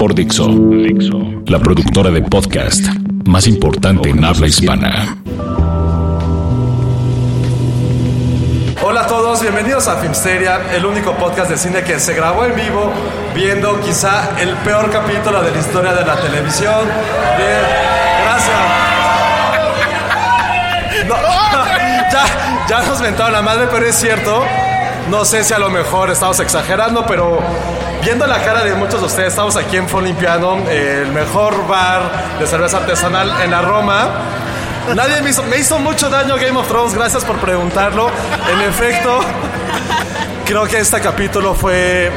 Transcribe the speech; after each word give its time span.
Por 0.00 0.14
Dixo, 0.14 0.48
la 1.44 1.58
productora 1.58 2.08
de 2.08 2.22
podcast 2.22 2.80
más 3.26 3.46
importante 3.46 4.08
en 4.08 4.24
habla 4.24 4.46
hispana. 4.46 5.18
Hola 8.82 9.02
a 9.02 9.06
todos, 9.06 9.42
bienvenidos 9.42 9.88
a 9.88 9.96
Filmsteria, 9.96 10.72
el 10.74 10.86
único 10.86 11.12
podcast 11.16 11.50
de 11.50 11.58
cine 11.58 11.82
que 11.82 12.00
se 12.00 12.14
grabó 12.14 12.46
en 12.46 12.56
vivo, 12.56 12.90
viendo 13.34 13.78
quizá 13.82 14.40
el 14.40 14.54
peor 14.64 14.90
capítulo 14.90 15.42
de 15.42 15.50
la 15.50 15.58
historia 15.58 15.92
de 15.92 16.06
la 16.06 16.16
televisión. 16.16 16.80
Bien, 17.36 17.60
gracias. 18.24 18.56
No, 21.08 21.14
ya, 22.10 22.66
ya 22.66 22.88
nos 22.88 23.02
mentaron 23.02 23.32
la 23.32 23.42
madre, 23.42 23.68
pero 23.70 23.84
es 23.84 23.96
cierto. 23.96 24.44
No 25.10 25.26
sé 25.26 25.44
si 25.44 25.52
a 25.52 25.58
lo 25.58 25.68
mejor 25.68 26.08
estamos 26.08 26.40
exagerando, 26.40 27.04
pero 27.04 27.38
viendo 28.02 28.26
la 28.26 28.42
cara 28.42 28.64
de 28.64 28.74
muchos 28.74 29.00
de 29.00 29.06
ustedes, 29.06 29.28
estamos 29.28 29.56
aquí 29.56 29.76
en 29.76 29.88
Folimpiano, 29.88 30.58
el 30.68 31.08
mejor 31.12 31.66
bar 31.66 32.38
de 32.38 32.46
cerveza 32.46 32.78
artesanal 32.78 33.42
en 33.42 33.50
la 33.50 33.62
Roma. 33.62 34.08
Nadie 34.94 35.22
me 35.22 35.58
hizo, 35.58 35.78
mucho 35.78 36.08
daño 36.08 36.36
Game 36.36 36.58
of 36.58 36.66
Thrones, 36.68 36.94
gracias 36.94 37.24
por 37.24 37.38
preguntarlo. 37.38 38.10
En 38.52 38.60
efecto, 38.68 39.20
creo 40.44 40.66
que 40.66 40.78
este 40.78 41.00
capítulo 41.00 41.54
fue 41.54 42.10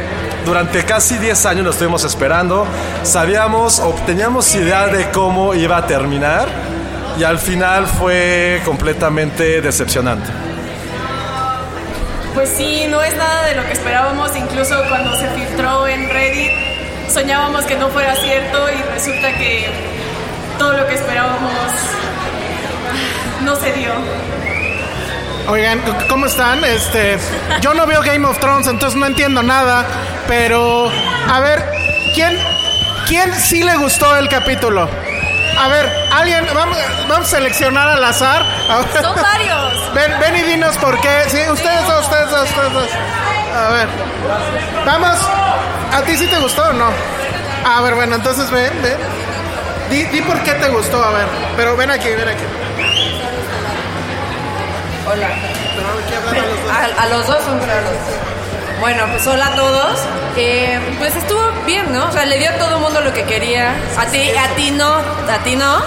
durante 0.46 0.84
casi 0.84 1.18
10 1.18 1.46
años 1.46 1.66
lo 1.66 1.72
estuvimos 1.72 2.04
esperando. 2.04 2.66
Sabíamos 3.04 3.80
o 3.80 3.94
teníamos 4.06 4.54
idea 4.56 4.88
de 4.88 5.12
cómo 5.12 5.54
iba 5.54 5.78
a 5.78 5.86
terminar 5.86 6.48
y 7.18 7.24
al 7.24 7.38
final 7.38 7.86
fue 7.86 8.62
completamente 8.66 9.62
decepcionante. 9.62 10.53
Pues 12.34 12.50
sí, 12.50 12.88
no 12.90 13.02
es 13.02 13.16
nada 13.16 13.46
de 13.46 13.56
lo 13.56 13.66
que 13.66 13.74
esperábamos, 13.74 14.36
incluso 14.36 14.76
cuando 14.90 15.16
se 15.18 15.30
filtró 15.30 15.88
en 15.88 16.10
Reddit 16.10 16.52
soñábamos 17.10 17.66
que 17.66 17.76
no 17.76 17.90
fuera 17.90 18.16
cierto 18.16 18.70
y 18.72 18.82
resulta 18.82 19.34
que 19.38 19.70
todo 20.58 20.74
lo 20.74 20.88
que 20.88 20.96
esperábamos 20.96 21.54
no 23.42 23.56
se 23.56 23.72
dio. 23.74 23.92
Oigan, 25.48 25.82
¿cómo 26.10 26.26
están? 26.26 26.64
Este, 26.64 27.20
yo 27.62 27.74
no 27.74 27.86
veo 27.86 28.02
Game 28.02 28.26
of 28.26 28.40
Thrones, 28.40 28.68
entonces 28.68 29.00
no 29.00 29.06
entiendo 29.06 29.44
nada, 29.44 29.86
pero 30.28 30.90
a 31.30 31.40
ver, 31.42 31.64
¿quién 32.16 32.40
quién 33.08 33.32
sí 33.36 33.62
le 33.62 33.76
gustó 33.78 34.16
el 34.18 34.28
capítulo? 34.30 34.90
A 35.60 35.68
ver, 35.68 35.88
alguien 36.12 36.48
vamos, 36.54 36.78
vamos 37.08 37.28
a 37.28 37.38
seleccionar 37.38 37.88
al 37.88 38.04
azar. 38.04 38.44
Son 39.02 39.16
varios. 39.22 39.94
Ven, 39.94 40.20
ven 40.20 40.36
y 40.38 40.42
dinos 40.42 40.76
por 40.78 41.00
qué. 41.00 41.24
Sí, 41.28 41.38
ustedes 41.52 41.86
dos, 42.34 42.74
dos. 42.74 42.90
A 43.56 43.70
ver. 43.70 43.88
Vamos. 44.86 45.18
¿A 45.94 46.02
ti 46.02 46.18
sí 46.18 46.26
te 46.28 46.38
gustó 46.40 46.64
o 46.64 46.74
no? 46.74 46.90
A 47.66 47.82
ver, 47.82 47.96
bueno, 47.96 48.16
entonces 48.16 48.50
ven, 48.50 48.72
ven. 48.82 48.98
Di, 49.90 50.06
di 50.06 50.22
por 50.22 50.42
qué 50.42 50.54
te 50.54 50.70
gustó, 50.70 51.04
a 51.04 51.12
ver. 51.12 51.28
Pero 51.56 51.78
ven 51.78 51.92
aquí, 51.92 52.10
ven 52.10 52.28
aquí. 52.28 52.44
Hola. 55.08 55.28
Pero 56.32 56.42
a 56.42 56.46
los 56.48 56.64
dos. 56.64 56.72
A, 56.72 57.04
a 57.04 57.06
los 57.08 57.28
dos 57.28 57.44
son 57.44 57.60
claros. 57.60 57.92
Bueno, 58.80 59.06
pues 59.12 59.28
hola 59.28 59.48
a 59.48 59.56
todos. 59.56 60.00
Eh, 60.36 60.80
pues 60.98 61.16
estuvo 61.16 61.42
bien, 61.66 61.94
¿no? 61.94 62.06
O 62.08 62.12
sea, 62.12 62.26
le 62.26 62.40
dio 62.40 62.50
a 62.50 62.54
todo 62.54 62.76
el 62.76 62.82
mundo 62.82 63.02
lo 63.02 63.14
que 63.14 63.24
quería. 63.24 63.76
A 63.98 64.06
ti, 64.08 64.32
a 64.32 64.48
ti 64.56 64.72
no, 64.72 64.96
a 64.96 65.38
ti 65.44 65.56
no. 65.56 65.82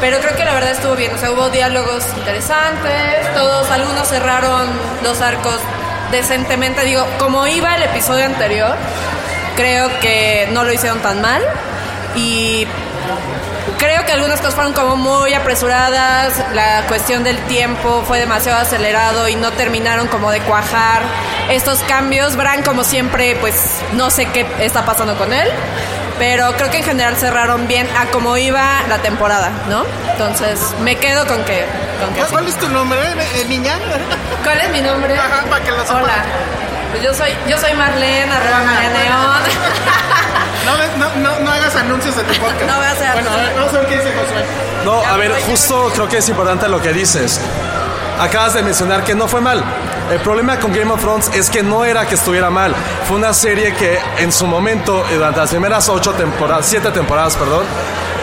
Pero 0.00 0.20
creo 0.20 0.36
que 0.36 0.44
la 0.44 0.54
verdad 0.54 0.70
estuvo 0.70 0.94
bien. 0.94 1.12
O 1.14 1.18
sea, 1.18 1.32
hubo 1.32 1.50
diálogos 1.50 2.04
interesantes. 2.16 3.34
Todos, 3.34 3.68
algunos 3.70 4.06
cerraron 4.08 4.68
los 5.02 5.20
arcos 5.20 5.58
decentemente. 6.10 6.84
Digo, 6.84 7.06
como 7.18 7.46
iba 7.46 7.76
el 7.76 7.82
episodio 7.82 8.24
anterior, 8.26 8.76
creo 9.56 9.88
que 10.00 10.48
no 10.52 10.64
lo 10.64 10.72
hicieron 10.72 11.00
tan 11.00 11.20
mal. 11.20 11.42
Y 12.16 12.66
Creo 13.76 14.04
que 14.04 14.12
algunas 14.12 14.40
cosas 14.40 14.56
fueron 14.56 14.72
como 14.72 14.96
muy 14.96 15.34
apresuradas, 15.34 16.32
la 16.52 16.82
cuestión 16.88 17.22
del 17.22 17.38
tiempo 17.42 18.02
fue 18.06 18.18
demasiado 18.18 18.60
acelerado 18.60 19.28
y 19.28 19.36
no 19.36 19.52
terminaron 19.52 20.08
como 20.08 20.32
de 20.32 20.40
cuajar 20.40 21.02
estos 21.48 21.80
cambios. 21.80 22.36
Bran, 22.36 22.64
como 22.64 22.82
siempre, 22.82 23.36
pues 23.36 23.54
no 23.92 24.10
sé 24.10 24.26
qué 24.26 24.46
está 24.58 24.84
pasando 24.84 25.16
con 25.16 25.32
él, 25.32 25.48
pero 26.18 26.52
creo 26.56 26.70
que 26.70 26.78
en 26.78 26.84
general 26.84 27.16
cerraron 27.16 27.68
bien 27.68 27.86
a 27.96 28.06
como 28.06 28.36
iba 28.36 28.82
la 28.88 28.98
temporada, 28.98 29.52
¿no? 29.68 29.84
Entonces 30.10 30.60
me 30.82 30.96
quedo 30.96 31.26
con 31.26 31.44
que... 31.44 31.64
Con 32.00 32.14
que 32.14 32.20
¿Cuál, 32.22 32.44
sí. 32.44 32.50
es 32.50 32.58
tu 32.58 32.68
nombre, 32.68 33.00
eh, 33.00 33.44
niña? 33.48 33.78
¿Cuál 34.44 34.60
es 34.60 34.70
mi 34.70 34.80
nombre? 34.80 35.18
Ajá, 35.18 35.44
para 35.48 35.64
que 35.64 35.70
lo. 35.70 35.82
Hola. 35.82 36.24
Pues 36.90 37.02
yo 37.02 37.12
soy, 37.12 37.30
yo 37.48 37.58
soy 37.58 37.74
Marlene, 37.74 38.32
arroba 38.32 38.62
María 38.64 38.90
Neón. 38.90 39.42
No, 40.66 40.76
no, 40.98 41.14
no, 41.16 41.38
no 41.40 41.50
hagas 41.50 41.74
anuncios 41.76 42.14
de 42.14 42.24
tu 42.24 42.34
podcast. 42.40 42.62
No 42.66 42.76
voy 42.76 42.84
a 42.84 42.90
hacer 42.90 43.12
Bueno, 43.14 43.30
a 43.30 43.36
ver, 43.36 43.54
vamos 43.56 43.74
a 43.74 43.78
ver 43.78 43.86
qué 43.86 43.96
dice 43.96 44.12
Josué. 44.12 44.44
No, 44.84 45.02
a 45.02 45.16
ver, 45.16 45.32
justo 45.48 45.90
creo 45.94 46.08
que 46.08 46.18
es 46.18 46.28
importante 46.28 46.68
lo 46.68 46.82
que 46.82 46.92
dices. 46.92 47.40
Acabas 48.20 48.52
de 48.52 48.62
mencionar 48.62 49.02
que 49.02 49.14
no 49.14 49.28
fue 49.28 49.40
mal. 49.40 49.64
El 50.10 50.20
problema 50.20 50.58
con 50.58 50.72
Game 50.72 50.90
of 50.90 51.02
Thrones 51.02 51.30
es 51.34 51.50
que 51.50 51.62
no 51.62 51.84
era 51.84 52.06
que 52.06 52.14
estuviera 52.14 52.48
mal. 52.48 52.74
Fue 53.06 53.18
una 53.18 53.34
serie 53.34 53.74
que 53.74 53.98
en 54.18 54.32
su 54.32 54.46
momento, 54.46 55.04
eh, 55.10 55.16
durante 55.16 55.40
las 55.40 55.50
primeras 55.50 55.86
ocho 55.90 56.12
temporadas, 56.12 56.64
siete 56.64 56.90
temporadas, 56.90 57.36
perdón, 57.36 57.66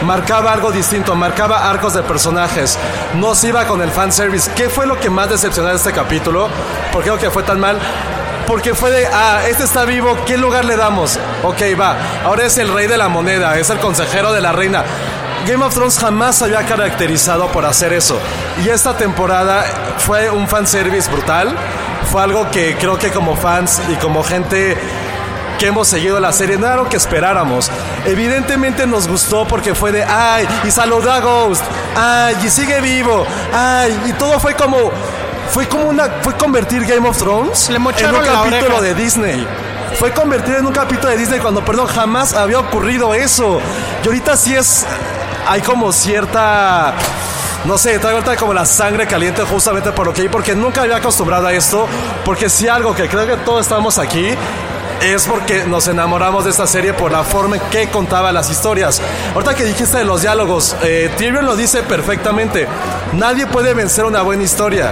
marcaba 0.02 0.52
algo 0.52 0.72
distinto, 0.72 1.14
marcaba 1.14 1.70
arcos 1.70 1.94
de 1.94 2.02
personajes. 2.02 2.80
No 3.14 3.36
se 3.36 3.50
iba 3.50 3.68
con 3.68 3.84
el 3.84 3.92
fanservice. 3.92 4.50
¿Qué 4.56 4.68
fue 4.68 4.88
lo 4.88 5.00
que 5.00 5.12
más 5.12 5.30
decepcionó 5.30 5.70
de 5.70 5.76
este 5.76 5.92
capítulo? 5.92 6.50
¿Por 6.92 7.04
qué 7.04 7.10
creo 7.10 7.20
que 7.20 7.30
fue 7.30 7.44
tan 7.44 7.60
mal? 7.60 7.78
Porque 8.48 8.74
fue 8.74 8.90
de, 8.90 9.08
ah, 9.08 9.42
este 9.48 9.64
está 9.64 9.86
vivo, 9.86 10.18
¿qué 10.26 10.38
lugar 10.38 10.66
le 10.66 10.78
damos? 10.78 11.20
Ok, 11.44 11.62
va, 11.80 11.98
ahora 12.24 12.46
es 12.46 12.58
el 12.58 12.74
rey 12.74 12.88
de 12.88 12.98
la 12.98 13.10
moneda, 13.10 13.58
es 13.60 13.70
el 13.70 13.80
consejero 13.80 14.34
de 14.34 14.42
la 14.42 14.52
reina. 14.52 14.84
Game 15.48 15.64
of 15.64 15.76
Thrones 15.76 16.00
jamás 16.00 16.38
se 16.38 16.46
había 16.46 16.66
caracterizado 16.66 17.48
por 17.50 17.66
hacer 17.66 17.94
eso. 17.94 18.20
Y 18.64 18.70
esta 18.70 18.98
temporada 18.98 19.64
fue 20.00 20.32
un 20.32 20.48
fanservice 20.48 21.10
brutal. 21.12 21.56
Fue 22.06 22.22
algo 22.22 22.50
que 22.52 22.76
creo 22.76 22.98
que 22.98 23.12
como 23.12 23.36
fans 23.36 23.82
y 23.92 23.96
como 23.96 24.24
gente 24.24 24.78
que 25.58 25.68
hemos 25.68 25.88
seguido 25.88 26.20
la 26.20 26.32
serie 26.32 26.58
no 26.58 26.68
era 26.68 26.76
lo 26.76 26.90
que 26.90 26.98
esperáramos. 26.98 27.72
Evidentemente 28.06 28.86
nos 28.86 29.08
gustó 29.08 29.48
porque 29.48 29.74
fue 29.74 29.92
de, 29.92 30.04
ay, 30.04 30.48
y 30.66 30.72
saludó 30.72 31.12
a 31.12 31.20
Ghost, 31.20 31.64
ay, 31.96 32.36
y 32.44 32.50
sigue 32.50 32.82
vivo, 32.82 33.26
ay, 33.54 33.98
y 34.06 34.14
todo 34.14 34.40
fue 34.40 34.54
como, 34.54 34.92
fue 35.52 35.68
como 35.68 35.86
una, 35.86 36.10
fue 36.22 36.34
convertir 36.36 36.86
Game 36.86 37.08
of 37.08 37.18
Thrones 37.18 37.70
Le 37.70 37.78
en 37.78 37.86
un 37.86 37.92
capítulo 37.92 38.78
oreja. 38.78 38.82
de 38.82 38.94
Disney. 38.96 39.48
Fue 40.00 40.12
convertido 40.12 40.58
en 40.58 40.66
un 40.66 40.74
capítulo 40.74 41.10
de 41.10 41.18
Disney 41.18 41.40
cuando, 41.40 41.64
perdón, 41.64 41.88
jamás 41.88 42.34
había 42.34 42.60
ocurrido 42.60 43.14
eso. 43.14 43.62
Y 44.04 44.08
ahorita 44.08 44.36
sí 44.36 44.54
es, 44.54 44.86
hay 45.48 45.62
como 45.62 45.94
cierta... 45.94 46.94
No 47.66 47.80
sé, 47.80 47.98
traigo 47.98 48.20
ahorita 48.20 48.36
como 48.38 48.54
la 48.54 48.66
sangre 48.66 49.08
caliente 49.08 49.42
justamente 49.44 49.92
por 49.92 50.06
lo 50.06 50.14
que 50.14 50.22
vi, 50.22 50.30
porque 50.30 50.56
nunca 50.56 50.82
había 50.82 50.98
acostumbrado 50.98 51.48
a 51.48 51.54
esto, 51.54 51.88
porque 52.24 52.48
si 52.48 52.68
algo 52.68 52.94
que 52.94 53.08
creo 53.10 53.26
que 53.26 53.38
todos 53.38 53.62
estamos 53.62 53.98
aquí, 53.98 54.36
es 55.02 55.26
porque 55.26 55.66
nos 55.66 55.88
enamoramos 55.88 56.46
de 56.46 56.52
esta 56.52 56.68
serie 56.68 56.94
por 56.94 57.12
la 57.12 57.24
forma 57.24 57.58
en 57.58 57.62
que 57.72 57.90
contaba 57.90 58.32
las 58.32 58.50
historias. 58.50 59.02
Ahorita 59.34 59.56
que 59.56 59.64
dijiste 59.66 59.98
de 59.98 60.06
los 60.06 60.22
diálogos, 60.22 60.76
eh, 60.84 61.12
Tyrion 61.18 61.46
lo 61.46 61.56
dice 61.56 61.84
perfectamente. 61.84 62.68
Nadie 63.14 63.48
puede 63.48 63.74
vencer 63.74 64.06
una 64.06 64.22
buena 64.22 64.44
historia. 64.44 64.92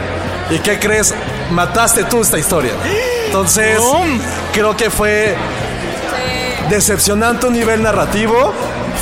¿Y 0.50 0.60
qué 0.60 0.80
crees? 0.80 1.14
Mataste 1.52 2.04
tú 2.04 2.22
esta 2.22 2.38
historia. 2.38 2.74
Entonces, 3.28 3.80
creo 4.52 4.76
que 4.76 4.90
fue 4.90 5.36
decepcionante 6.70 7.48
un 7.48 7.54
nivel 7.54 7.82
narrativo. 7.82 8.54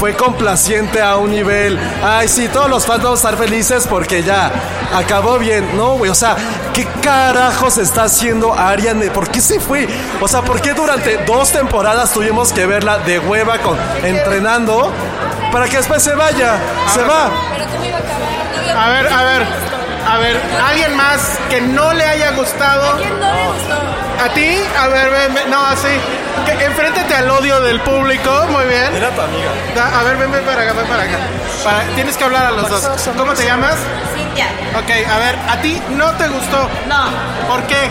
Fue 0.02 0.16
complaciente 0.16 1.00
a 1.00 1.18
un 1.18 1.30
nivel. 1.30 1.80
Ay, 2.04 2.28
sí, 2.28 2.48
todos 2.48 2.68
los 2.68 2.88
fans 2.88 3.04
vamos 3.04 3.24
a 3.24 3.30
estar 3.30 3.40
felices 3.40 3.86
porque 3.88 4.24
ya 4.24 4.52
acabó 4.96 5.38
bien. 5.38 5.78
No, 5.78 6.00
güey, 6.00 6.10
o 6.10 6.16
sea, 6.16 6.36
¿qué 6.74 6.88
carajos 7.04 7.78
está 7.78 8.06
haciendo 8.06 8.52
Ariane? 8.52 9.12
¿Por 9.12 9.30
qué 9.30 9.40
se 9.40 9.60
fue? 9.60 9.88
O 10.20 10.28
sea, 10.28 10.42
¿por 10.42 10.60
qué 10.60 10.74
durante 10.74 11.18
dos 11.24 11.52
temporadas 11.52 12.12
tuvimos 12.14 12.52
que 12.52 12.66
verla 12.66 12.98
de 12.98 13.20
hueva 13.20 13.60
con, 13.60 13.78
entrenando 14.04 14.92
para 15.52 15.68
que 15.68 15.78
después 15.78 16.02
se 16.02 16.16
vaya? 16.16 16.58
Se 16.92 17.04
va. 17.04 17.30
A 18.76 18.90
ver, 18.90 19.08
a 19.08 19.24
ver, 19.24 19.46
a 20.12 20.18
ver, 20.20 20.38
alguien 20.68 20.96
más 20.98 21.40
que 21.50 21.62
no 21.62 21.94
le 21.94 22.04
haya 22.04 22.32
gustado. 22.32 22.98
¿Quién 22.98 23.20
no 23.20 23.34
le 23.34 23.48
gustó? 23.48 23.76
¿A 24.26 24.30
ti? 24.34 24.58
A 24.80 24.88
ver, 24.88 25.10
ven, 25.10 25.34
ven, 25.34 25.50
no, 25.50 25.66
así. 25.66 25.88
Que, 26.46 26.66
enfréntate 26.66 27.14
al 27.16 27.30
odio 27.30 27.60
del 27.62 27.80
público, 27.82 28.46
muy 28.50 28.66
bien. 28.66 28.96
Era 28.96 29.10
tu 29.10 29.22
amiga. 29.22 29.50
Da- 29.76 30.00
a 30.00 30.04
ver, 30.04 30.18
ven, 30.18 30.32
ven 30.32 30.44
para 30.44 30.62
acá, 30.64 30.74
ven 30.74 30.86
para 30.88 31.04
acá. 31.04 31.18
Para- 31.64 31.84
tienes 31.96 32.18
que 32.18 32.24
hablar 32.24 32.46
a 32.48 32.52
los 32.52 32.70
dos. 32.70 33.10
¿Cómo 33.18 33.34
te 33.34 33.46
llamas? 33.46 33.76
Cintia. 34.32 34.48
Ok, 34.78 34.90
a 35.10 35.20
ver, 35.20 35.36
¿a 35.50 35.58
ti 35.62 35.82
no 35.92 36.12
te 36.14 36.28
gustó? 36.28 36.70
No. 36.88 37.06
¿Por 37.48 37.64
qué? 37.68 37.90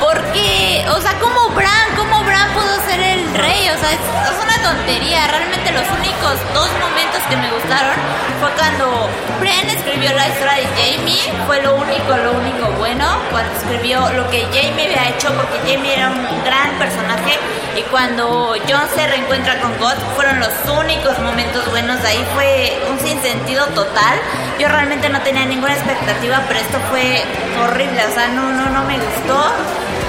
Porque, 0.00 0.84
o 0.90 1.00
sea, 1.00 1.18
como 1.18 1.48
Bran, 1.50 1.96
como 1.96 2.22
Bran 2.24 2.50
pudo 2.52 2.80
ser 2.86 3.00
el 3.00 3.34
rey, 3.34 3.68
o 3.68 3.78
sea, 3.78 3.90
es, 3.90 3.98
es 3.98 4.42
una 4.42 4.62
tontería. 4.62 5.26
Realmente 5.28 5.72
los 5.72 5.86
únicos 5.98 6.38
dos 6.54 6.68
momentos 6.80 7.22
que 7.28 7.36
me 7.36 7.50
gustaron 7.50 7.94
fue 8.40 8.50
cuando 8.52 9.08
Bran 9.40 9.68
escribió 9.70 10.12
la 10.14 10.28
historia 10.28 10.54
de 10.54 10.66
Jamie, 10.76 11.32
fue 11.46 11.62
lo 11.62 11.76
único, 11.76 12.16
lo 12.16 12.32
único 12.32 12.66
bueno, 12.78 13.06
cuando 13.30 13.52
escribió 13.54 14.00
lo 14.12 14.28
que 14.30 14.42
Jamie 14.52 14.86
había 14.86 15.08
hecho, 15.10 15.32
porque 15.34 15.58
Jamie 15.66 15.94
era 15.94 16.10
un 16.10 16.44
gran 16.44 16.70
personaje, 16.78 17.38
y 17.76 17.82
cuando 17.84 18.54
Jon 18.68 18.88
se 18.94 19.06
reencuentra 19.06 19.60
con 19.60 19.76
God, 19.78 19.94
fueron 20.14 20.40
los 20.40 20.50
únicos 20.78 21.18
momentos 21.20 21.68
buenos, 21.70 22.04
ahí 22.04 22.24
fue 22.34 22.78
un 22.90 22.98
sinsentido 23.00 23.66
total. 23.68 24.18
Yo 24.58 24.68
realmente 24.68 25.08
no 25.08 25.20
tenía 25.22 25.44
ninguna 25.46 25.74
expectativa, 25.74 26.42
pero 26.48 26.60
esto 26.60 26.78
fue 26.90 27.24
horrible, 27.64 28.04
o 28.06 28.14
sea, 28.14 28.28
no, 28.28 28.52
no, 28.52 28.66
no 28.70 28.84
me 28.84 28.98
gustó 28.98 29.44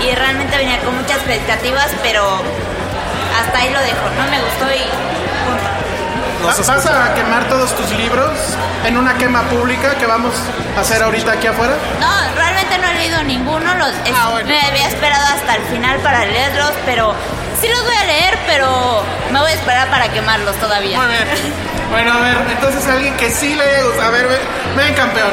y 0.06 0.14
realmente 0.16 0.58
venía 0.58 0.80
con 0.80 0.96
muchas 0.96 1.18
expectativas, 1.18 1.88
pero 2.02 2.22
hasta 3.40 3.58
ahí 3.60 3.70
lo 3.72 3.80
dejo, 3.80 4.10
no 4.18 4.30
me 4.32 4.40
gustó 4.42 4.66
y 4.74 4.84
punto. 5.48 5.70
¿Va- 6.46 6.76
¿Vas 6.76 6.86
a 6.86 7.14
quemar 7.16 7.46
todos 7.48 7.74
tus 7.78 7.90
libros 7.92 8.30
en 8.86 8.98
una 8.98 9.14
quema 9.18 9.44
pública 9.44 9.96
que 9.96 10.06
vamos 10.06 10.34
a 10.78 10.82
hacer 10.82 11.02
ahorita 11.02 11.32
aquí 11.32 11.48
afuera? 11.48 11.74
No, 12.02 12.36
realmente 12.36 12.78
no 12.80 12.88
he 12.90 12.94
leído 12.96 13.24
ninguno, 13.24 13.74
los, 13.76 13.88
es- 14.06 14.14
Ah, 14.14 14.30
bueno. 14.32 14.50
me 14.50 14.60
había 14.60 14.90
esperado 14.90 15.26
hasta 15.34 15.56
el 15.56 15.62
final 15.64 16.00
para 16.00 16.26
leerlos, 16.26 16.72
pero 16.86 17.14
sí 17.64 17.70
los 17.70 17.84
voy 17.86 17.96
a 17.96 18.04
leer, 18.06 18.38
pero 18.46 19.02
me 19.32 19.40
voy 19.40 19.52
a 19.52 19.54
esperar 19.54 19.90
para 19.90 20.10
quemarlos 20.12 20.56
todavía. 20.58 20.98
Muy 21.00 21.08
bien. 21.08 21.28
Bueno, 21.92 22.12
a 22.14 22.20
ver, 22.20 22.38
entonces 22.52 22.86
alguien 22.88 23.16
que 23.16 23.30
sí 23.30 23.56
le 23.56 23.64
haya 23.64 23.84
gustado. 23.84 24.08
A 24.08 24.12
ver, 24.12 24.28
ven, 24.28 24.40
ven, 24.76 24.94
campeón. 24.96 25.30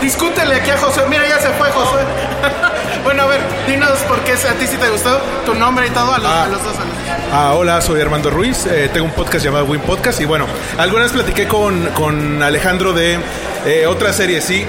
Discútele 0.00 0.56
aquí 0.56 0.70
a 0.70 0.78
José. 0.78 1.02
Mira, 1.08 1.26
ya 1.28 1.38
se 1.38 1.48
fue 1.50 1.70
José. 1.70 2.04
bueno, 3.04 3.22
a 3.22 3.26
ver, 3.26 3.40
dinos 3.66 3.98
por 4.08 4.18
qué 4.20 4.32
a 4.32 4.54
ti 4.54 4.66
sí 4.66 4.76
te 4.76 4.88
gustó, 4.88 5.18
tu 5.44 5.54
nombre 5.54 5.86
y 5.86 5.90
todo, 5.90 6.12
a 6.12 6.18
los, 6.18 6.26
Ah. 6.26 6.42
a 6.44 6.48
los 6.48 6.62
dos. 6.64 6.74
a 6.76 6.80
los. 6.80 7.32
Ah, 7.32 7.54
hola, 7.54 7.80
soy 7.80 8.00
Armando 8.00 8.30
Ruiz, 8.30 8.66
eh, 8.66 8.88
tengo 8.92 9.06
un 9.06 9.12
podcast 9.12 9.44
llamado 9.44 9.64
Win 9.64 9.80
Podcast 9.80 10.20
y 10.20 10.24
bueno, 10.24 10.46
alguna 10.78 11.04
vez 11.04 11.12
platiqué 11.12 11.46
con, 11.48 11.86
con 11.90 12.42
Alejandro 12.42 12.92
de 12.92 13.18
eh, 13.64 13.86
otra 13.86 14.12
serie, 14.12 14.40
sí. 14.40 14.64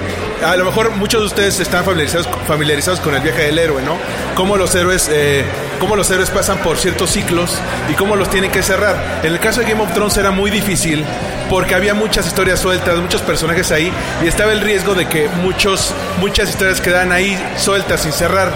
A 0.45 0.55
lo 0.55 0.65
mejor 0.65 0.91
muchos 0.91 1.21
de 1.21 1.27
ustedes 1.27 1.59
están 1.59 1.83
familiarizados, 1.83 2.27
familiarizados 2.47 2.99
con 2.99 3.13
el 3.15 3.21
viaje 3.21 3.43
del 3.43 3.59
héroe, 3.59 3.81
¿no? 3.81 3.97
Cómo 4.35 4.55
los 4.57 4.73
héroes, 4.75 5.09
eh, 5.11 5.45
cómo 5.79 5.95
los 5.95 6.09
héroes 6.11 6.29
pasan 6.29 6.57
por 6.59 6.77
ciertos 6.77 7.11
ciclos 7.11 7.57
y 7.89 7.93
cómo 7.93 8.15
los 8.15 8.29
tienen 8.29 8.51
que 8.51 8.63
cerrar. 8.63 9.21
En 9.23 9.33
el 9.33 9.39
caso 9.39 9.61
de 9.61 9.67
Game 9.67 9.81
of 9.81 9.93
Thrones 9.93 10.17
era 10.17 10.31
muy 10.31 10.51
difícil 10.51 11.05
porque 11.49 11.75
había 11.75 11.93
muchas 11.93 12.27
historias 12.27 12.59
sueltas, 12.59 12.97
muchos 12.97 13.21
personajes 13.21 13.71
ahí 13.71 13.91
y 14.23 14.27
estaba 14.27 14.51
el 14.51 14.61
riesgo 14.61 14.95
de 14.95 15.07
que 15.07 15.29
muchos, 15.41 15.93
muchas 16.19 16.49
historias 16.49 16.81
quedaran 16.81 17.11
ahí 17.11 17.37
sueltas 17.57 18.01
sin 18.01 18.11
cerrar. 18.11 18.51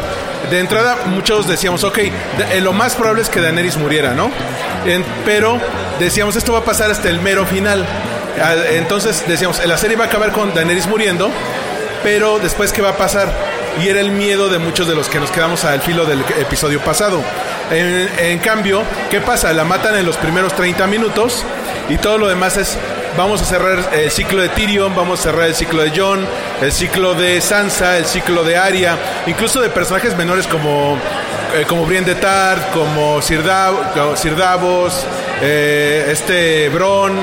De 0.50 0.59
entrada, 0.59 0.97
muchos 1.06 1.47
decíamos, 1.47 1.83
ok, 1.83 1.97
eh, 1.97 2.12
lo 2.62 2.73
más 2.73 2.95
probable 2.95 3.21
es 3.21 3.29
que 3.29 3.39
Daenerys 3.39 3.77
muriera, 3.77 4.13
¿no? 4.13 4.31
Pero 5.24 5.59
decíamos, 6.00 6.35
esto 6.35 6.53
va 6.53 6.59
a 6.59 6.65
pasar 6.65 6.91
hasta 6.91 7.09
el 7.09 7.21
mero 7.21 7.45
final. 7.45 7.85
Entonces 8.71 9.24
decíamos, 9.27 9.65
la 9.65 9.77
serie 9.77 9.95
va 9.95 10.06
a 10.06 10.07
acabar 10.07 10.31
con 10.31 10.53
Daenerys 10.53 10.88
muriendo, 10.88 11.29
pero 12.03 12.39
después, 12.39 12.74
¿qué 12.74 12.81
va 12.81 12.89
a 12.89 12.97
pasar? 12.97 13.31
Y 13.79 13.88
era 13.88 14.00
el 14.00 14.12
miedo 14.12 14.50
de 14.50 14.59
muchos 14.59 14.88
de 14.88 14.95
los 14.95 15.07
que 15.07 15.19
nos 15.19 15.31
quedamos 15.31 15.63
al 15.63 15.81
filo 15.81 16.06
del 16.06 16.21
episodio 16.39 16.81
pasado. 16.81 17.21
En, 17.71 18.39
cambio, 18.39 18.83
¿qué 19.09 19.21
pasa? 19.21 19.53
La 19.53 19.63
matan 19.63 19.95
en 19.95 20.06
los 20.06 20.18
primeros 20.18 20.53
30 20.53 20.88
minutos 20.88 21.45
y 21.88 21.97
todo 21.97 22.18
lo 22.18 22.27
demás 22.27 22.57
es 22.57 22.77
vamos 23.15 23.41
a 23.41 23.45
cerrar 23.45 23.91
el 23.94 24.12
ciclo 24.12 24.41
de 24.41 24.50
Tyrion, 24.50 24.94
vamos 24.94 25.21
a 25.21 25.23
cerrar 25.23 25.45
el 25.45 25.56
ciclo 25.56 25.81
de 25.81 25.97
Jon, 25.97 26.27
el 26.62 26.71
ciclo 26.73 27.13
de 27.13 27.39
Sansa, 27.39 27.97
el 27.97 28.06
ciclo 28.06 28.44
de 28.44 28.57
Arya, 28.57 28.97
incluso 29.25 29.62
de 29.62 29.69
personajes 29.69 30.17
menores 30.17 30.47
como 30.47 30.97
eh, 31.53 31.65
como 31.67 31.85
Brienne 31.85 32.07
de 32.07 32.15
Tart, 32.15 32.71
como 32.71 33.21
Sir 33.21 33.44
Davos, 33.44 35.06
eh, 35.41 36.07
este 36.09 36.69
Bron, 36.69 37.19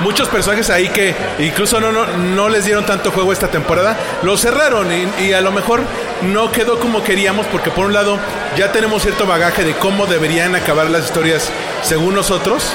muchos 0.00 0.28
personajes 0.28 0.70
ahí 0.70 0.88
que 0.88 1.14
incluso 1.38 1.80
no, 1.80 1.92
no, 1.92 2.06
no 2.06 2.48
les 2.48 2.64
dieron 2.64 2.84
tanto 2.86 3.10
juego 3.10 3.32
esta 3.32 3.48
temporada, 3.48 3.96
lo 4.22 4.36
cerraron 4.36 4.88
y, 4.92 5.32
a 5.32 5.40
lo 5.40 5.52
mejor 5.52 5.82
no 6.22 6.50
quedó 6.52 6.78
como 6.78 7.02
queríamos 7.02 7.46
porque 7.46 7.70
por 7.70 7.86
un 7.86 7.92
lado 7.92 8.18
ya 8.56 8.72
tenemos 8.72 9.02
cierto 9.02 9.26
bagaje 9.26 9.64
de 9.64 9.74
cómo 9.74 10.06
deberían 10.06 10.54
acabar 10.54 10.90
las 10.90 11.04
historias 11.04 11.50
según 11.82 12.14
nosotros 12.14 12.72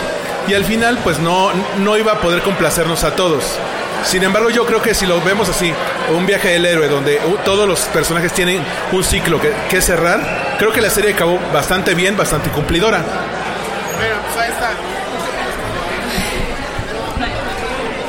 y 0.47 0.53
al 0.53 0.63
final 0.63 0.99
pues 1.03 1.19
no, 1.19 1.51
no 1.79 1.97
iba 1.97 2.13
a 2.13 2.21
poder 2.21 2.41
complacernos 2.41 3.03
a 3.03 3.15
todos. 3.15 3.43
Sin 4.03 4.23
embargo, 4.23 4.51
yo 4.51 4.67
creo 4.67 4.81
que 4.81 4.93
si 4.93 5.07
lo 5.07 5.19
vemos 5.21 5.49
así, 5.49 5.73
un 6.15 6.27
viaje 6.27 6.49
del 6.49 6.65
héroe 6.65 6.87
donde 6.87 7.19
uh, 7.25 7.37
todos 7.43 7.67
los 7.67 7.81
personajes 7.85 8.31
tienen 8.33 8.63
un 8.91 9.03
ciclo 9.03 9.41
que, 9.41 9.51
que 9.67 9.81
cerrar, 9.81 10.55
creo 10.59 10.71
que 10.71 10.81
la 10.81 10.91
serie 10.91 11.13
acabó 11.13 11.39
bastante 11.51 11.95
bien, 11.95 12.15
bastante 12.15 12.51
cumplidora. 12.51 12.99
Bueno, 13.97 14.15
pues 14.27 14.45
ahí 14.45 14.51
está. 14.51 15.04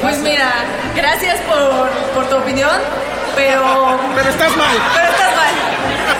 Pues 0.06 0.18
mira, 0.20 0.50
gracias 0.94 1.36
por, 1.42 1.88
por 2.14 2.28
tu 2.28 2.36
opinión, 2.36 2.70
pero... 3.34 3.98
Pero 4.14 4.30
estás 4.30 4.56
mal. 4.56 4.76
Pero 4.94 5.08
estás 5.10 5.34
mal. 5.36 5.52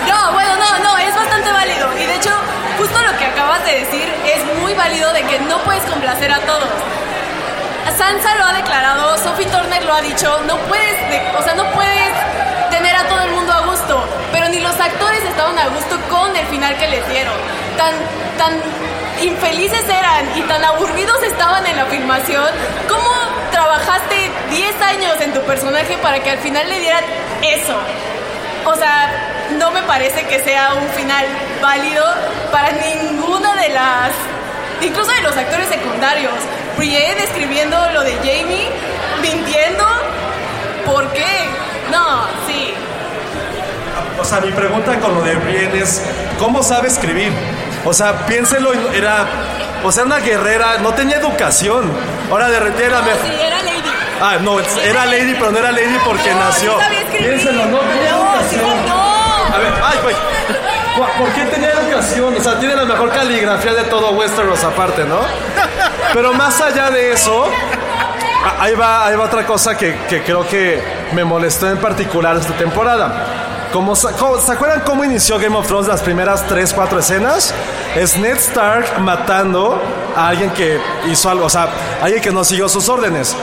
No, 0.07 0.33
bueno, 0.33 0.51
no, 0.57 0.83
no, 0.83 0.97
es 0.97 1.15
bastante 1.15 1.51
válido. 1.51 1.87
Y 1.97 2.05
de 2.05 2.15
hecho, 2.15 2.31
justo 2.77 2.99
lo 3.01 3.17
que 3.17 3.25
acabas 3.25 3.63
de 3.65 3.79
decir 3.79 4.13
es 4.25 4.59
muy 4.61 4.73
válido 4.73 5.11
de 5.13 5.23
que 5.23 5.39
no 5.39 5.57
puedes 5.59 5.83
complacer 5.83 6.31
a 6.31 6.39
todos. 6.39 6.67
Sansa 7.97 8.35
lo 8.35 8.45
ha 8.45 8.53
declarado, 8.53 9.17
Sophie 9.17 9.47
Turner 9.47 9.83
lo 9.85 9.93
ha 9.95 10.01
dicho, 10.01 10.39
no 10.45 10.57
puedes, 10.67 11.09
de- 11.09 11.31
o 11.37 11.41
sea, 11.41 11.55
no 11.55 11.65
puedes 11.71 12.11
pero 14.47 14.59
ni 14.59 14.59
los 14.59 14.79
actores 14.79 15.23
estaban 15.23 15.57
a 15.59 15.67
gusto 15.67 15.97
con 16.09 16.35
el 16.35 16.45
final 16.47 16.77
que 16.77 16.87
les 16.87 17.07
dieron. 17.09 17.33
Tan, 17.77 17.93
tan 18.37 18.53
infelices 19.21 19.83
eran 19.89 20.25
y 20.37 20.41
tan 20.43 20.63
aburridos 20.63 21.21
estaban 21.23 21.65
en 21.65 21.75
la 21.75 21.85
filmación. 21.85 22.47
¿Cómo 22.87 23.09
trabajaste 23.51 24.31
10 24.49 24.81
años 24.81 25.21
en 25.21 25.33
tu 25.33 25.41
personaje 25.41 25.97
para 26.01 26.21
que 26.21 26.31
al 26.31 26.37
final 26.39 26.67
le 26.69 26.79
dieran 26.79 27.03
eso? 27.41 27.77
O 28.65 28.75
sea, 28.75 29.47
no 29.57 29.71
me 29.71 29.81
parece 29.83 30.25
que 30.27 30.39
sea 30.43 30.73
un 30.75 30.87
final 30.89 31.25
válido 31.61 32.05
para 32.51 32.71
ninguna 32.71 33.55
de 33.55 33.69
las, 33.69 34.11
incluso 34.81 35.11
de 35.11 35.21
los 35.21 35.35
actores 35.35 35.67
secundarios. 35.67 36.33
Brienne 36.77 37.23
escribiendo 37.23 37.77
lo 37.91 38.03
de 38.03 38.13
Jamie, 38.17 38.69
mintiendo. 39.21 39.85
¿Por 40.85 41.11
qué? 41.11 41.49
No, 41.91 42.27
sí. 42.47 42.73
O 44.19 44.25
sea, 44.25 44.39
mi 44.41 44.51
pregunta 44.51 44.99
con 44.99 45.13
lo 45.13 45.21
de 45.21 45.35
Brienne 45.35 45.79
es, 45.79 46.01
¿cómo 46.39 46.63
sabe 46.63 46.87
escribir? 46.87 47.31
O 47.85 47.93
sea, 47.93 48.25
piénselo, 48.25 48.73
era, 48.93 49.25
o 49.83 49.91
sea, 49.91 50.03
una 50.03 50.17
guerrera, 50.17 50.77
no 50.81 50.93
tenía 50.93 51.17
educación. 51.17 51.91
Ahora 52.29 52.49
de 52.49 52.59
repente 52.59 52.85
era 52.85 53.01
mejor. 53.01 53.21
Sí, 53.25 53.33
era 53.41 53.57
Lady. 53.63 53.91
Ah, 54.19 54.37
no, 54.41 54.59
era 54.59 55.05
Lady, 55.05 55.35
pero 55.35 55.51
no 55.51 55.59
era 55.59 55.71
Lady 55.71 55.97
porque 56.03 56.31
No, 56.33 56.39
nació. 56.39 56.73
sí 56.77 56.83
sabía 56.83 56.99
escribir. 57.01 57.27
Piénselo, 57.29 57.65
no 57.67 57.77
tenía 57.79 58.11
No, 58.11 58.87
no. 58.87 59.55
A 59.55 59.57
ver, 59.59 59.73
ay, 59.83 59.99
güey. 60.03 60.15
¿Por- 60.97 61.11
¿Por 61.11 61.29
qué 61.33 61.43
tenía 61.45 61.69
educación? 61.73 62.35
O 62.35 62.43
sea, 62.43 62.59
tiene 62.59 62.75
la 62.75 62.85
mejor 62.85 63.09
caligrafía 63.11 63.73
de 63.73 63.83
todo 63.83 64.11
Westeros 64.11 64.63
aparte, 64.63 65.03
¿no? 65.05 65.19
Pero 66.13 66.33
más 66.33 66.59
allá 66.59 66.89
de 66.89 67.13
eso, 67.13 67.47
ahí 68.59 68.73
va, 68.73 69.05
ahí 69.05 69.15
va 69.15 69.25
otra 69.25 69.45
cosa 69.45 69.77
que, 69.77 69.95
que 70.09 70.23
creo 70.23 70.47
que 70.47 70.81
me 71.11 71.23
molestó 71.23 71.69
en 71.69 71.77
particular 71.77 72.35
esta 72.37 72.53
temporada. 72.53 73.36
Como, 73.71 73.95
¿Se 73.95 74.07
acuerdan 74.07 74.81
cómo 74.85 75.03
inició 75.03 75.37
Game 75.39 75.55
of 75.55 75.67
Thrones 75.67 75.87
las 75.87 76.01
primeras 76.01 76.47
3, 76.47 76.73
4 76.73 76.99
escenas? 76.99 77.53
Es 77.95 78.17
Ned 78.17 78.37
Stark 78.37 78.99
matando 78.99 79.81
a 80.15 80.29
alguien 80.29 80.49
que 80.51 80.79
hizo 81.11 81.29
algo, 81.29 81.45
o 81.45 81.49
sea, 81.49 81.69
alguien 82.01 82.21
que 82.21 82.31
no 82.31 82.43
siguió 82.43 82.69
sus 82.69 82.89
órdenes. 82.89 83.35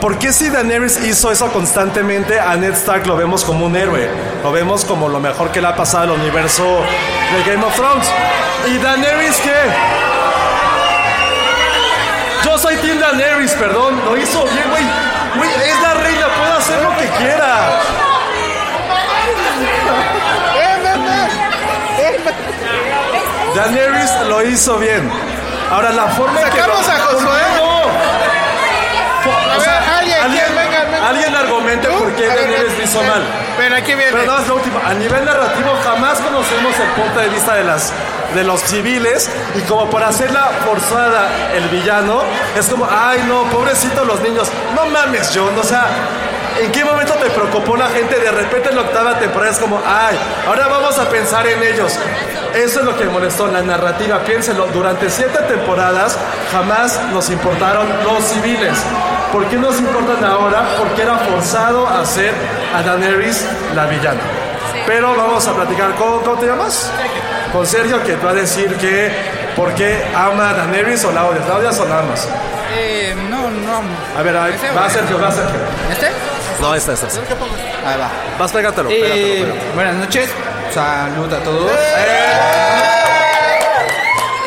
¿Por 0.00 0.18
qué 0.18 0.32
si 0.32 0.50
Daenerys 0.50 1.02
hizo 1.04 1.32
eso 1.32 1.50
constantemente, 1.52 2.38
a 2.38 2.54
Ned 2.56 2.74
Stark 2.74 3.06
lo 3.06 3.16
vemos 3.16 3.44
como 3.44 3.66
un 3.66 3.76
héroe? 3.76 4.08
Lo 4.42 4.52
vemos 4.52 4.84
como 4.84 5.08
lo 5.08 5.20
mejor 5.20 5.50
que 5.50 5.60
le 5.60 5.68
ha 5.68 5.74
pasado 5.74 6.04
al 6.04 6.10
universo 6.10 6.64
de 6.64 7.50
Game 7.50 7.64
of 7.64 7.74
Thrones. 7.74 8.06
¿Y 8.68 8.78
Daenerys 8.78 9.36
qué? 9.36 9.56
Yo 12.44 12.56
soy 12.58 12.76
Team 12.76 13.00
Daenerys, 13.00 13.52
perdón. 13.52 14.00
Lo 14.04 14.16
hizo 14.16 14.44
bien, 14.44 14.70
güey. 14.70 14.84
Güey, 15.36 15.50
es 15.50 15.82
la 15.82 15.94
reina, 15.94 16.26
puede 16.38 16.52
hacer 16.52 16.82
lo 16.82 16.96
que 16.96 17.08
quiera. 17.18 17.80
Daenerys 23.56 24.10
lo 24.28 24.42
hizo 24.44 24.78
bien. 24.78 25.10
Ahora 25.70 25.90
la 25.92 26.06
forma 26.08 26.40
en 26.40 26.50
que 26.50 26.58
Sacamos 26.60 26.86
lo- 26.86 26.92
a 26.92 26.98
Josué. 26.98 27.40
No. 27.56 27.76
O 29.56 29.60
sea, 29.60 29.98
alguien, 29.98 30.18
alguien. 30.22 30.44
Venga, 30.54 30.84
venga. 30.84 31.08
alguien 31.08 31.34
argumente 31.34 31.88
por 31.88 32.14
qué 32.14 32.26
Daenerys 32.28 32.76
lo 32.78 32.84
hizo 32.84 33.02
mal. 33.02 33.22
Ven, 33.58 33.72
aquí 33.72 33.94
viene. 33.94 34.12
Pero 34.12 34.24
nada 34.26 34.38
más 34.40 34.48
lo 34.48 34.56
último, 34.56 34.78
a 34.86 34.94
nivel 34.94 35.24
narrativo 35.24 35.70
jamás 35.82 36.18
conocemos 36.20 36.74
el 36.78 36.88
punto 37.02 37.18
de 37.20 37.28
vista 37.30 37.54
de 37.54 37.64
las 37.64 37.92
de 38.34 38.44
los 38.44 38.60
civiles 38.60 39.30
y 39.54 39.60
como 39.62 39.88
por 39.88 40.02
hacerla 40.02 40.50
forzada 40.66 41.28
el 41.54 41.68
villano 41.68 42.20
es 42.58 42.66
como, 42.66 42.86
ay 42.90 43.24
no, 43.26 43.44
pobrecitos 43.44 44.06
los 44.06 44.20
niños, 44.20 44.48
no 44.74 44.84
mames 44.86 45.30
John, 45.34 45.56
o 45.58 45.62
sea, 45.62 45.86
¿en 46.60 46.72
qué 46.72 46.84
momento 46.84 47.14
te 47.14 47.30
preocupó 47.30 47.76
la 47.76 47.88
gente? 47.88 48.18
De 48.18 48.30
repente 48.30 48.70
en 48.70 48.76
la 48.76 48.82
octava 48.82 49.18
temporada 49.18 49.52
es 49.52 49.58
como, 49.58 49.80
ay, 49.84 50.18
ahora 50.46 50.68
vamos 50.68 50.98
a 50.98 51.08
pensar 51.08 51.46
en 51.46 51.62
ellos. 51.62 51.98
Eso 52.54 52.80
es 52.80 52.86
lo 52.86 52.96
que 52.96 53.04
molestó, 53.04 53.46
la 53.48 53.62
narrativa, 53.62 54.20
piénsenlo, 54.20 54.66
durante 54.68 55.10
siete 55.10 55.38
temporadas 55.40 56.18
jamás 56.50 57.00
nos 57.12 57.28
importaron 57.30 57.86
los 58.04 58.24
civiles. 58.24 58.76
¿Por 59.32 59.46
qué 59.46 59.56
nos 59.56 59.78
importan 59.78 60.24
ahora? 60.24 60.64
Porque 60.78 61.02
era 61.02 61.18
forzado 61.18 61.86
a 61.86 62.00
hacer 62.00 62.32
a 62.74 62.82
Daenerys 62.82 63.44
la 63.74 63.86
villana. 63.86 64.20
Pero 64.86 65.14
vamos 65.16 65.46
a 65.46 65.54
platicar 65.54 65.94
con, 65.96 66.20
¿cómo 66.20 66.38
te 66.38 66.46
llamas? 66.46 66.90
Con 67.52 67.66
Sergio, 67.66 68.02
que 68.04 68.14
te 68.14 68.24
va 68.24 68.30
a 68.30 68.34
decir 68.34 68.74
que 68.76 69.10
por 69.54 69.74
qué 69.74 70.02
ama 70.14 70.50
a 70.50 70.54
Daenerys 70.54 71.04
o 71.04 71.12
la 71.12 71.26
odias. 71.26 71.46
¿La 71.46 71.56
odias 71.56 71.80
o 71.80 71.86
la 71.86 71.98
amas? 71.98 72.28
Eh, 72.74 73.14
no, 73.30 73.50
no. 73.50 73.82
A 74.18 74.22
ver, 74.22 74.36
a 74.36 74.44
ver, 74.44 74.54
va. 74.76 74.88
Sergio, 74.88 75.20
va 75.20 75.30
Sergio. 75.30 75.58
¿Este? 75.90 76.08
No, 76.60 76.74
esta, 76.74 76.92
esta. 76.94 77.06
esta. 77.06 77.20
Ahí 77.20 77.98
va. 77.98 78.10
Vas, 78.38 78.52
pégatelo, 78.52 78.90
Eh, 78.90 78.94
pégatelo, 79.00 79.26
pégatelo. 79.54 79.74
buenas 79.74 79.94
noches. 79.96 80.28
Salud 80.72 81.32
a 81.32 81.38
todos. 81.40 81.70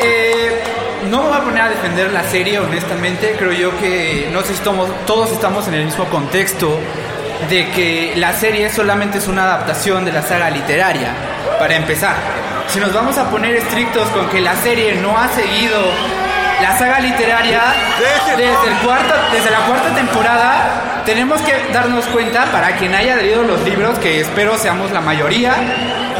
Eh, 0.02 0.62
no 1.10 1.22
me 1.22 1.28
voy 1.28 1.38
a 1.38 1.40
poner 1.42 1.62
a 1.62 1.68
defender 1.68 2.10
la 2.12 2.24
serie, 2.24 2.58
honestamente. 2.58 3.36
Creo 3.38 3.52
yo 3.52 3.78
que 3.78 4.28
no 4.32 4.42
sé 4.42 4.54
si 4.54 4.60
todos 4.60 5.30
estamos 5.32 5.66
en 5.68 5.74
el 5.74 5.84
mismo 5.84 6.04
contexto 6.06 6.78
de 7.48 7.70
que 7.70 8.12
la 8.16 8.32
serie 8.34 8.70
solamente 8.70 9.18
es 9.18 9.26
una 9.28 9.44
adaptación 9.44 10.04
de 10.04 10.12
la 10.12 10.22
saga 10.22 10.50
literaria, 10.50 11.08
para 11.58 11.74
empezar. 11.76 12.14
Si 12.68 12.78
nos 12.78 12.92
vamos 12.92 13.16
a 13.18 13.28
poner 13.30 13.56
estrictos 13.56 14.08
con 14.10 14.28
que 14.28 14.40
la 14.40 14.54
serie 14.56 14.94
no 14.96 15.16
ha 15.18 15.28
seguido 15.28 15.78
la 16.62 16.78
saga 16.78 17.00
literaria 17.00 17.62
desde, 18.36 18.48
el 18.48 18.76
cuarta, 18.84 19.28
desde 19.32 19.50
la 19.50 19.60
cuarta 19.60 19.94
temporada, 19.94 21.02
tenemos 21.04 21.40
que 21.42 21.72
darnos 21.72 22.04
cuenta, 22.06 22.44
para 22.46 22.76
quien 22.76 22.94
haya 22.94 23.16
leído 23.16 23.42
los 23.42 23.62
libros, 23.62 23.98
que 23.98 24.20
espero 24.20 24.56
seamos 24.58 24.90
la 24.90 25.00
mayoría, 25.00 25.54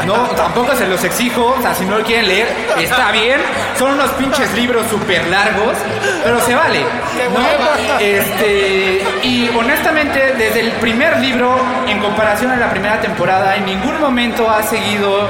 no, 0.05 0.13
tampoco 0.35 0.75
se 0.75 0.87
los 0.87 1.03
exijo, 1.03 1.55
o 1.57 1.61
sea, 1.61 1.75
si 1.75 1.85
no 1.85 1.97
lo 1.97 2.03
quieren 2.03 2.27
leer, 2.27 2.47
está 2.79 3.11
bien, 3.11 3.39
son 3.77 3.91
unos 3.93 4.09
pinches 4.11 4.53
libros 4.53 4.87
súper 4.89 5.27
largos, 5.27 5.77
pero 6.23 6.39
se 6.41 6.55
vale, 6.55 6.81
¿no? 6.81 7.99
Este, 7.99 9.03
y 9.23 9.49
honestamente, 9.49 10.33
desde 10.37 10.61
el 10.61 10.71
primer 10.73 11.19
libro, 11.19 11.55
en 11.87 11.99
comparación 11.99 12.51
a 12.51 12.57
la 12.57 12.69
primera 12.69 12.99
temporada, 12.99 13.55
en 13.55 13.65
ningún 13.65 13.99
momento 13.99 14.49
ha 14.49 14.63
seguido 14.63 15.27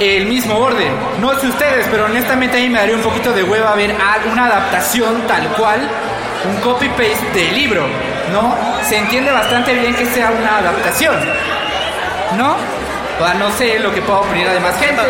el 0.00 0.26
mismo 0.26 0.58
orden. 0.58 0.92
No 1.20 1.38
sé 1.38 1.46
ustedes, 1.46 1.86
pero 1.90 2.06
honestamente 2.06 2.58
a 2.58 2.60
mí 2.60 2.68
me 2.68 2.78
daría 2.78 2.96
un 2.96 3.02
poquito 3.02 3.32
de 3.32 3.42
hueva 3.42 3.74
ver 3.74 3.94
una 4.30 4.46
adaptación 4.46 5.22
tal 5.26 5.48
cual, 5.50 5.80
un 6.48 6.56
copy-paste 6.60 7.30
del 7.34 7.54
libro, 7.54 7.86
¿no? 8.32 8.54
Se 8.82 8.98
entiende 8.98 9.32
bastante 9.32 9.74
bien 9.74 9.94
que 9.94 10.06
sea 10.06 10.30
una 10.30 10.58
adaptación, 10.58 11.16
¿no? 12.36 12.56
No 13.38 13.50
sé 13.52 13.78
lo 13.78 13.94
que 13.94 14.02
pueda 14.02 14.20
opinar 14.20 14.52
de 14.52 14.60
más 14.60 14.78
gente. 14.78 15.02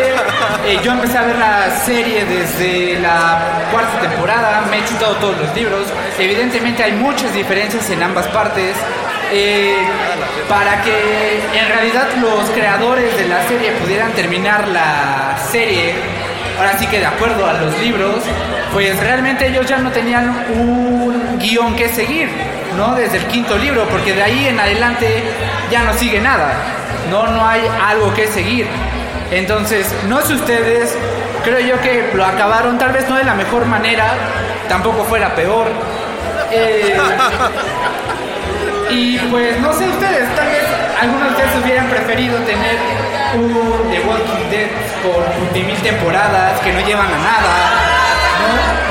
Eh, 0.65 0.79
yo 0.81 0.93
empecé 0.93 1.17
a 1.17 1.23
ver 1.23 1.37
la 1.37 1.69
serie 1.71 2.23
desde 2.25 2.99
la 2.99 3.67
cuarta 3.71 3.99
temporada, 3.99 4.63
me 4.71 4.79
he 4.79 4.85
chutado 4.85 5.15
todos 5.15 5.37
los 5.37 5.53
libros. 5.53 5.87
Evidentemente 6.17 6.83
hay 6.83 6.93
muchas 6.93 7.33
diferencias 7.33 7.89
en 7.89 8.01
ambas 8.01 8.27
partes. 8.27 8.75
Eh, 9.31 9.75
para 10.47 10.81
que 10.81 11.41
en 11.53 11.67
realidad 11.67 12.07
los 12.21 12.49
creadores 12.51 13.17
de 13.17 13.27
la 13.27 13.45
serie 13.47 13.71
pudieran 13.73 14.11
terminar 14.13 14.67
la 14.69 15.37
serie, 15.51 15.93
ahora 16.57 16.77
sí 16.77 16.87
que 16.87 16.99
de 16.99 17.05
acuerdo 17.05 17.45
a 17.45 17.53
los 17.53 17.77
libros, 17.79 18.15
pues 18.71 18.97
realmente 18.99 19.47
ellos 19.47 19.65
ya 19.65 19.79
no 19.79 19.91
tenían 19.91 20.29
un 20.55 21.37
guion 21.39 21.75
que 21.75 21.89
seguir, 21.89 22.29
¿no? 22.77 22.95
Desde 22.95 23.17
el 23.17 23.25
quinto 23.25 23.57
libro, 23.57 23.87
porque 23.89 24.13
de 24.13 24.23
ahí 24.23 24.47
en 24.47 24.59
adelante 24.59 25.23
ya 25.69 25.83
no 25.83 25.93
sigue 25.93 26.21
nada, 26.21 26.53
no, 27.09 27.27
no 27.27 27.45
hay 27.45 27.61
algo 27.85 28.13
que 28.13 28.27
seguir. 28.27 28.67
Entonces, 29.31 29.93
no 30.07 30.21
sé 30.21 30.35
ustedes, 30.35 30.95
creo 31.43 31.59
yo 31.59 31.81
que 31.81 32.11
lo 32.13 32.25
acabaron 32.25 32.77
tal 32.77 32.93
vez 32.93 33.09
no 33.09 33.17
de 33.17 33.25
la 33.25 33.33
mejor 33.33 33.65
manera, 33.65 34.13
tampoco 34.69 35.03
fue 35.03 35.19
la 35.19 35.35
peor. 35.35 35.67
Eh, 36.51 36.97
y 38.89 39.17
pues 39.31 39.59
no 39.59 39.73
sé 39.73 39.87
ustedes, 39.87 40.35
tal 40.35 40.47
vez 40.47 40.63
algunos 41.01 41.23
de 41.23 41.29
ustedes 41.31 41.63
hubieran 41.63 41.87
preferido 41.89 42.37
tener 42.39 42.77
un 43.35 43.91
The 43.91 43.99
Walking 43.99 44.49
Dead 44.49 44.69
con 45.03 45.23
20.000 45.53 45.81
temporadas 45.81 46.59
que 46.61 46.73
no 46.73 46.79
llevan 46.85 47.07
a 47.07 47.17
nada, 47.17 47.53
¿no? 48.39 48.87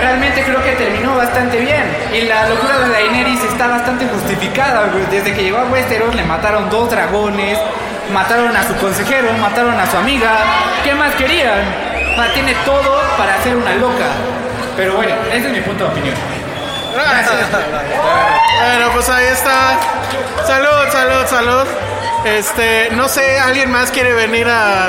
Realmente 0.00 0.42
creo 0.42 0.62
que 0.62 0.72
terminó 0.72 1.16
bastante 1.16 1.58
bien. 1.58 1.84
Y 2.12 2.22
la 2.22 2.48
locura 2.48 2.78
de 2.80 2.90
Daenerys 2.90 3.42
está 3.44 3.66
bastante 3.68 4.06
justificada. 4.06 4.90
Desde 5.10 5.32
que 5.32 5.42
llegó 5.42 5.58
a 5.58 5.64
Westeros 5.64 6.14
le 6.14 6.22
mataron 6.22 6.68
dos 6.68 6.90
dragones, 6.90 7.58
mataron 8.12 8.54
a 8.54 8.62
su 8.62 8.76
consejero, 8.76 9.32
mataron 9.40 9.74
a 9.80 9.86
su 9.90 9.96
amiga. 9.96 10.36
¿Qué 10.84 10.94
más 10.94 11.14
querían? 11.14 11.60
Tiene 12.34 12.54
todo 12.66 13.00
para 13.16 13.42
ser 13.42 13.56
una 13.56 13.74
loca. 13.76 14.06
Pero 14.76 14.96
bueno, 14.96 15.14
ese 15.32 15.46
es 15.46 15.52
mi 15.52 15.60
punto 15.60 15.84
de 15.84 15.90
opinión. 15.90 16.14
Bueno, 16.96 18.90
pues 18.92 19.08
ahí 19.08 19.26
está. 19.26 19.78
Salud, 20.46 20.92
salud, 20.92 21.26
salud. 21.28 21.66
Este, 22.24 22.88
no 22.92 23.08
sé, 23.08 23.38
¿alguien 23.38 23.70
más 23.70 23.90
quiere 23.90 24.12
venir 24.12 24.48
a 24.48 24.88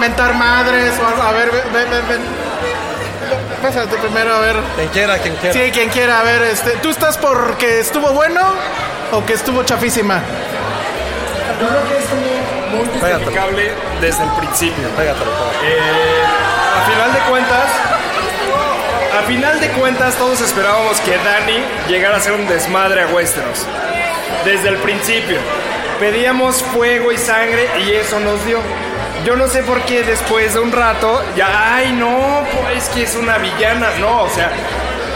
mentar 0.00 0.34
madres 0.34 0.94
o 0.98 1.06
algo? 1.06 1.22
A 1.22 1.32
ver, 1.32 1.50
ven, 1.50 1.72
ven, 1.72 1.90
ven. 1.90 2.08
ven. 2.08 2.20
Pásate 3.62 3.96
primero, 3.96 4.34
a 4.34 4.40
ver. 4.40 4.56
Quien 4.76 4.88
quiera, 4.88 5.18
quien 5.18 5.34
quiera. 5.36 5.52
Sí, 5.52 5.70
quien 5.72 5.90
quiera, 5.90 6.20
a 6.20 6.22
ver, 6.22 6.42
este, 6.42 6.70
¿tú 6.76 6.90
estás 6.90 7.18
porque 7.18 7.80
estuvo 7.80 8.12
bueno 8.12 8.40
o 9.12 9.24
que 9.26 9.32
estuvo 9.32 9.64
chafísima? 9.64 10.20
Yo 11.60 11.66
creo 11.66 11.88
que 11.88 11.98
estuvo 11.98 12.76
muy 12.76 12.86
justificable 12.86 13.72
desde 14.00 14.22
el 14.22 14.30
principio. 14.30 14.86
Eh, 14.86 16.22
a 16.76 16.90
final 16.90 17.12
de 17.12 17.18
cuentas, 17.28 17.66
a 19.18 19.22
final 19.22 19.60
de 19.60 19.68
cuentas 19.70 20.14
todos 20.14 20.40
esperábamos 20.40 21.00
que 21.00 21.10
Dani 21.10 21.60
llegara 21.88 22.18
a 22.18 22.20
ser 22.20 22.34
un 22.34 22.46
desmadre 22.46 23.02
a 23.02 23.06
Westeros. 23.08 23.66
Desde 24.44 24.68
el 24.68 24.76
principio. 24.76 25.38
Pedíamos 25.98 26.62
fuego 26.62 27.10
y 27.10 27.18
sangre 27.18 27.68
y 27.84 27.90
eso 27.94 28.20
nos 28.20 28.44
dio. 28.46 28.60
Yo 29.24 29.34
no 29.34 29.48
sé 29.48 29.64
por 29.64 29.82
qué 29.82 30.04
después 30.04 30.54
de 30.54 30.60
un 30.60 30.70
rato 30.70 31.20
ya, 31.36 31.74
ay 31.74 31.92
no, 31.92 32.44
pues 32.62 32.88
que 32.90 33.02
es 33.02 33.16
una 33.16 33.38
villana. 33.38 33.88
No, 33.98 34.22
o 34.22 34.30
sea, 34.30 34.52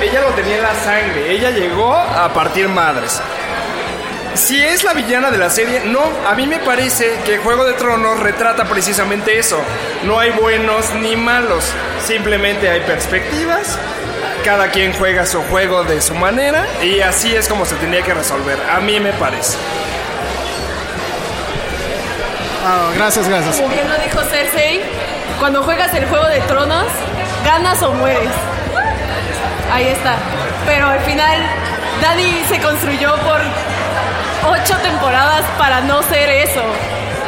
ella 0.01 0.21
lo 0.23 0.31
tenía 0.31 0.57
en 0.57 0.63
la 0.63 0.75
sangre. 0.75 1.31
Ella 1.31 1.51
llegó 1.51 1.95
a 1.95 2.29
partir 2.33 2.69
madres. 2.69 3.23
Si 4.35 4.63
es 4.63 4.83
la 4.83 4.95
villana 4.95 5.31
de 5.31 5.39
la 5.39 5.51
serie, 5.51 5.83
no, 5.85 6.01
a 6.27 6.35
mí 6.35 6.47
me 6.47 6.59
parece 6.59 7.19
que 7.25 7.39
Juego 7.39 7.65
de 7.65 7.75
Tronos 7.75 8.19
retrata 8.21 8.65
precisamente 8.65 9.39
eso. 9.39 9.61
No 10.05 10.19
hay 10.19 10.31
buenos 10.31 10.95
ni 10.95 11.17
malos, 11.17 11.65
simplemente 12.07 12.69
hay 12.69 12.81
perspectivas, 12.81 13.79
cada 14.43 14.69
quien 14.69 14.95
juega 14.95 15.27
su 15.27 15.43
juego 15.43 15.85
de 15.85 16.01
su 16.01 16.15
manera 16.15 16.67
y 16.83 17.01
así 17.01 17.35
es 17.35 17.47
como 17.47 17.67
se 17.67 17.77
tenía 17.77 18.03
que 18.03 18.15
resolver, 18.15 18.59
a 18.75 18.81
mí 18.81 18.99
me 19.01 19.13
parece. 19.13 19.59
Ah, 22.65 22.91
gracias, 22.97 23.29
gracias. 23.29 23.57
Como 23.57 23.69
bien 23.69 23.89
lo 23.89 23.99
dijo 23.99 24.21
Cersei, 24.23 24.81
cuando 25.39 25.63
juegas 25.63 25.93
el 25.95 26.07
juego 26.07 26.27
de 26.29 26.41
tronos, 26.43 26.87
ganas 27.45 27.83
o 27.83 27.93
mueres. 27.93 28.31
Ahí 29.73 29.89
está. 29.89 30.17
Pero 30.65 30.87
al 30.87 31.01
final, 31.01 31.39
Dani 32.01 32.45
se 32.49 32.61
construyó 32.61 33.17
por 33.17 33.41
ocho 34.47 34.77
temporadas 34.79 35.45
para 35.59 35.81
no 35.81 36.03
ser 36.03 36.29
eso. 36.31 36.63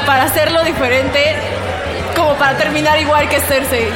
para 0.06 0.24
hacerlo 0.24 0.62
diferente, 0.64 1.34
como 2.14 2.34
para 2.34 2.56
terminar 2.58 2.98
igual 3.00 3.28
que 3.28 3.40
Cersei. 3.40 3.88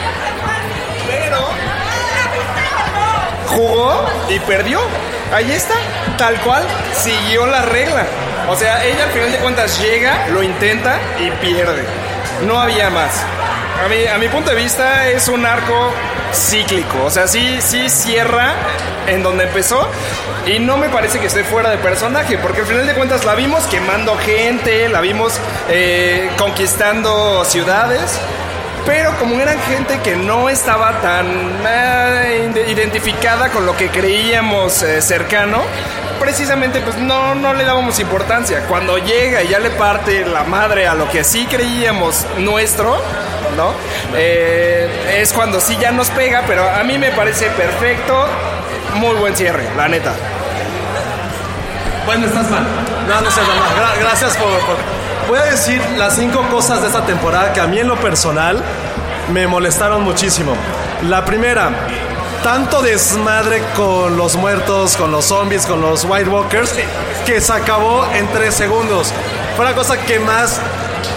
Jugó 3.48 4.06
y 4.28 4.38
perdió. 4.40 4.80
Ahí 5.34 5.52
está, 5.52 5.74
tal 6.16 6.40
cual, 6.40 6.62
siguió 6.94 7.46
la 7.46 7.62
regla. 7.62 8.06
O 8.48 8.56
sea, 8.56 8.84
ella 8.84 9.04
al 9.04 9.10
final 9.10 9.32
de 9.32 9.38
cuentas 9.38 9.78
llega, 9.80 10.28
lo 10.28 10.42
intenta 10.42 10.98
y 11.18 11.30
pierde. 11.32 11.84
No 12.46 12.58
había 12.60 12.88
más. 12.88 13.10
A 13.84 13.88
mi, 13.88 14.06
a 14.06 14.16
mi 14.18 14.28
punto 14.28 14.50
de 14.50 14.56
vista 14.56 15.08
es 15.08 15.28
un 15.28 15.44
arco 15.44 15.92
cíclico. 16.38 17.04
O 17.04 17.10
sea, 17.10 17.26
sí, 17.28 17.58
sí 17.60 17.88
cierra 17.88 18.54
en 19.06 19.22
donde 19.22 19.44
empezó. 19.44 19.88
Y 20.46 20.58
no 20.60 20.76
me 20.78 20.88
parece 20.88 21.18
que 21.20 21.26
esté 21.26 21.44
fuera 21.44 21.68
de 21.70 21.76
personaje, 21.78 22.38
porque 22.38 22.60
al 22.62 22.66
final 22.66 22.86
de 22.86 22.94
cuentas 22.94 23.24
la 23.26 23.34
vimos 23.34 23.64
quemando 23.64 24.16
gente, 24.16 24.88
la 24.88 25.00
vimos 25.02 25.38
eh, 25.68 26.30
conquistando 26.38 27.44
ciudades. 27.44 28.18
Pero 28.86 29.14
como 29.18 29.38
eran 29.40 29.60
gente 29.62 29.98
que 30.00 30.16
no 30.16 30.48
estaba 30.48 31.00
tan 31.02 31.26
eh, 31.66 32.48
ide- 32.50 32.70
identificada 32.70 33.50
con 33.50 33.66
lo 33.66 33.76
que 33.76 33.90
creíamos 33.90 34.82
eh, 34.82 35.02
cercano, 35.02 35.60
precisamente 36.18 36.80
pues 36.80 36.96
no, 36.96 37.34
no 37.34 37.52
le 37.52 37.64
dábamos 37.64 38.00
importancia. 38.00 38.60
Cuando 38.66 38.96
llega 38.96 39.42
y 39.42 39.48
ya 39.48 39.58
le 39.58 39.68
parte 39.70 40.24
la 40.24 40.44
madre 40.44 40.86
a 40.86 40.94
lo 40.94 41.10
que 41.10 41.22
sí 41.24 41.46
creíamos 41.46 42.24
nuestro, 42.38 42.98
¿no? 43.56 43.72
Eh, 44.14 45.18
es 45.20 45.32
cuando 45.32 45.60
sí 45.60 45.76
ya 45.80 45.90
nos 45.92 46.10
pega, 46.10 46.44
pero 46.46 46.68
a 46.68 46.82
mí 46.84 46.98
me 46.98 47.10
parece 47.10 47.46
perfecto. 47.50 48.26
Muy 48.94 49.14
buen 49.16 49.36
cierre, 49.36 49.64
la 49.76 49.88
neta. 49.88 50.12
Bueno, 52.06 52.26
estás 52.26 52.50
mal. 52.50 52.66
No, 53.08 53.20
no 53.20 53.30
seas 53.30 53.46
mal. 53.46 53.58
Gra- 53.58 54.00
gracias 54.00 54.36
por, 54.36 54.48
por- 54.60 54.76
Voy 55.28 55.38
a 55.38 55.44
decir 55.44 55.82
las 55.98 56.14
cinco 56.16 56.42
cosas 56.50 56.80
de 56.80 56.86
esta 56.86 57.04
temporada 57.04 57.52
que 57.52 57.60
a 57.60 57.66
mí 57.66 57.78
en 57.78 57.88
lo 57.88 57.96
personal 57.96 58.62
me 59.30 59.46
molestaron 59.46 60.02
muchísimo. 60.02 60.54
La 61.02 61.26
primera, 61.26 61.68
tanto 62.42 62.80
desmadre 62.80 63.62
con 63.76 64.16
los 64.16 64.36
muertos, 64.36 64.96
con 64.96 65.10
los 65.12 65.26
zombies, 65.26 65.66
con 65.66 65.82
los 65.82 66.04
White 66.04 66.30
Walkers, 66.30 66.72
que 67.26 67.42
se 67.42 67.52
acabó 67.52 68.08
en 68.14 68.26
tres 68.28 68.54
segundos. 68.54 69.12
Fue 69.56 69.66
la 69.66 69.74
cosa 69.74 69.98
que 69.98 70.18
más 70.18 70.60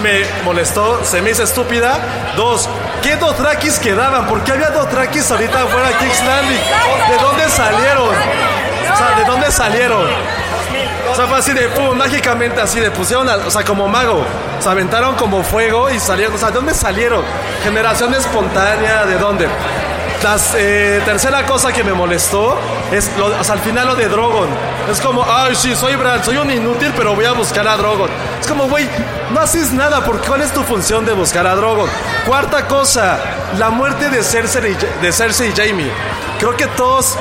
me 0.02 0.24
molestó, 0.44 1.04
se 1.04 1.22
me 1.22 1.32
hizo 1.32 1.44
estúpida. 1.44 2.00
Dos, 2.36 2.68
¿qué 3.02 3.16
Dothrakis 3.18 3.80
quedaban? 3.80 4.26
¿Por 4.28 4.44
qué 4.44 4.52
había 4.54 4.70
Dothrakis 4.70 5.30
ahorita 5.32 5.66
fuera 5.68 5.88
de 5.90 5.94
King's 5.96 6.24
Landing? 6.26 6.60
¿De 7.10 7.18
dónde 7.24 7.50
salieron? 7.50 8.10
O 8.10 8.98
sea, 8.98 9.16
¿de 9.18 9.24
dónde 9.26 9.52
salieron? 9.52 10.08
O 11.12 11.16
sea, 11.16 11.28
fue 11.28 11.38
así 11.40 11.52
de, 11.54 11.68
pum, 11.70 11.98
mágicamente 11.98 12.62
así 12.62 12.80
de, 12.80 12.90
pusieron, 12.92 13.28
a- 13.30 13.36
o 13.38 13.52
sea, 13.52 13.64
como 13.66 13.88
mago. 13.88 14.24
Se 14.60 14.70
aventaron 14.70 15.16
como 15.16 15.44
fuego 15.44 15.90
y 15.90 16.00
salieron. 16.00 16.36
O 16.36 16.38
sea, 16.38 16.50
¿de 16.50 16.56
dónde 16.56 16.74
salieron? 16.74 17.24
Generación 17.64 18.14
espontánea, 18.14 19.06
¿de 19.06 19.16
dónde? 19.18 19.48
La 20.24 20.38
tercera 21.04 21.46
cosa 21.48 21.72
que 21.74 21.84
me 21.84 21.94
molestó 21.94 22.56
es, 22.92 23.10
lo- 23.18 23.28
o 23.40 23.44
sea, 23.44 23.56
al 23.56 23.60
final 23.62 23.88
lo 23.88 23.96
de 23.96 24.08
Drogon. 24.08 24.50
Es 24.92 25.02
como, 25.02 25.24
ay, 25.28 25.56
sí, 25.56 25.76
soy 25.76 25.96
Bran, 25.96 26.24
soy 26.24 26.38
un 26.38 26.52
inútil, 26.52 26.94
pero 26.96 27.16
voy 27.16 27.26
a 27.26 27.32
buscar 27.32 27.68
a 27.68 27.76
Drogon. 27.76 28.10
Es 28.40 28.48
como, 28.48 28.66
güey, 28.70 28.88
no 29.32 29.40
haces 29.40 29.72
nada, 29.74 30.04
porque 30.06 30.28
¿cuál 30.28 30.42
es 30.42 30.52
tu 30.52 30.62
función 30.64 31.06
de 31.06 31.14
buscar 31.14 31.48
a 31.48 31.56
Drogon? 31.56 31.90
Cuarta 32.28 32.68
cosa, 32.68 33.18
la 33.58 33.70
muerte 33.72 34.10
de 34.10 34.22
Cersei 34.24 34.72
y, 34.74 35.04
de 35.04 35.12
Cersei 35.12 35.50
y 35.50 35.54
Jaime. 35.56 35.90
Creo 36.40 36.56
que 36.56 36.68
todos 36.68 37.18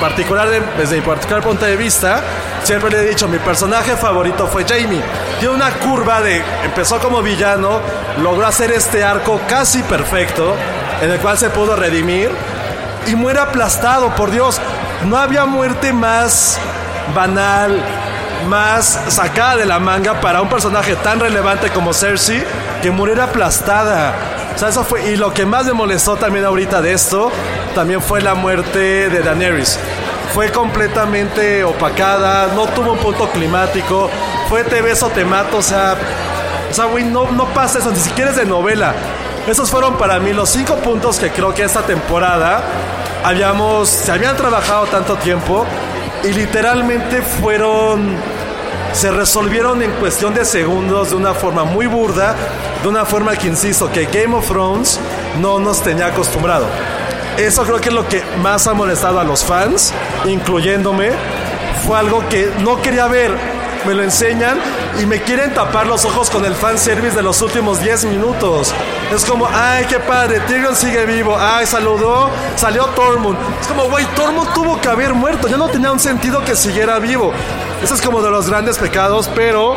particular 0.00 0.48
de- 0.50 0.60
desde 0.76 0.96
mi 0.96 1.02
particular 1.02 1.40
punto 1.42 1.64
de 1.64 1.76
vista, 1.76 2.20
siempre 2.64 2.90
le 2.90 2.98
he 2.98 3.08
dicho, 3.08 3.28
mi 3.28 3.38
personaje 3.38 3.96
favorito 3.96 4.46
fue 4.48 4.64
Jamie. 4.68 5.00
Tiene 5.38 5.54
una 5.54 5.70
curva 5.70 6.20
de, 6.20 6.42
empezó 6.64 6.98
como 6.98 7.22
villano, 7.22 7.80
logró 8.20 8.44
hacer 8.46 8.72
este 8.72 9.04
arco 9.04 9.40
casi 9.48 9.82
perfecto, 9.84 10.56
en 11.00 11.10
el 11.10 11.18
cual 11.20 11.38
se 11.38 11.50
pudo 11.50 11.76
redimir, 11.76 12.30
y 13.06 13.14
muere 13.14 13.40
aplastado, 13.40 14.14
por 14.14 14.30
Dios. 14.30 14.60
No 15.04 15.16
había 15.16 15.46
muerte 15.46 15.92
más 15.92 16.58
banal, 17.14 17.80
más 18.48 19.00
sacada 19.08 19.56
de 19.56 19.66
la 19.66 19.78
manga 19.78 20.20
para 20.20 20.42
un 20.42 20.48
personaje 20.48 20.96
tan 20.96 21.20
relevante 21.20 21.70
como 21.70 21.92
Cersei, 21.92 22.42
que 22.82 22.90
muriera 22.90 23.24
aplastada. 23.24 24.14
O 24.54 24.58
sea, 24.58 24.68
eso 24.68 24.84
fue. 24.84 25.10
Y 25.10 25.16
lo 25.16 25.32
que 25.32 25.46
más 25.46 25.66
me 25.66 25.72
molestó 25.72 26.16
también 26.16 26.44
ahorita 26.44 26.82
de 26.82 26.92
esto, 26.92 27.30
también 27.74 28.02
fue 28.02 28.20
la 28.20 28.34
muerte 28.34 29.08
de 29.08 29.20
Daenerys. 29.20 29.78
Fue 30.34 30.50
completamente 30.50 31.64
opacada, 31.64 32.48
no 32.54 32.66
tuvo 32.66 32.92
un 32.92 32.98
punto 32.98 33.28
climático, 33.30 34.10
fue 34.48 34.64
te 34.64 34.82
beso, 34.82 35.08
te 35.08 35.24
mato, 35.24 35.58
o 35.58 35.62
sea. 35.62 35.96
O 36.70 36.74
sea, 36.74 36.84
güey, 36.84 37.02
no, 37.02 37.30
no 37.30 37.46
pasa 37.46 37.78
eso, 37.78 37.90
ni 37.90 37.98
siquiera 37.98 38.30
es 38.30 38.36
de 38.36 38.44
novela. 38.44 38.92
Esos 39.48 39.70
fueron 39.70 39.96
para 39.96 40.18
mí 40.20 40.34
los 40.34 40.50
cinco 40.50 40.76
puntos 40.76 41.18
que 41.18 41.30
creo 41.30 41.54
que 41.54 41.62
esta 41.62 41.80
temporada 41.80 42.62
habíamos. 43.24 43.88
Se 43.88 44.12
habían 44.12 44.36
trabajado 44.36 44.84
tanto 44.86 45.16
tiempo 45.16 45.64
y 46.22 46.34
literalmente 46.34 47.22
fueron 47.22 48.14
se 48.92 49.10
resolvieron 49.10 49.82
en 49.82 49.90
cuestión 49.92 50.34
de 50.34 50.44
segundos 50.44 51.10
de 51.10 51.16
una 51.16 51.32
forma 51.32 51.64
muy 51.64 51.86
burda, 51.86 52.34
de 52.82 52.88
una 52.88 53.06
forma 53.06 53.36
que 53.36 53.46
insisto 53.46 53.90
que 53.90 54.04
Game 54.04 54.34
of 54.34 54.46
Thrones 54.48 55.00
no 55.40 55.58
nos 55.58 55.82
tenía 55.82 56.08
acostumbrado. 56.08 56.66
Eso 57.38 57.62
creo 57.62 57.80
que 57.80 57.88
es 57.88 57.94
lo 57.94 58.06
que 58.06 58.22
más 58.42 58.66
ha 58.66 58.74
molestado 58.74 59.18
a 59.18 59.24
los 59.24 59.44
fans, 59.44 59.94
incluyéndome. 60.26 61.10
Fue 61.86 61.98
algo 61.98 62.22
que 62.28 62.52
no 62.60 62.82
quería 62.82 63.06
ver. 63.06 63.57
Me 63.88 63.94
lo 63.94 64.02
enseñan 64.02 64.58
y 65.00 65.06
me 65.06 65.22
quieren 65.22 65.54
tapar 65.54 65.86
los 65.86 66.04
ojos 66.04 66.28
con 66.28 66.44
el 66.44 66.54
fanservice 66.54 67.16
de 67.16 67.22
los 67.22 67.40
últimos 67.40 67.80
10 67.80 68.04
minutos. 68.04 68.74
Es 69.10 69.24
como, 69.24 69.48
ay, 69.50 69.86
qué 69.86 69.98
padre, 69.98 70.40
Tyrion 70.40 70.76
sigue 70.76 71.06
vivo. 71.06 71.34
Ay, 71.40 71.64
saludó, 71.64 72.28
salió 72.54 72.84
Tormund. 72.88 73.38
Es 73.58 73.66
como, 73.66 73.84
güey, 73.84 74.04
Tormund 74.14 74.52
tuvo 74.52 74.78
que 74.78 74.88
haber 74.88 75.14
muerto. 75.14 75.48
Ya 75.48 75.56
no 75.56 75.68
tenía 75.68 75.90
un 75.90 75.98
sentido 75.98 76.44
que 76.44 76.54
siguiera 76.54 76.98
vivo. 76.98 77.32
Eso 77.82 77.94
es 77.94 78.02
como 78.02 78.20
de 78.20 78.30
los 78.30 78.50
grandes 78.50 78.76
pecados, 78.76 79.30
pero 79.34 79.74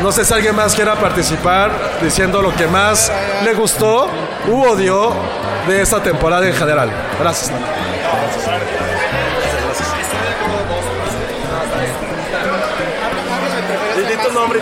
no 0.00 0.10
sé 0.10 0.24
si 0.24 0.32
alguien 0.32 0.56
más 0.56 0.74
quiera 0.74 0.94
participar 0.94 1.70
diciendo 2.00 2.40
lo 2.40 2.56
que 2.56 2.66
más 2.66 3.12
le 3.44 3.52
gustó 3.52 4.08
u 4.48 4.62
odió 4.62 5.12
de 5.68 5.82
esta 5.82 6.02
temporada 6.02 6.46
en 6.46 6.54
general. 6.54 6.90
Gracias. 7.20 7.50
Di 7.50 8.83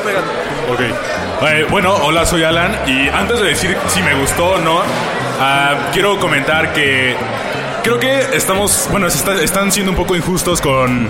pégate. 0.02 0.28
Ok. 0.70 0.80
Eh, 1.48 1.66
bueno, 1.70 1.94
hola, 1.94 2.24
soy 2.26 2.44
Alan. 2.44 2.76
Y 2.86 3.08
antes 3.08 3.40
de 3.40 3.48
decir 3.48 3.76
si 3.88 4.02
me 4.02 4.14
gustó 4.14 4.52
o 4.52 4.58
no, 4.58 4.82
ah, 5.40 5.90
quiero 5.92 6.18
comentar 6.18 6.72
que 6.72 7.16
creo 7.82 7.98
que 7.98 8.36
estamos, 8.36 8.88
bueno, 8.90 9.08
están 9.08 9.72
siendo 9.72 9.92
un 9.92 9.96
poco 9.96 10.14
injustos 10.14 10.60
con, 10.60 11.08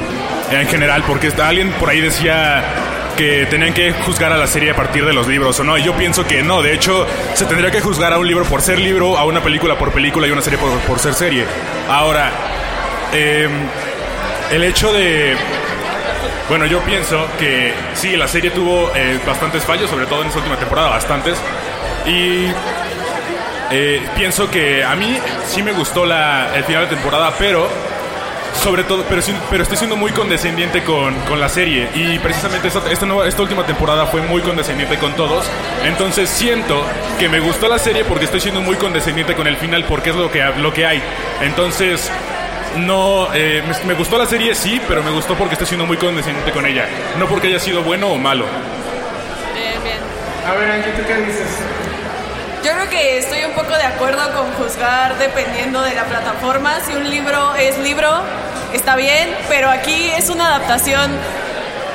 en 0.50 0.66
general, 0.68 1.04
porque 1.06 1.30
alguien 1.42 1.70
por 1.72 1.90
ahí 1.90 2.00
decía 2.00 2.64
que 3.16 3.46
tenían 3.46 3.74
que 3.74 3.92
juzgar 3.92 4.32
a 4.32 4.38
la 4.38 4.46
serie 4.46 4.70
a 4.70 4.74
partir 4.74 5.04
de 5.04 5.12
los 5.12 5.26
libros 5.26 5.58
o 5.60 5.64
no. 5.64 5.76
Yo 5.78 5.94
pienso 5.94 6.26
que 6.26 6.42
no. 6.42 6.62
De 6.62 6.72
hecho, 6.72 7.06
se 7.34 7.44
tendría 7.44 7.70
que 7.70 7.80
juzgar 7.80 8.12
a 8.12 8.18
un 8.18 8.26
libro 8.26 8.44
por 8.44 8.62
ser 8.62 8.78
libro, 8.78 9.18
a 9.18 9.24
una 9.24 9.42
película 9.42 9.76
por 9.78 9.92
película 9.92 10.26
y 10.26 10.30
una 10.30 10.42
serie 10.42 10.58
por, 10.58 10.70
por 10.80 10.98
ser 10.98 11.14
serie. 11.14 11.44
Ahora, 11.88 12.30
em, 13.12 13.50
el 14.50 14.64
hecho 14.64 14.92
de 14.92 15.36
bueno, 16.48 16.66
yo 16.66 16.80
pienso 16.80 17.26
que 17.38 17.72
sí, 17.94 18.16
la 18.16 18.28
serie 18.28 18.50
tuvo 18.50 18.90
eh, 18.94 19.18
bastantes 19.26 19.64
fallos, 19.64 19.88
sobre 19.88 20.06
todo 20.06 20.22
en 20.22 20.28
esta 20.28 20.38
última 20.38 20.58
temporada, 20.58 20.90
bastantes. 20.90 21.38
Y 22.06 22.46
eh, 23.70 24.02
pienso 24.16 24.50
que 24.50 24.84
a 24.84 24.94
mí 24.96 25.18
sí 25.46 25.62
me 25.62 25.72
gustó 25.72 26.04
la, 26.04 26.54
el 26.54 26.64
final 26.64 26.88
de 26.88 26.94
temporada, 26.94 27.32
pero 27.38 27.68
sobre 28.54 28.84
todo, 28.84 29.04
pero, 29.08 29.22
pero 29.50 29.62
estoy 29.62 29.78
siendo 29.78 29.96
muy 29.96 30.12
condescendiente 30.12 30.82
con, 30.84 31.14
con 31.20 31.40
la 31.40 31.48
serie. 31.48 31.88
Y 31.94 32.18
precisamente 32.18 32.68
esta, 32.68 32.90
esta, 32.90 33.06
nueva, 33.06 33.26
esta 33.26 33.42
última 33.42 33.64
temporada 33.64 34.06
fue 34.06 34.20
muy 34.22 34.42
condescendiente 34.42 34.98
con 34.98 35.14
todos. 35.14 35.46
Entonces 35.84 36.28
siento 36.28 36.84
que 37.18 37.28
me 37.28 37.40
gustó 37.40 37.68
la 37.68 37.78
serie 37.78 38.04
porque 38.04 38.26
estoy 38.26 38.40
siendo 38.40 38.60
muy 38.60 38.76
condescendiente 38.76 39.34
con 39.34 39.46
el 39.46 39.56
final, 39.56 39.84
porque 39.84 40.10
es 40.10 40.16
lo 40.16 40.30
que, 40.30 40.44
lo 40.58 40.72
que 40.72 40.86
hay. 40.86 41.02
Entonces, 41.40 42.10
no, 42.76 43.32
eh, 43.34 43.62
me, 43.66 43.86
me 43.88 43.94
gustó 43.94 44.18
la 44.18 44.26
serie, 44.26 44.54
sí, 44.54 44.80
pero 44.88 45.02
me 45.02 45.10
gustó 45.10 45.34
porque 45.34 45.54
estoy 45.54 45.66
siendo 45.66 45.86
muy 45.86 45.96
condescendiente 45.96 46.52
con 46.52 46.66
ella. 46.66 46.86
No 47.18 47.26
porque 47.26 47.48
haya 47.48 47.58
sido 47.58 47.82
bueno 47.82 48.08
o 48.08 48.16
malo. 48.16 48.46
Bien, 49.54 49.82
bien. 49.82 49.98
A 50.46 50.54
ver, 50.54 50.70
Angie, 50.70 50.92
¿tú 50.92 51.02
qué 51.06 51.16
dices? 51.16 51.48
Yo 52.64 52.72
creo 52.72 52.88
que 52.90 53.18
estoy 53.18 53.44
un 53.44 53.52
poco 53.52 53.76
de 53.76 53.82
acuerdo 53.82 54.32
con 54.32 54.52
juzgar 54.52 55.18
dependiendo 55.18 55.82
de 55.82 55.94
la 55.94 56.04
plataforma. 56.04 56.78
Si 56.86 56.94
un 56.94 57.10
libro 57.10 57.54
es 57.56 57.76
libro, 57.78 58.22
está 58.72 58.94
bien, 58.94 59.34
pero 59.48 59.68
aquí 59.68 60.10
es 60.16 60.30
una 60.30 60.46
adaptación 60.48 61.10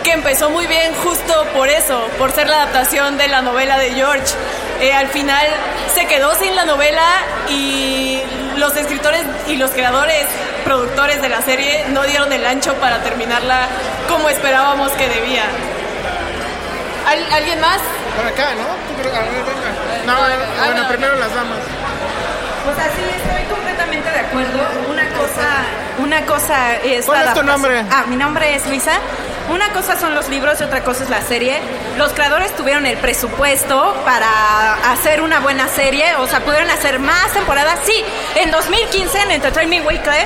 que 0.03 0.11
empezó 0.11 0.49
muy 0.49 0.67
bien 0.67 0.93
justo 1.03 1.45
por 1.55 1.69
eso, 1.69 2.07
por 2.17 2.31
ser 2.31 2.49
la 2.49 2.63
adaptación 2.63 3.17
de 3.17 3.27
la 3.27 3.41
novela 3.41 3.77
de 3.77 3.91
George. 3.91 4.33
Eh, 4.81 4.93
al 4.93 5.07
final 5.07 5.45
se 5.93 6.05
quedó 6.05 6.35
sin 6.35 6.55
la 6.55 6.65
novela 6.65 7.05
y 7.49 8.21
los 8.57 8.75
escritores 8.75 9.21
y 9.47 9.55
los 9.57 9.71
creadores, 9.71 10.25
productores 10.63 11.21
de 11.21 11.29
la 11.29 11.41
serie 11.41 11.85
no 11.89 12.03
dieron 12.03 12.31
el 12.33 12.45
ancho 12.45 12.73
para 12.75 13.01
terminarla 13.03 13.67
como 14.07 14.29
esperábamos 14.29 14.91
que 14.93 15.07
debía. 15.07 15.43
¿Al- 17.07 17.31
¿Alguien 17.33 17.59
más? 17.61 17.79
Por 18.17 18.25
acá, 18.27 18.53
¿no? 18.55 18.65
No, 20.05 20.13
bueno, 20.65 20.87
primero 20.89 21.15
las 21.15 21.33
damas. 21.33 21.59
Pues 22.67 22.79
así 22.79 23.01
estoy 23.01 23.43
completamente 23.55 24.09
de 24.11 24.19
acuerdo. 24.19 24.59
Una 24.89 25.07
cosa, 25.11 25.47
una 25.99 26.25
cosa 26.25 26.75
es. 26.75 27.05
¿Cuál 27.05 27.29
es 27.29 27.33
tu 27.33 27.43
nombre? 27.43 27.85
Ah, 27.89 28.03
mi 28.09 28.17
nombre 28.17 28.55
es 28.55 28.67
Luisa. 28.67 28.91
Una 29.49 29.69
cosa 29.71 29.97
son 29.97 30.13
los 30.13 30.27
libros 30.27 30.59
y 30.59 30.65
otra 30.65 30.83
cosa 30.83 31.05
es 31.05 31.09
la 31.09 31.21
serie. 31.21 31.61
Los 31.97 32.11
creadores 32.11 32.53
tuvieron 32.57 32.85
el 32.85 32.97
presupuesto 32.97 33.95
para 34.03 34.91
hacer 34.91 35.21
una 35.21 35.39
buena 35.39 35.69
serie, 35.69 36.13
o 36.17 36.27
sea, 36.27 36.41
pudieron 36.41 36.69
hacer 36.69 36.99
más 36.99 37.31
temporadas. 37.31 37.79
Sí, 37.85 38.03
en 38.35 38.51
2015 38.51 39.17
en 39.17 39.31
Entertainment 39.31 39.87
Weekly 39.87 40.25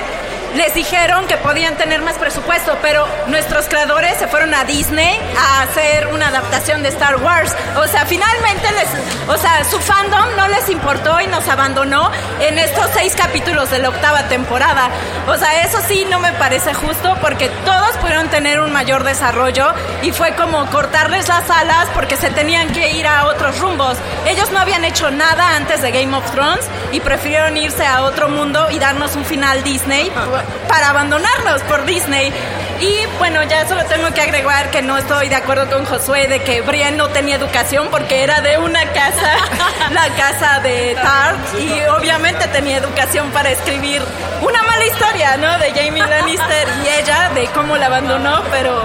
les 0.54 0.74
dijeron 0.74 1.26
que 1.26 1.36
podían 1.38 1.76
tener 1.76 2.02
más 2.02 2.18
presupuesto, 2.18 2.76
pero 2.82 3.06
nuestros 3.28 3.66
creadores 3.68 4.16
se 4.18 4.26
fueron 4.26 4.54
a 4.54 4.64
Disney 4.64 5.18
a 5.38 5.62
hacer 5.62 6.08
una 6.08 6.28
adaptación 6.28 6.82
de 6.82 6.90
Star 6.90 7.16
Wars. 7.16 7.54
O 7.76 7.86
sea, 7.86 8.04
finalmente 8.04 8.68
les, 8.72 9.28
o 9.28 9.36
sea, 9.38 9.64
su 9.64 9.78
fandom 9.80 10.36
no 10.36 10.48
les 10.48 10.68
importó 10.68 11.20
y 11.20 11.26
nos 11.26 11.48
abandonó 11.48 12.10
en 12.40 12.58
estos 12.58 12.86
seis 12.94 13.14
capítulos 13.16 13.70
de 13.70 13.78
la 13.78 13.88
octava 13.88 14.24
temporada. 14.24 14.90
O 15.26 15.36
sea, 15.36 15.62
eso 15.62 15.78
sí 15.86 16.06
no 16.10 16.18
me 16.18 16.32
parece 16.32 16.74
justo 16.74 17.16
porque 17.20 17.48
todos 17.64 17.96
pudieron 17.98 18.28
tener 18.28 18.60
un 18.60 18.72
mayor 18.72 19.04
desarrollo 19.04 19.72
y 20.02 20.12
fue 20.12 20.34
como 20.34 20.66
cortarles 20.66 21.28
las 21.28 21.48
alas 21.50 21.88
porque 21.94 22.16
se 22.16 22.30
tenían 22.30 22.72
que 22.72 22.92
ir 22.92 23.06
a 23.06 23.26
otros 23.26 23.58
rumbos. 23.58 23.96
Ellos 24.26 24.50
no 24.52 24.60
habían 24.60 24.84
hecho 24.84 25.10
nada 25.10 25.56
antes 25.56 25.80
de 25.82 25.90
Game 25.90 26.14
of 26.16 26.30
Thrones 26.32 26.66
y 26.92 27.00
prefirieron 27.00 27.56
irse 27.56 27.86
a 27.86 28.02
otro 28.02 28.28
mundo 28.28 28.68
y 28.70 28.78
darnos 28.78 29.16
un 29.16 29.24
final 29.24 29.62
Disney 29.62 30.10
para 30.68 30.90
abandonarnos 30.90 31.62
por 31.62 31.84
Disney. 31.84 32.32
Y 32.80 33.06
bueno, 33.18 33.42
ya 33.44 33.68
solo 33.68 33.84
tengo 33.84 34.12
que 34.12 34.22
agregar 34.22 34.70
que 34.70 34.82
no 34.82 34.98
estoy 34.98 35.28
de 35.28 35.36
acuerdo 35.36 35.70
con 35.70 35.84
Josué 35.84 36.26
de 36.26 36.42
que 36.42 36.62
Brian 36.62 36.96
no 36.96 37.08
tenía 37.10 37.36
educación 37.36 37.88
porque 37.90 38.24
era 38.24 38.40
de 38.40 38.58
una 38.58 38.84
casa, 38.86 39.36
la 39.90 40.08
casa 40.16 40.60
de 40.60 40.96
Tart, 41.00 41.38
y 41.60 41.80
obviamente 41.90 42.48
tenía 42.48 42.78
educación 42.78 43.30
para 43.30 43.50
escribir 43.50 44.02
una 44.40 44.62
mala 44.64 44.84
historia, 44.86 45.36
¿no? 45.36 45.58
De 45.58 45.70
Jamie 45.72 46.04
Lannister 46.04 46.68
y 46.84 47.00
ella, 47.00 47.30
de 47.34 47.46
cómo 47.54 47.76
la 47.76 47.86
abandonó, 47.86 48.42
pero, 48.50 48.82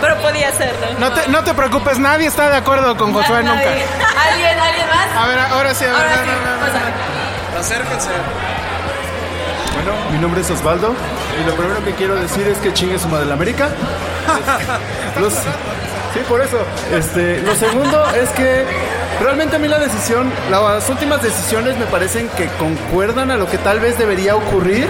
pero 0.00 0.16
podía 0.22 0.50
serlo. 0.52 0.86
No 0.98 1.12
te, 1.12 1.28
no 1.28 1.44
te 1.44 1.52
preocupes, 1.52 1.98
nadie 1.98 2.28
está 2.28 2.48
de 2.48 2.56
acuerdo 2.56 2.96
con 2.96 3.12
Josué 3.12 3.42
nunca. 3.42 3.68
¿Alguien, 3.68 4.58
alguien 4.58 4.86
más? 4.88 5.22
A 5.22 5.26
ver, 5.26 5.38
ahora 5.38 5.74
sí, 5.74 5.84
a 5.84 5.88
ver. 5.88 5.96
Ahora 5.96 6.16
no, 6.16 6.22
sí, 6.22 6.30
no, 6.30 6.50
no, 6.50 6.56
no, 6.56 6.60
pasa. 6.60 6.80
no. 7.52 7.60
Acérquense. 7.60 8.10
Bueno, 9.76 9.92
mi 10.12 10.18
nombre 10.18 10.40
es 10.40 10.50
Osvaldo 10.50 10.94
y 11.40 11.46
lo 11.48 11.54
primero 11.54 11.84
que 11.84 11.92
quiero 11.92 12.14
decir 12.16 12.46
es 12.48 12.58
que 12.58 12.72
chingue 12.72 12.98
su 12.98 13.08
madre 13.08 13.26
la 13.26 13.34
América. 13.34 13.68
Los- 15.20 15.32
sí, 15.34 16.20
por 16.28 16.40
eso. 16.40 16.58
Este, 16.92 17.40
lo 17.42 17.54
segundo 17.54 18.04
es 18.10 18.28
que 18.30 18.64
realmente 19.22 19.56
a 19.56 19.58
mí 19.58 19.68
la 19.68 19.78
decisión, 19.78 20.30
las 20.50 20.88
últimas 20.88 21.22
decisiones 21.22 21.76
me 21.78 21.86
parecen 21.86 22.28
que 22.30 22.46
concuerdan 22.58 23.30
a 23.30 23.36
lo 23.36 23.48
que 23.48 23.58
tal 23.58 23.80
vez 23.80 23.98
debería 23.98 24.34
ocurrir. 24.36 24.86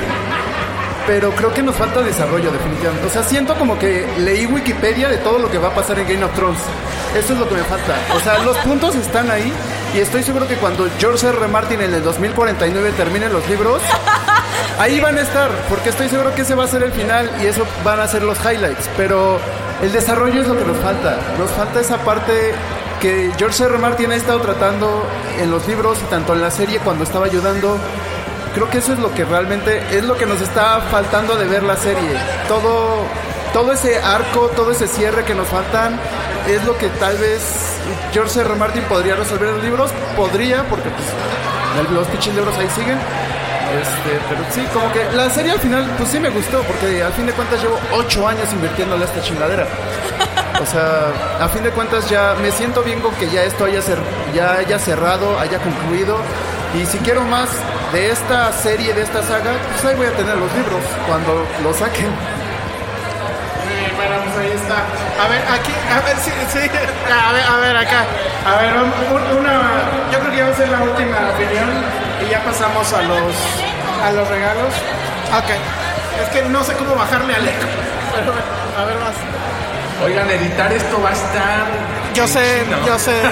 Pero 1.07 1.31
creo 1.31 1.55
que 1.55 1.63
nos 1.63 1.77
falta 1.77 2.01
desarrollo 2.03 2.51
definitivamente. 2.51 3.07
O 3.07 3.11
sea, 3.11 3.23
siento 3.23 3.55
como 3.55 3.79
que 3.79 4.05
leí 4.19 4.45
Wikipedia 4.47 5.09
de 5.09 5.19
todo 5.19 5.39
lo 5.39 5.49
que 5.49 5.57
va 5.59 5.69
a 5.69 5.71
pasar 5.71 5.97
en 6.01 6.09
Game 6.09 6.25
of 6.25 6.35
Thrones. 6.35 6.59
Eso 7.17 7.33
es 7.35 7.39
lo 7.39 7.49
que 7.49 7.55
me 7.55 7.63
falta. 7.63 7.95
O 8.17 8.19
sea, 8.19 8.39
los 8.41 8.57
puntos 8.59 8.97
están 8.97 9.31
ahí 9.31 9.53
y 9.95 10.01
estoy 10.01 10.25
seguro 10.25 10.49
que 10.49 10.57
cuando 10.57 10.89
George 10.99 11.29
R. 11.29 11.39
R. 11.39 11.47
Martin 11.47 11.81
en 11.81 11.95
el 11.95 12.03
2049 12.03 12.91
termine 12.97 13.29
los 13.29 13.49
libros, 13.49 13.81
ahí 14.79 15.01
van 15.01 15.19
a 15.19 15.23
estar, 15.23 15.51
porque 15.69 15.91
estoy 15.91 16.09
seguro 16.09 16.35
que 16.35 16.43
ese 16.43 16.55
va 16.55 16.65
a 16.65 16.69
ser 16.69 16.83
el 16.83 16.93
final 16.93 17.31
y 17.43 17.47
eso 17.47 17.67
van 17.85 18.01
a 18.01 18.09
ser 18.09 18.23
los 18.23 18.39
highlights. 18.41 18.89
Pero 18.97 19.39
el 19.83 19.93
desarrollo 19.93 20.41
es 20.41 20.49
lo 20.49 20.57
que 20.57 20.65
nos 20.65 20.77
falta. 20.79 21.19
Nos 21.39 21.51
falta 21.51 21.81
esa 21.81 21.99
parte 21.99 22.53
que 23.01 23.31
George 23.37 23.65
R. 23.65 23.75
R. 23.75 23.79
Martin 23.79 24.13
ha 24.13 24.17
estado 24.17 24.41
tratando 24.41 25.07
en 25.39 25.51
los 25.51 25.67
libros 25.67 25.99
y 26.03 26.11
tanto 26.11 26.33
en 26.33 26.43
la 26.43 26.51
serie 26.51 26.79
cuando 26.81 27.05
estaba 27.05 27.27
ayudando. 27.27 27.79
Creo 28.55 28.71
que 28.71 28.79
eso 28.79 28.95
es 28.95 28.99
lo 28.99 29.13
que 29.13 29.25
realmente 29.25 29.83
es 29.91 30.05
lo 30.05 30.17
que 30.17 30.25
nos 30.25 30.41
está 30.41 30.81
faltando 30.91 31.37
de 31.37 31.47
ver 31.47 31.63
la 31.63 31.77
serie. 31.77 32.17
Todo, 32.49 33.05
todo 33.53 33.73
ese 33.73 33.99
arco, 33.99 34.51
todo 34.57 34.73
ese 34.73 34.89
cierre 34.89 35.25
que 35.25 35.35
nos 35.35 35.47
faltan 35.49 35.99
es 36.49 36.65
lo 36.65 36.79
que 36.79 36.89
tal 36.89 37.19
vez 37.19 37.43
George 38.13 38.41
R. 38.41 38.49
R. 38.49 38.59
Martin 38.59 38.83
podría 38.85 39.15
resolver 39.15 39.49
en 39.49 39.55
los 39.57 39.65
libros. 39.65 39.91
Podría, 40.17 40.65
porque 40.71 40.89
pues, 40.89 41.91
los 41.91 42.07
pinches 42.09 42.35
libros 42.35 42.57
ahí 42.57 42.69
siguen. 42.75 42.99
Este, 43.67 44.19
pero 44.29 44.41
sí, 44.51 44.67
como 44.73 44.93
que 44.93 45.05
la 45.17 45.29
serie 45.31 45.53
al 45.53 45.59
final, 45.61 45.85
pues 45.99 46.09
sí 46.11 46.19
me 46.21 46.29
gustó, 46.31 46.63
porque 46.63 47.03
al 47.03 47.13
fin 47.13 47.27
de 47.27 47.33
cuentas 47.33 47.61
llevo 47.61 47.79
ocho 47.93 48.27
años 48.27 48.51
invirtiéndole 48.53 49.05
a 49.05 49.07
esta 49.09 49.21
chingadera. 49.23 49.67
O 50.63 50.67
sea, 50.67 51.13
a 51.45 51.49
fin 51.49 51.63
de 51.63 51.71
cuentas 51.71 52.09
ya 52.09 52.35
me 52.41 52.51
siento 52.53 52.83
bien 52.83 53.01
con 53.01 53.15
que 53.17 53.29
ya 53.29 53.43
esto 53.43 53.65
haya, 53.67 53.81
ya 54.35 54.53
haya 54.55 54.79
cerrado, 54.79 55.39
haya 55.39 55.59
concluido. 55.59 56.17
Y 56.75 56.87
si 56.87 56.99
quiero 56.99 57.23
más 57.23 57.49
de 57.93 58.11
esta 58.11 58.53
serie, 58.53 58.95
de 58.95 59.03
esta 59.03 59.23
saga, 59.23 59.53
pues 59.73 59.85
ahí 59.85 59.97
voy 59.97 60.07
a 60.07 60.13
tener 60.13 60.37
los 60.37 60.53
libros 60.55 60.81
cuando 61.07 61.47
lo 61.63 61.75
saquen. 61.75 62.09
Bueno, 63.97 64.15
pues 64.25 64.37
ahí 64.47 64.53
está. 64.57 64.77
A 65.25 65.29
ver, 65.29 65.43
aquí, 65.53 65.73
a 65.73 66.01
ver, 66.07 66.17
sí. 66.23 66.31
A 67.11 67.33
ver, 67.33 67.45
a 67.45 67.57
ver, 67.59 67.77
acá. 67.77 68.05
A 68.47 68.57
ver, 68.61 68.73
un- 68.77 69.39
una, 69.39 69.61
yo 70.13 70.19
creo 70.21 70.31
que 70.31 70.37
ya 70.39 70.45
va 70.45 70.51
a 70.51 70.55
ser 70.57 70.69
la 70.69 70.81
última 70.83 71.17
opinión 71.35 71.69
y 72.25 72.31
ya 72.31 72.43
pasamos 72.43 72.93
a 72.93 73.03
los, 73.03 73.35
a 74.05 74.13
los 74.13 74.29
regalos. 74.29 74.73
Ok. 75.37 75.51
Es 76.23 76.29
que 76.31 76.43
no 76.49 76.63
sé 76.65 76.73
cómo 76.75 76.95
bajarle 76.95 77.35
al 77.35 77.47
eco. 77.47 77.67
Pero 78.15 78.33
a 78.81 78.85
ver 78.87 78.97
más. 78.97 79.15
Oigan, 80.05 80.31
editar 80.31 80.73
esto 80.73 81.01
va 81.03 81.11
a 81.11 81.13
estar. 81.13 81.67
Yo 82.15 82.27
sé, 82.27 82.63
yo 82.87 82.99
sé. 82.99 83.13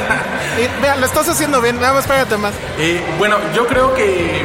Y, 0.56 0.82
vea, 0.82 0.94
lo 0.96 1.06
estás 1.06 1.28
haciendo 1.28 1.60
bien. 1.60 1.80
Nada 1.80 1.94
más 1.94 2.04
espérate 2.04 2.36
más. 2.36 2.52
Eh, 2.78 3.02
bueno, 3.18 3.38
yo 3.54 3.66
creo 3.66 3.92
que 3.94 4.42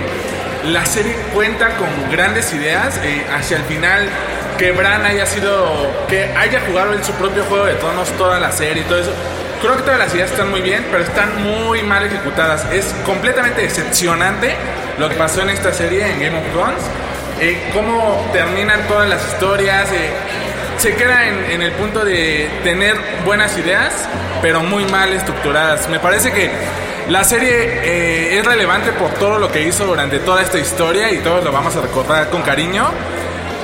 la 0.66 0.84
serie 0.86 1.14
cuenta 1.36 1.70
con 1.78 1.88
grandes 2.12 2.52
ideas. 2.54 3.00
eh, 3.04 3.26
hacia 3.38 3.58
el 3.58 3.64
final, 3.66 4.10
que 4.58 4.72
Bran 4.72 5.06
haya 5.06 5.26
sido. 5.28 5.92
que 6.08 6.24
haya 6.36 6.62
jugado 6.68 6.94
en 6.94 7.04
su 7.04 7.12
propio 7.14 7.44
juego 7.44 7.66
de 7.66 7.76
tonos 7.76 8.10
toda 8.18 8.40
la 8.40 8.52
serie 8.52 8.82
y 8.84 8.86
todo 8.86 9.00
eso. 9.00 9.12
Creo 9.62 9.76
que 9.76 9.84
todas 9.84 10.00
las 10.00 10.14
ideas 10.16 10.32
están 10.32 10.50
muy 10.50 10.62
bien, 10.62 10.86
pero 10.90 11.04
están 11.04 11.44
muy 11.44 11.84
mal 11.84 12.06
ejecutadas. 12.06 12.66
Es 12.72 12.86
completamente 13.06 13.62
decepcionante 13.62 14.56
lo 14.98 15.10
que 15.10 15.16
pasó 15.16 15.42
en 15.42 15.50
esta 15.50 15.74
serie, 15.74 16.10
en 16.10 16.20
Game 16.20 16.38
of 16.38 16.46
Thrones. 16.54 16.82
Eh, 17.42 17.70
cómo 17.74 18.30
terminan 18.32 18.88
todas 18.88 19.10
las 19.10 19.26
historias. 19.28 19.92
eh, 19.92 20.12
se 20.78 20.96
queda 20.96 21.28
en, 21.28 21.52
en 21.52 21.62
el 21.62 21.74
punto 21.74 22.06
de 22.06 22.50
tener 22.64 22.96
buenas 23.26 23.58
ideas, 23.58 24.08
pero 24.42 24.62
muy 24.62 24.86
mal 24.86 25.12
estructuradas. 25.12 25.90
Me 25.90 26.00
parece 26.00 26.32
que 26.32 26.50
la 27.10 27.26
serie 27.26 27.52
eh, 27.52 28.38
es 28.40 28.46
relevante 28.46 28.94
por 28.94 29.10
todo 29.16 29.40
lo 29.40 29.52
que 29.52 29.64
hizo 29.64 29.86
durante 29.86 30.20
toda 30.20 30.42
esta 30.42 30.58
historia 30.58 31.12
y 31.12 31.18
todos 31.18 31.44
lo 31.44 31.52
vamos 31.52 31.76
a 31.76 31.82
recordar 31.82 32.30
con 32.30 32.44
cariño. 32.44 32.88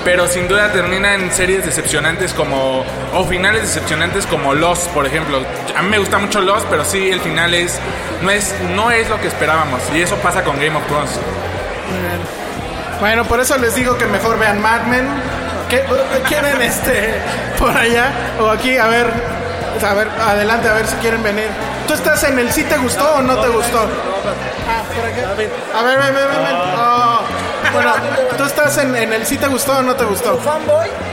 Pero 0.06 0.28
sin 0.28 0.48
duda 0.48 0.72
termina 0.72 1.16
en 1.16 1.32
series 1.32 1.66
decepcionantes 1.66 2.32
como. 2.34 2.86
o 3.14 3.26
finales 3.26 3.64
decepcionantes 3.64 4.28
como 4.28 4.54
Lost, 4.54 4.88
por 4.90 5.08
ejemplo. 5.08 5.40
A 5.76 5.82
mí 5.82 5.90
me 5.90 5.98
gusta 5.98 6.20
mucho 6.20 6.42
Lost, 6.42 6.68
pero 6.70 6.86
sí 6.86 7.10
el 7.10 7.20
final 7.22 7.56
es. 7.56 7.80
no 8.22 8.30
es, 8.30 8.54
no 8.76 8.92
es 8.92 9.10
lo 9.10 9.20
que 9.20 9.28
esperábamos. 9.28 9.82
Y 9.94 10.04
eso 10.04 10.16
pasa 10.18 10.44
con 10.44 10.58
Game 10.60 10.78
of 10.78 10.86
Thrones. 10.86 11.10
Muy 11.90 12.00
bien. 12.02 12.20
Bueno, 13.00 13.26
por 13.26 13.40
eso 13.40 13.58
les 13.58 13.74
digo 13.74 13.98
que 13.98 14.06
mejor 14.06 14.38
vean 14.38 14.62
Mad 14.62 14.84
Men. 14.84 15.08
¿Qué, 15.70 15.84
¿Quieren 16.28 16.62
este 16.62 17.16
por 17.58 17.76
allá? 17.76 18.12
O 18.40 18.48
aquí, 18.50 18.78
a 18.78 18.86
ver, 18.86 19.08
a 19.84 19.94
ver, 19.96 20.08
adelante, 20.22 20.70
a 20.70 20.74
ver 20.76 20.86
si 20.86 20.96
quieren 20.98 21.24
venir. 21.24 21.48
¿Tú 21.88 21.96
estás 21.96 22.24
en 22.26 22.38
el 22.38 22.52
sí 22.52 22.64
te 22.64 22.78
gustó 22.78 23.16
o 23.16 23.22
no 23.24 23.40
te 23.40 23.48
gustó? 23.48 23.80
Ah, 24.70 24.84
por 24.96 25.06
aquí. 25.06 25.20
A 25.76 25.82
ver, 25.82 25.98
ven, 25.98 26.14
ven, 26.14 26.28
ven. 26.30 26.44
ven. 26.44 26.56
Oh, 26.78 27.22
bueno, 27.76 27.94
¿tú 28.38 28.44
estás 28.44 28.78
en, 28.78 28.96
en 28.96 29.14
el 29.14 29.26
sí 29.26 29.38
te 29.38 29.48
gustó 29.48 29.78
o 29.78 29.82
no 29.82 29.96
te 29.96 30.06
gustó? 30.06 30.40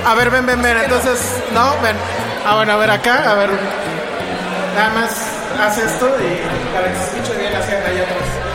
A 0.06 0.14
ver, 0.14 0.30
ven, 0.30 0.46
ven, 0.46 0.62
ven. 0.62 0.76
Entonces, 0.78 1.18
no, 1.52 1.74
ven. 1.82 1.96
Ah, 2.46 2.56
bueno, 2.56 2.72
a 2.72 2.76
ver 2.76 2.90
acá, 2.90 3.30
a 3.30 3.34
ver. 3.34 3.50
Nada 4.74 4.90
más 4.90 5.10
haz 5.60 5.78
esto 5.78 6.06
y 6.18 6.72
para 6.74 6.88
que 6.88 6.98
se 6.98 7.04
escuche 7.04 7.38
bien 7.38 7.54
hacia 7.54 7.78
allá 7.78 8.02
atrás. 8.02 8.52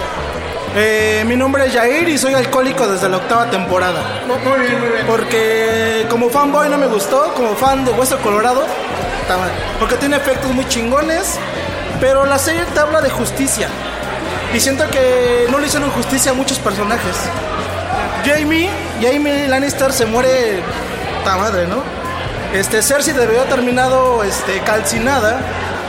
Eh, 0.76 1.24
mi 1.26 1.36
nombre 1.36 1.66
es 1.66 1.74
Jair 1.74 2.08
y 2.08 2.18
soy 2.18 2.34
alcohólico 2.34 2.88
desde 2.88 3.10
la 3.10 3.18
octava 3.18 3.50
temporada. 3.50 4.22
Muy 4.28 4.60
bien, 4.60 4.80
muy 4.80 4.90
bien. 4.90 5.08
Porque 5.08 6.06
como 6.10 6.30
fanboy 6.30 6.70
no 6.70 6.78
me 6.78 6.88
gustó, 6.88 7.34
como 7.34 7.56
fan 7.56 7.86
de 7.86 7.92
Hueso 7.92 8.18
Colorado, 8.20 8.64
está 9.22 9.38
mal. 9.38 9.50
porque 9.80 9.96
tiene 9.96 10.18
efectos 10.18 10.52
muy 10.52 10.68
chingones, 10.68 11.40
pero 12.00 12.26
la 12.26 12.38
serie 12.38 12.64
te 12.74 12.80
habla 12.80 13.02
de 13.02 13.10
justicia. 13.10 13.70
Y 14.54 14.60
siento 14.60 14.88
que 14.90 15.48
no 15.50 15.60
le 15.60 15.68
hicieron 15.68 15.90
justicia 15.92 16.32
a 16.32 16.34
muchos 16.34 16.60
personajes. 16.60 17.16
Jamie, 18.26 18.70
Jamie 19.02 19.48
Lannister 19.48 19.92
se 19.94 20.06
muere, 20.06 20.62
ta 21.24 21.38
madre, 21.38 21.68
¿no? 21.68 21.84
Este, 22.54 22.82
Cersei 22.82 23.14
debió 23.14 23.42
haber 23.42 23.54
terminado 23.54 24.24
este, 24.24 24.60
calcinada 24.62 25.40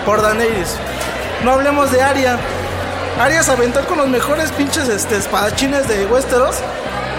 por 0.05 0.23
Daenerys. 0.23 0.77
No 1.45 1.53
hablemos 1.53 1.91
de 1.93 2.03
Arya. 2.03 2.37
Arya 3.21 3.43
se 3.43 3.53
aventó 3.53 3.85
con 3.87 3.99
los 3.99 4.09
mejores 4.09 4.51
pinches 4.53 4.89
este, 4.89 5.17
espadachines 5.17 5.89
de 5.89 6.07
Westeros 6.07 6.57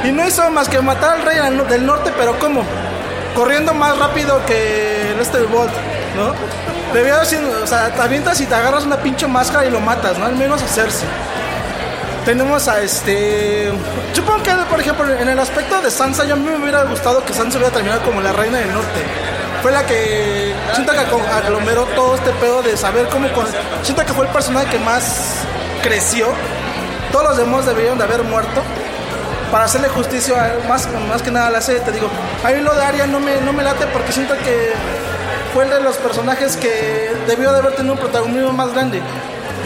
y 0.04 0.12
no 0.12 0.28
hizo 0.28 0.50
más 0.52 0.70
que 0.70 0.82
matar 0.82 1.18
al 1.18 1.22
rey 1.24 1.38
del 1.70 1.86
norte, 1.86 2.12
pero 2.18 2.38
¿cómo? 2.40 2.64
Corriendo 3.36 3.74
más 3.74 3.98
rápido 3.98 4.46
que 4.46 5.12
el 5.12 5.20
este 5.20 5.40
Bolt, 5.44 5.72
¿no? 6.16 6.34
Debió 6.94 7.16
haber 7.16 7.26
sido, 7.28 7.64
o 7.64 7.68
sea, 7.68 7.90
te 7.90 8.02
avientas 8.02 8.40
y 8.42 8.46
te 8.46 8.56
agarras 8.56 8.84
una 8.84 8.98
pinche 8.98 9.28
máscara 9.28 9.66
y 9.66 9.72
lo 9.72 9.80
matas, 9.80 10.18
¿no? 10.18 10.26
Al 10.26 10.36
menos 10.36 10.62
hacerse. 10.62 11.06
Tenemos 12.26 12.68
a 12.68 12.82
este. 12.82 13.72
Supongo 14.14 14.44
que, 14.44 14.52
por 14.70 14.80
ejemplo, 14.80 15.10
en 15.10 15.28
el 15.28 15.40
aspecto 15.40 15.82
de 15.82 15.90
Sansa, 15.90 16.26
yo 16.26 16.34
a 16.34 16.38
mí 16.38 16.46
me 16.46 16.58
hubiera 16.58 16.84
gustado 16.84 17.24
que 17.24 17.34
Sansa 17.34 17.58
hubiera 17.58 17.74
terminado 17.74 18.02
como 18.04 18.22
la 18.22 18.32
reina 18.34 18.60
del 18.60 18.74
norte. 18.74 19.04
Fue 19.62 19.72
la 19.72 19.86
que. 19.86 20.54
Siento 20.74 20.94
que 20.94 21.00
aglomeró 21.00 21.86
todo 21.96 22.16
este 22.16 22.32
pedo 22.32 22.62
de 22.62 22.78
saber 22.78 23.08
cómo. 23.08 23.28
Siento 23.84 24.06
que 24.06 24.14
fue 24.14 24.26
el 24.26 24.32
personaje 24.32 24.68
que 24.68 24.80
más 24.80 25.44
creció. 25.82 26.28
Todos 27.12 27.30
los 27.30 27.38
demás 27.38 27.66
deberían 27.66 27.98
de 27.98 28.04
haber 28.04 28.24
muerto. 28.24 28.62
Para 29.52 29.64
hacerle 29.64 29.90
justicia, 29.90 30.58
más, 30.68 30.88
más 31.10 31.24
que 31.24 31.32
nada 31.32 31.48
a 31.48 31.50
la 31.50 31.62
serie, 31.62 31.82
te 31.82 31.92
digo. 31.92 32.08
A 32.44 32.50
mí 32.50 32.62
lo 32.62 32.76
de 32.76 32.84
Arya 32.84 33.08
no 33.08 33.20
me, 33.20 33.42
no 33.42 33.52
me 33.52 33.64
late 33.64 33.88
porque 33.88 34.12
siento 34.12 34.36
que 34.38 34.74
fue 35.54 35.64
el 35.64 35.72
de 35.72 35.82
los 35.82 35.98
personajes 35.98 36.56
que 36.56 37.12
debió 37.28 37.52
de 37.52 37.58
haber 37.58 37.74
tenido 37.74 37.94
un 37.94 38.00
protagonismo 38.00 38.52
más 38.52 38.72
grande. 38.74 39.02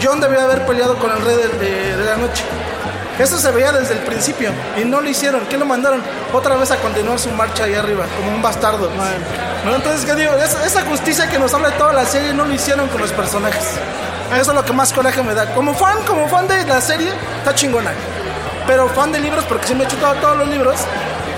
John 0.04 0.20
debió 0.20 0.38
de 0.38 0.44
haber 0.44 0.66
peleado 0.66 0.96
con 0.98 1.10
el 1.10 1.20
rey 1.24 1.36
de, 1.36 1.48
de- 1.48 1.96
de 1.96 2.04
la 2.04 2.16
noche. 2.16 2.44
Eso 3.18 3.38
se 3.38 3.50
veía 3.52 3.70
desde 3.70 3.94
el 3.94 4.00
principio 4.00 4.50
y 4.76 4.84
no 4.84 5.00
lo 5.00 5.08
hicieron. 5.08 5.46
¿Qué 5.46 5.56
lo 5.56 5.64
mandaron? 5.64 6.02
Otra 6.32 6.56
vez 6.56 6.70
a 6.72 6.76
continuar 6.78 7.16
su 7.18 7.30
marcha 7.30 7.64
ahí 7.64 7.74
arriba, 7.74 8.04
como 8.16 8.34
un 8.34 8.42
bastardo. 8.42 8.90
Entonces, 9.64 10.04
¿qué 10.04 10.14
digo? 10.16 10.32
Esa, 10.34 10.64
esa 10.66 10.82
justicia 10.82 11.28
que 11.28 11.38
nos 11.38 11.54
habla 11.54 11.70
de 11.70 11.76
toda 11.76 11.92
la 11.92 12.04
serie 12.04 12.34
no 12.34 12.44
lo 12.44 12.52
hicieron 12.52 12.88
con 12.88 13.00
los 13.00 13.12
personajes. 13.12 13.64
Eso 14.36 14.50
es 14.50 14.54
lo 14.56 14.64
que 14.64 14.72
más 14.72 14.92
coraje 14.92 15.22
me 15.22 15.32
da. 15.32 15.46
Como 15.54 15.74
fan, 15.74 15.98
como 16.06 16.28
fan 16.28 16.48
de 16.48 16.64
la 16.64 16.80
serie, 16.80 17.12
está 17.38 17.54
chingona. 17.54 17.92
Pero 18.66 18.88
fan 18.88 19.12
de 19.12 19.20
libros, 19.20 19.44
porque 19.44 19.68
sí 19.68 19.74
me 19.76 19.84
he 19.84 19.86
chutado 19.86 20.14
todos 20.16 20.36
los 20.38 20.48
libros. 20.48 20.74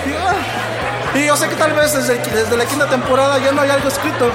digo, 0.06 0.18
ah. 0.26 1.16
Y 1.18 1.26
yo 1.26 1.36
sé 1.36 1.46
que 1.48 1.56
tal 1.56 1.72
vez 1.74 1.92
desde, 1.92 2.16
desde 2.18 2.56
la 2.56 2.64
quinta 2.64 2.86
temporada 2.86 3.38
ya 3.38 3.52
no 3.52 3.60
hay 3.60 3.68
algo 3.70 3.88
escrito. 3.88 4.30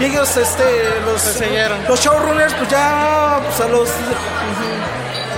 Y 0.00 0.04
ellos, 0.04 0.36
este, 0.36 0.64
los, 1.04 1.40
los 1.88 2.00
showrunners, 2.00 2.54
pues 2.54 2.68
ya, 2.68 3.40
pues 3.44 3.60
a 3.60 3.68
los... 3.68 3.88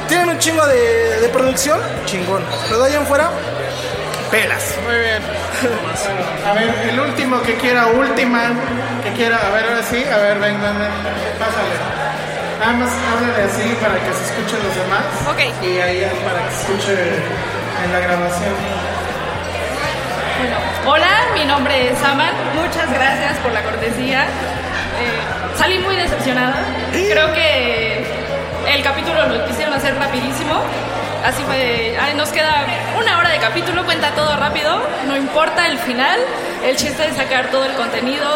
Tienen 0.07 0.29
un 0.29 0.39
chingo 0.39 0.67
de, 0.67 1.21
de 1.21 1.29
producción, 1.29 1.81
chingón. 2.05 2.43
Pero 2.69 2.83
de 2.83 2.91
ahí 2.91 2.97
en 2.97 3.07
fuera, 3.07 3.31
pelas. 4.31 4.75
Muy 4.85 4.99
bien. 4.99 5.23
A 6.47 6.53
ver, 6.53 6.89
el 6.91 7.01
último 7.01 7.41
que 7.43 7.55
quiera, 7.57 7.87
última, 7.87 8.51
que 9.05 9.13
quiera, 9.13 9.39
a 9.39 9.51
ver, 9.51 9.65
ahora 9.65 9.83
sí, 9.83 10.05
a 10.05 10.17
ver, 10.19 10.39
ven, 10.39 10.61
ven, 10.61 10.79
ven, 10.79 10.91
pásale. 11.39 12.01
Nada 12.61 12.73
más 12.73 12.91
háblale 12.91 13.45
así 13.45 13.75
para 13.81 13.95
que 13.95 14.13
se 14.13 14.25
escuchen 14.25 14.59
los 14.63 14.75
demás. 14.77 15.05
Ok. 15.31 15.65
Y 15.65 15.79
ahí 15.79 16.05
para 16.25 16.45
que 16.45 16.55
se 16.55 16.61
escuche 16.61 16.93
en 17.85 17.93
la 17.93 18.01
grabación. 18.01 18.55
Bueno, 20.41 20.57
hola, 20.87 21.27
mi 21.35 21.45
nombre 21.45 21.91
es 21.91 22.03
Aman. 22.03 22.35
Muchas 22.55 22.93
gracias 22.93 23.30
cortesía. 23.71 24.25
Eh, 24.25 25.57
salí 25.57 25.79
muy 25.79 25.97
decepcionada. 25.97 26.63
Creo 26.93 27.33
que 27.33 28.05
el 28.69 28.83
capítulo 28.83 29.27
lo 29.29 29.47
quisieron 29.47 29.75
hacer 29.75 29.95
rapidísimo. 29.97 30.63
Así 31.25 31.43
fue. 31.43 31.97
ay, 32.01 32.15
nos 32.15 32.31
queda 32.31 32.65
una 32.99 33.19
hora 33.19 33.31
de 33.31 33.39
capítulo, 33.39 33.85
cuenta 33.85 34.11
todo 34.11 34.37
rápido. 34.37 34.83
No 35.07 35.17
importa 35.17 35.67
el 35.67 35.79
final. 35.79 36.19
El 36.65 36.77
chiste 36.77 37.07
es 37.07 37.17
sacar 37.17 37.51
todo 37.51 37.65
el 37.65 37.73
contenido. 37.73 38.27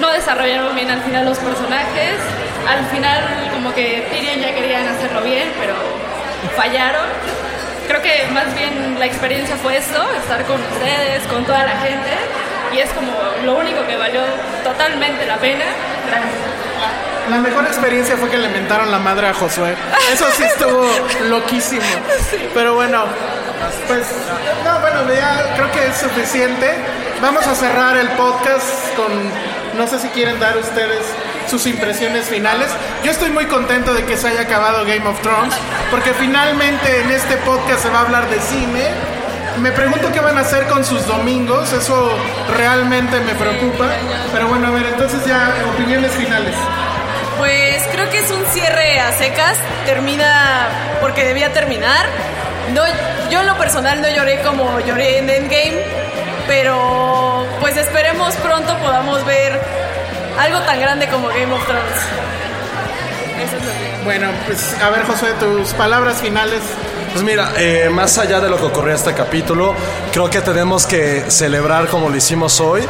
No 0.00 0.10
desarrollaron 0.10 0.74
bien 0.74 0.90
al 0.90 1.02
final 1.02 1.24
los 1.24 1.38
personajes. 1.38 2.16
Al 2.68 2.84
final, 2.86 3.20
como 3.52 3.74
que 3.74 4.06
Tyrion 4.10 4.40
ya 4.40 4.54
querían 4.54 4.88
hacerlo 4.88 5.22
bien, 5.22 5.48
pero 5.60 5.74
fallaron. 6.56 7.06
Creo 7.86 8.00
que 8.00 8.26
más 8.32 8.54
bien 8.54 8.98
la 8.98 9.04
experiencia 9.04 9.56
fue 9.56 9.76
esto, 9.76 10.02
estar 10.16 10.42
con 10.44 10.56
ustedes, 10.56 11.22
con 11.28 11.44
toda 11.44 11.64
la 11.64 11.76
gente, 11.80 12.10
y 12.74 12.78
es 12.80 12.90
como 12.90 13.12
lo 13.44 13.56
único 13.56 13.86
que 13.86 13.96
valió 13.96 14.20
totalmente 14.62 15.26
la 15.26 15.36
pena. 15.36 15.64
La 17.30 17.38
mejor 17.38 17.64
experiencia 17.64 18.16
fue 18.16 18.28
que 18.28 18.36
le 18.36 18.48
mentaron 18.48 18.90
la 18.90 18.98
madre 18.98 19.28
a 19.28 19.34
Josué. 19.34 19.74
Eso 20.12 20.26
sí 20.36 20.42
estuvo 20.42 20.86
loquísimo. 21.28 21.82
Pero 22.52 22.74
bueno, 22.74 23.04
pues, 23.86 24.06
no, 24.64 24.80
bueno, 24.80 25.14
ya 25.14 25.54
creo 25.56 25.70
que 25.72 25.86
es 25.86 25.96
suficiente. 25.96 26.74
Vamos 27.22 27.46
a 27.46 27.54
cerrar 27.54 27.96
el 27.96 28.08
podcast 28.08 28.94
con, 28.96 29.30
no 29.78 29.86
sé 29.86 29.98
si 30.00 30.08
quieren 30.08 30.38
dar 30.38 30.58
ustedes 30.58 31.00
sus 31.48 31.66
impresiones 31.66 32.26
finales. 32.26 32.68
Yo 33.04 33.10
estoy 33.10 33.30
muy 33.30 33.46
contento 33.46 33.94
de 33.94 34.04
que 34.04 34.16
se 34.16 34.28
haya 34.28 34.42
acabado 34.42 34.84
Game 34.84 35.06
of 35.06 35.20
Thrones, 35.22 35.54
porque 35.90 36.12
finalmente 36.12 37.00
en 37.00 37.10
este 37.10 37.36
podcast 37.38 37.82
se 37.84 37.90
va 37.90 38.00
a 38.00 38.02
hablar 38.02 38.28
de 38.28 38.40
cine. 38.40 39.13
Me 39.60 39.70
pregunto 39.72 40.10
qué 40.12 40.20
van 40.20 40.36
a 40.36 40.40
hacer 40.40 40.66
con 40.66 40.84
sus 40.84 41.06
domingos, 41.06 41.72
eso 41.72 42.10
realmente 42.56 43.20
me 43.20 43.34
preocupa. 43.34 43.86
Pero 44.32 44.48
bueno, 44.48 44.68
a 44.68 44.70
ver, 44.70 44.86
entonces 44.86 45.24
ya 45.24 45.54
opiniones 45.74 46.12
finales. 46.12 46.54
Pues 47.38 47.82
creo 47.92 48.08
que 48.10 48.18
es 48.18 48.30
un 48.30 48.44
cierre 48.46 49.00
a 49.00 49.12
secas, 49.12 49.58
termina 49.86 50.68
porque 51.00 51.24
debía 51.24 51.52
terminar. 51.52 52.06
No, 52.72 52.82
yo 53.30 53.40
en 53.40 53.46
lo 53.46 53.56
personal 53.56 54.00
no 54.02 54.08
lloré 54.08 54.40
como 54.42 54.80
lloré 54.80 55.18
en 55.18 55.30
Endgame, 55.30 55.78
pero 56.46 57.46
pues 57.60 57.76
esperemos 57.76 58.34
pronto 58.36 58.76
podamos 58.78 59.24
ver 59.24 59.60
algo 60.38 60.60
tan 60.60 60.80
grande 60.80 61.06
como 61.08 61.28
Game 61.28 61.52
of 61.52 61.64
Thrones. 61.66 61.98
Eso 63.44 63.56
es 63.56 63.64
lo 63.64 63.70
que... 63.70 64.04
Bueno, 64.04 64.28
pues 64.46 64.76
a 64.82 64.90
ver, 64.90 65.04
Josué, 65.04 65.32
tus 65.38 65.72
palabras 65.74 66.20
finales. 66.20 66.62
Pues 67.14 67.22
mira, 67.22 67.52
eh, 67.56 67.88
más 67.92 68.18
allá 68.18 68.40
de 68.40 68.50
lo 68.50 68.56
que 68.56 68.64
ocurrió 68.64 68.92
este 68.92 69.14
capítulo, 69.14 69.72
creo 70.12 70.28
que 70.28 70.40
tenemos 70.40 70.84
que 70.84 71.30
celebrar 71.30 71.86
como 71.86 72.08
lo 72.08 72.16
hicimos 72.16 72.58
hoy. 72.58 72.82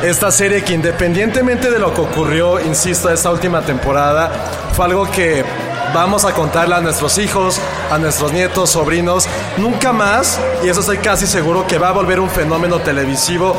Esta 0.00 0.30
serie 0.30 0.62
que 0.62 0.74
independientemente 0.74 1.72
de 1.72 1.80
lo 1.80 1.92
que 1.92 2.00
ocurrió, 2.02 2.60
insisto, 2.60 3.10
esta 3.10 3.32
última 3.32 3.62
temporada, 3.62 4.30
fue 4.74 4.84
algo 4.84 5.10
que 5.10 5.44
vamos 5.92 6.24
a 6.24 6.32
contarle 6.32 6.76
a 6.76 6.80
nuestros 6.80 7.18
hijos, 7.18 7.60
a 7.90 7.98
nuestros 7.98 8.32
nietos, 8.32 8.70
sobrinos, 8.70 9.26
nunca 9.56 9.92
más, 9.92 10.38
y 10.62 10.68
eso 10.68 10.78
estoy 10.78 10.98
casi 10.98 11.26
seguro 11.26 11.66
que 11.66 11.76
va 11.76 11.88
a 11.88 11.92
volver 11.92 12.20
un 12.20 12.30
fenómeno 12.30 12.78
televisivo 12.78 13.56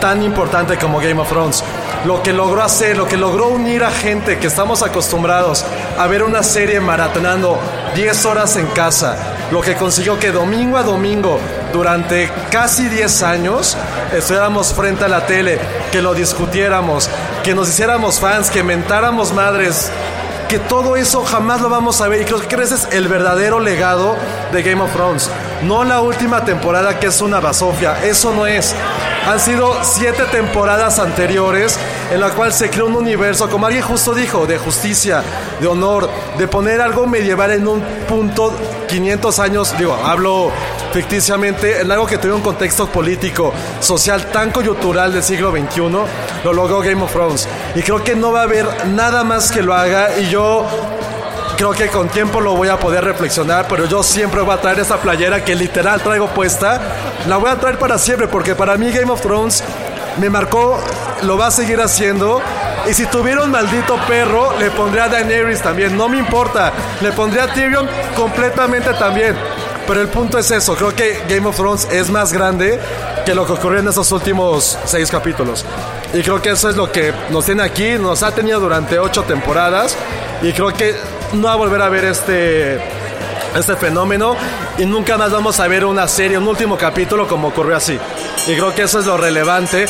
tan 0.00 0.22
importante 0.22 0.78
como 0.78 1.00
Game 1.00 1.20
of 1.20 1.28
Thrones. 1.28 1.64
Lo 2.04 2.22
que 2.22 2.32
logró 2.32 2.62
hacer, 2.62 2.96
lo 2.96 3.08
que 3.08 3.16
logró 3.16 3.48
unir 3.48 3.82
a 3.82 3.90
gente 3.90 4.38
que 4.38 4.46
estamos 4.46 4.84
acostumbrados 4.84 5.64
a 5.98 6.06
ver 6.06 6.22
una 6.22 6.44
serie 6.44 6.78
maratonando 6.78 7.58
10 7.96 8.26
horas 8.26 8.56
en 8.56 8.66
casa, 8.68 9.16
lo 9.50 9.60
que 9.60 9.74
consiguió 9.74 10.18
que 10.18 10.32
domingo 10.32 10.76
a 10.76 10.82
domingo, 10.82 11.38
durante 11.72 12.30
casi 12.50 12.88
10 12.88 13.22
años, 13.22 13.76
estuviéramos 14.12 14.72
frente 14.72 15.04
a 15.04 15.08
la 15.08 15.26
tele, 15.26 15.58
que 15.92 16.02
lo 16.02 16.14
discutiéramos, 16.14 17.08
que 17.44 17.54
nos 17.54 17.68
hiciéramos 17.68 18.18
fans, 18.18 18.50
que 18.50 18.62
mentáramos 18.62 19.32
madres, 19.32 19.90
que 20.48 20.58
todo 20.58 20.96
eso 20.96 21.24
jamás 21.24 21.60
lo 21.60 21.68
vamos 21.68 22.00
a 22.00 22.08
ver 22.08 22.22
y 22.22 22.24
creo 22.24 22.40
que 22.40 22.54
ese 22.56 22.74
es 22.76 22.88
el 22.92 23.08
verdadero 23.08 23.60
legado 23.60 24.16
de 24.52 24.62
Game 24.62 24.82
of 24.82 24.92
Thrones. 24.92 25.30
No 25.62 25.84
la 25.84 26.00
última 26.00 26.44
temporada 26.44 26.98
que 26.98 27.06
es 27.06 27.20
una 27.20 27.40
basofia, 27.40 28.04
eso 28.04 28.32
no 28.32 28.46
es. 28.46 28.74
Han 29.26 29.40
sido 29.40 29.76
siete 29.82 30.24
temporadas 30.30 30.98
anteriores 30.98 31.78
en 32.10 32.20
la 32.20 32.30
cual 32.30 32.52
se 32.52 32.70
creó 32.70 32.86
un 32.86 32.96
universo, 32.96 33.48
como 33.48 33.66
alguien 33.66 33.84
justo 33.84 34.14
dijo, 34.14 34.46
de 34.46 34.58
justicia, 34.58 35.22
de 35.60 35.66
honor, 35.66 36.08
de 36.38 36.46
poner 36.46 36.80
algo 36.80 37.06
medieval 37.06 37.52
en 37.52 37.66
un 37.66 37.82
punto 38.08 38.52
500 38.88 39.38
años, 39.38 39.74
digo, 39.78 39.94
hablo 39.94 40.50
ficticiamente, 40.92 41.80
en 41.80 41.90
algo 41.90 42.06
que 42.06 42.16
tuviera 42.16 42.36
un 42.36 42.42
contexto 42.42 42.86
político, 42.86 43.52
social 43.80 44.26
tan 44.30 44.50
coyuntural 44.50 45.12
del 45.12 45.22
siglo 45.22 45.50
XXI, 45.50 45.80
lo 46.44 46.52
logró 46.52 46.80
Game 46.80 47.02
of 47.02 47.12
Thrones. 47.12 47.48
Y 47.74 47.82
creo 47.82 48.02
que 48.02 48.14
no 48.14 48.32
va 48.32 48.40
a 48.40 48.44
haber 48.44 48.66
nada 48.86 49.24
más 49.24 49.50
que 49.50 49.62
lo 49.62 49.74
haga 49.74 50.18
y 50.18 50.28
yo 50.28 50.66
creo 51.56 51.72
que 51.72 51.88
con 51.88 52.08
tiempo 52.08 52.40
lo 52.40 52.54
voy 52.54 52.68
a 52.68 52.78
poder 52.78 53.02
reflexionar, 53.04 53.66
pero 53.68 53.86
yo 53.86 54.02
siempre 54.02 54.42
voy 54.42 54.54
a 54.54 54.60
traer 54.60 54.78
esa 54.80 54.98
playera 54.98 55.44
que 55.44 55.54
literal 55.54 56.00
traigo 56.00 56.28
puesta. 56.28 56.80
La 57.26 57.38
voy 57.38 57.50
a 57.50 57.56
traer 57.56 57.78
para 57.78 57.98
siempre, 57.98 58.28
porque 58.28 58.54
para 58.54 58.76
mí 58.76 58.90
Game 58.92 59.10
of 59.10 59.20
Thrones 59.20 59.64
me 60.18 60.30
marcó, 60.30 60.78
lo 61.22 61.36
va 61.36 61.46
a 61.46 61.50
seguir 61.50 61.80
haciendo. 61.80 62.40
Y 62.88 62.94
si 62.94 63.06
tuviera 63.06 63.42
un 63.42 63.50
maldito 63.50 63.96
perro, 64.06 64.56
le 64.58 64.70
pondría 64.70 65.04
a 65.04 65.08
Daenerys 65.08 65.60
también, 65.60 65.96
no 65.96 66.08
me 66.08 66.18
importa. 66.18 66.72
Le 67.00 67.12
pondría 67.12 67.44
a 67.44 67.52
Tyrion 67.52 67.88
completamente 68.14 68.92
también. 68.94 69.36
Pero 69.86 70.00
el 70.00 70.08
punto 70.08 70.38
es 70.38 70.50
eso, 70.50 70.74
creo 70.74 70.94
que 70.94 71.22
Game 71.28 71.46
of 71.46 71.56
Thrones 71.56 71.86
es 71.92 72.10
más 72.10 72.32
grande 72.32 72.80
que 73.24 73.34
lo 73.34 73.46
que 73.46 73.52
ocurrió 73.52 73.78
en 73.80 73.88
esos 73.88 74.10
últimos 74.10 74.76
seis 74.84 75.10
capítulos. 75.10 75.64
Y 76.12 76.22
creo 76.22 76.42
que 76.42 76.50
eso 76.50 76.68
es 76.68 76.76
lo 76.76 76.90
que 76.90 77.12
nos 77.30 77.44
tiene 77.44 77.62
aquí, 77.62 77.92
nos 77.98 78.22
ha 78.22 78.32
tenido 78.32 78.58
durante 78.58 78.98
ocho 78.98 79.22
temporadas. 79.22 79.96
Y 80.42 80.52
creo 80.52 80.72
que 80.72 80.94
no 81.34 81.46
va 81.46 81.52
a 81.52 81.56
volver 81.56 81.82
a 81.82 81.88
ver 81.88 82.04
este, 82.04 82.80
este 83.56 83.76
fenómeno. 83.76 84.36
Y 84.78 84.86
nunca 84.86 85.16
más 85.16 85.30
vamos 85.30 85.58
a 85.60 85.68
ver 85.68 85.84
una 85.84 86.06
serie, 86.08 86.38
un 86.38 86.48
último 86.48 86.76
capítulo 86.76 87.26
como 87.26 87.48
ocurrió 87.48 87.76
así. 87.76 87.98
Y 88.46 88.54
creo 88.54 88.74
que 88.74 88.82
eso 88.82 89.00
es 89.00 89.06
lo 89.06 89.16
relevante. 89.16 89.86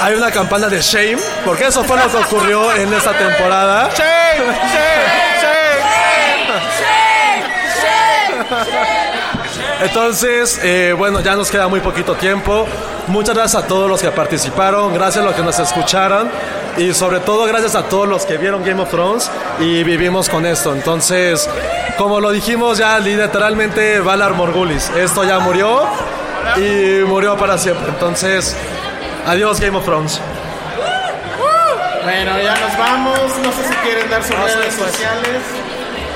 Hay 0.00 0.14
una 0.14 0.30
campana 0.30 0.68
de 0.68 0.80
shame, 0.80 1.18
porque 1.44 1.66
eso 1.66 1.82
fue 1.84 1.96
lo 1.96 2.10
que 2.10 2.16
ocurrió 2.16 2.72
en 2.74 2.92
esta 2.92 3.16
temporada. 3.16 3.90
¡Shame! 3.96 4.18
Entonces, 9.80 10.60
eh, 10.62 10.94
bueno, 10.96 11.20
ya 11.20 11.36
nos 11.36 11.50
queda 11.50 11.68
muy 11.68 11.80
poquito 11.80 12.14
tiempo. 12.14 12.66
Muchas 13.06 13.34
gracias 13.34 13.64
a 13.64 13.66
todos 13.66 13.88
los 13.88 14.02
que 14.02 14.10
participaron, 14.10 14.92
gracias 14.92 15.22
a 15.22 15.26
los 15.26 15.34
que 15.34 15.42
nos 15.42 15.58
escucharon. 15.58 16.30
Y 16.78 16.94
sobre 16.94 17.20
todo 17.20 17.44
gracias 17.44 17.74
a 17.74 17.84
todos 17.84 18.08
los 18.08 18.24
que 18.24 18.36
vieron 18.38 18.64
Game 18.64 18.80
of 18.80 18.90
Thrones 18.90 19.30
y 19.60 19.82
vivimos 19.84 20.28
con 20.28 20.46
esto. 20.46 20.72
Entonces, 20.72 21.48
como 21.96 22.20
lo 22.20 22.30
dijimos 22.30 22.78
ya 22.78 22.98
literalmente 22.98 24.00
Valar 24.00 24.32
Morgulis, 24.34 24.88
esto 24.90 25.24
ya 25.24 25.38
murió 25.40 25.82
y 26.56 27.02
murió 27.04 27.36
para 27.36 27.58
siempre. 27.58 27.88
Entonces, 27.88 28.56
adiós 29.26 29.60
Game 29.60 29.76
of 29.76 29.84
Thrones. 29.84 30.20
Bueno, 32.04 32.38
ya 32.42 32.54
nos 32.58 32.78
vamos. 32.78 33.18
No 33.42 33.52
sé 33.52 33.68
si 33.68 33.74
quieren 33.76 34.08
dar 34.10 34.22
sus 34.22 34.30
No, 34.36 34.44
redes 34.44 34.74
eso 34.74 34.84
es. 34.86 34.92
sociales. 34.92 35.42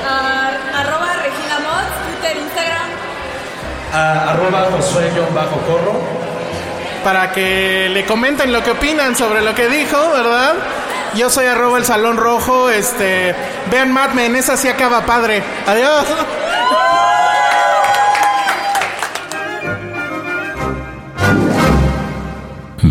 Ah, 0.09 0.51
arroba 0.79 1.13
Regina 1.23 1.59
Mods, 1.61 2.21
Twitter, 2.21 2.37
Instagram. 2.39 2.89
A- 3.93 4.31
arroba 4.33 4.69
Josué-corro. 4.71 6.22
Para 7.05 7.33
que 7.33 7.89
le 7.93 8.05
comenten 8.05 8.53
lo 8.53 8.63
que 8.63 8.71
opinan 8.71 9.17
sobre 9.17 9.43
lo 9.43 9.55
que 9.55 9.69
dijo, 9.69 9.97
¿verdad? 10.13 10.55
Yo 11.17 11.29
soy 11.29 11.47
arroba 11.47 11.79
el 11.79 11.85
Salón 11.85 12.17
Rojo. 12.17 12.71
Este, 12.71 13.35
vean 13.71 13.93
Mad 13.93 14.13
Men, 14.13 14.37
esa 14.37 14.57
sí 14.57 14.69
acaba 14.69 15.05
padre. 15.05 15.43
Adiós. 15.67 16.07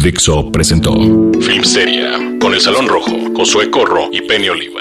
Dixo 0.04 0.52
presentó 0.52 0.94
Filmsteria 1.42 2.14
con 2.40 2.54
El 2.54 2.62
Salón 2.62 2.88
Rojo, 2.88 3.16
Josué 3.36 3.70
Corro 3.70 4.10
y 4.12 4.22
Penny 4.22 4.50
Oliva. 4.50 4.81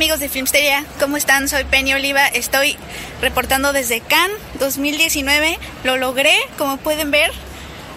Amigos 0.00 0.18
de 0.18 0.30
Filmsteria, 0.30 0.86
¿cómo 0.98 1.18
están? 1.18 1.46
Soy 1.46 1.64
Penny 1.64 1.92
Oliva, 1.92 2.26
estoy 2.26 2.74
reportando 3.20 3.74
desde 3.74 4.00
Cannes 4.00 4.38
2019, 4.58 5.58
lo 5.84 5.98
logré, 5.98 6.32
como 6.56 6.78
pueden 6.78 7.10
ver, 7.10 7.30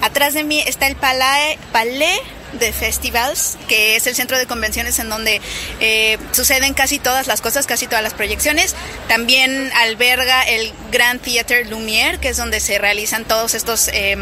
atrás 0.01 0.33
de 0.33 0.43
mí 0.43 0.59
está 0.59 0.87
el 0.87 0.97
Palais, 0.97 1.57
Palais 1.71 2.19
de 2.59 2.71
Festivals, 2.73 3.57
que 3.67 3.95
es 3.95 4.07
el 4.07 4.15
centro 4.15 4.37
de 4.37 4.45
convenciones 4.45 4.99
en 4.99 5.09
donde 5.09 5.41
eh, 5.79 6.17
suceden 6.31 6.73
casi 6.73 6.99
todas 6.99 7.27
las 7.27 7.41
cosas, 7.41 7.65
casi 7.67 7.87
todas 7.87 8.03
las 8.03 8.13
proyecciones. 8.13 8.75
También 9.07 9.71
alberga 9.75 10.43
el 10.43 10.71
Grand 10.91 11.21
Theatre 11.21 11.65
Lumière, 11.65 12.19
que 12.19 12.29
es 12.29 12.37
donde 12.37 12.59
se 12.59 12.77
realizan 12.77 13.25
todos 13.25 13.53
estos, 13.53 13.85
t- 13.87 14.17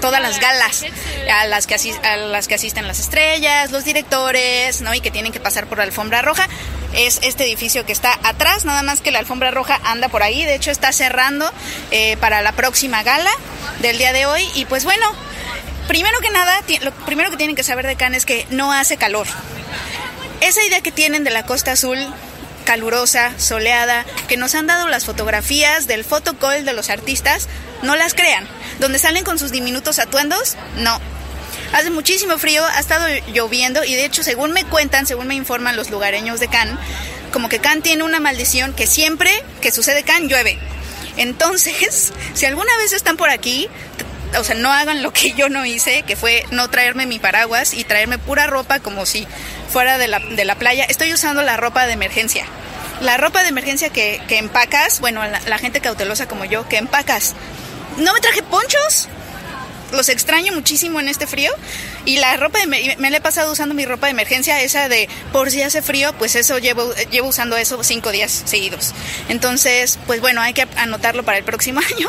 todas 0.00 0.20
las 0.20 0.40
galas 0.40 0.84
a 1.30 1.46
las, 1.46 1.66
que 1.66 1.76
a 2.02 2.16
las 2.16 2.48
que 2.48 2.54
asisten 2.54 2.86
las 2.86 2.98
estrellas, 2.98 3.70
los 3.70 3.84
directores, 3.84 4.80
¿no? 4.80 4.94
Y 4.94 5.00
que 5.00 5.10
tienen 5.10 5.32
que 5.32 5.40
pasar 5.40 5.66
por 5.66 5.78
la 5.78 5.84
alfombra 5.84 6.22
roja. 6.22 6.48
Es 6.92 7.20
este 7.22 7.44
edificio 7.44 7.86
que 7.86 7.92
está 7.92 8.18
atrás, 8.24 8.64
nada 8.64 8.82
más 8.82 9.00
que 9.00 9.12
la 9.12 9.20
alfombra 9.20 9.52
roja 9.52 9.80
anda 9.84 10.08
por 10.08 10.24
ahí. 10.24 10.44
De 10.44 10.56
hecho, 10.56 10.72
está 10.72 10.92
cerrando 10.92 11.48
eh, 11.92 12.16
para 12.16 12.42
la 12.42 12.52
próxima 12.52 13.02
gala 13.04 13.30
del 13.80 13.96
día 13.98 14.12
de 14.12 14.26
hoy. 14.26 14.48
Y 14.54 14.64
pues 14.64 14.84
bueno, 14.84 15.06
primero 15.90 16.20
que 16.20 16.30
nada, 16.30 16.62
lo 16.82 16.92
primero 17.04 17.32
que 17.32 17.36
tienen 17.36 17.56
que 17.56 17.64
saber 17.64 17.84
de 17.84 17.96
Cannes 17.96 18.18
es 18.18 18.24
que 18.24 18.46
no 18.50 18.72
hace 18.72 18.96
calor. 18.96 19.26
Esa 20.40 20.62
idea 20.62 20.80
que 20.82 20.92
tienen 20.92 21.24
de 21.24 21.30
la 21.30 21.44
Costa 21.44 21.72
Azul 21.72 21.98
calurosa, 22.64 23.32
soleada, 23.38 24.06
que 24.28 24.36
nos 24.36 24.54
han 24.54 24.68
dado 24.68 24.86
las 24.86 25.04
fotografías 25.04 25.88
del 25.88 26.04
photocall 26.04 26.64
de 26.64 26.74
los 26.74 26.90
artistas, 26.90 27.48
no 27.82 27.96
las 27.96 28.14
crean. 28.14 28.46
Donde 28.78 29.00
salen 29.00 29.24
con 29.24 29.40
sus 29.40 29.50
diminutos 29.50 29.98
atuendos, 29.98 30.54
no. 30.76 31.00
Hace 31.72 31.90
muchísimo 31.90 32.38
frío, 32.38 32.64
ha 32.64 32.78
estado 32.78 33.08
lloviendo 33.32 33.82
y 33.82 33.96
de 33.96 34.04
hecho, 34.04 34.22
según 34.22 34.52
me 34.52 34.62
cuentan, 34.62 35.08
según 35.08 35.26
me 35.26 35.34
informan 35.34 35.76
los 35.76 35.90
lugareños 35.90 36.38
de 36.38 36.46
Cannes, 36.46 36.78
como 37.32 37.48
que 37.48 37.58
Cannes 37.58 37.82
tiene 37.82 38.04
una 38.04 38.20
maldición 38.20 38.74
que 38.74 38.86
siempre 38.86 39.32
que 39.60 39.72
sucede 39.72 40.04
Cannes 40.04 40.30
llueve. 40.30 40.56
Entonces, 41.16 42.12
si 42.34 42.46
alguna 42.46 42.76
vez 42.78 42.92
están 42.92 43.16
por 43.16 43.30
aquí, 43.30 43.68
o 44.38 44.44
sea, 44.44 44.54
no 44.54 44.72
hagan 44.72 45.02
lo 45.02 45.12
que 45.12 45.32
yo 45.32 45.48
no 45.48 45.64
hice, 45.64 46.02
que 46.02 46.16
fue 46.16 46.44
no 46.50 46.68
traerme 46.70 47.06
mi 47.06 47.18
paraguas 47.18 47.74
y 47.74 47.84
traerme 47.84 48.18
pura 48.18 48.46
ropa 48.46 48.80
como 48.80 49.06
si 49.06 49.26
fuera 49.70 49.98
de 49.98 50.08
la, 50.08 50.18
de 50.18 50.44
la 50.44 50.54
playa. 50.54 50.84
Estoy 50.84 51.12
usando 51.12 51.42
la 51.42 51.56
ropa 51.56 51.86
de 51.86 51.92
emergencia. 51.92 52.44
La 53.00 53.16
ropa 53.16 53.42
de 53.42 53.48
emergencia 53.48 53.88
que, 53.88 54.20
que 54.28 54.38
empacas, 54.38 55.00
bueno, 55.00 55.24
la, 55.26 55.40
la 55.40 55.58
gente 55.58 55.80
cautelosa 55.80 56.28
como 56.28 56.44
yo, 56.44 56.68
que 56.68 56.76
empacas. 56.76 57.34
No 57.96 58.12
me 58.12 58.20
traje 58.20 58.42
ponchos, 58.42 59.08
los 59.92 60.08
extraño 60.08 60.52
muchísimo 60.52 61.00
en 61.00 61.08
este 61.08 61.26
frío. 61.26 61.50
Y 62.04 62.18
la 62.18 62.36
ropa 62.36 62.58
de, 62.58 62.66
me, 62.66 63.10
la 63.10 63.16
he 63.16 63.20
pasado 63.20 63.52
usando 63.52 63.74
mi 63.74 63.84
ropa 63.84 64.06
de 64.06 64.12
emergencia 64.12 64.60
esa 64.62 64.88
de 64.88 65.08
por 65.32 65.50
si 65.50 65.62
hace 65.62 65.82
frío 65.82 66.12
pues 66.18 66.34
eso 66.34 66.58
llevo 66.58 66.92
llevo 67.10 67.28
usando 67.28 67.56
eso 67.56 67.82
cinco 67.84 68.10
días 68.10 68.42
seguidos. 68.46 68.94
Entonces 69.28 69.98
pues 70.06 70.20
bueno 70.20 70.40
hay 70.40 70.52
que 70.52 70.66
anotarlo 70.76 71.24
para 71.24 71.38
el 71.38 71.44
próximo 71.44 71.80
año. 71.96 72.08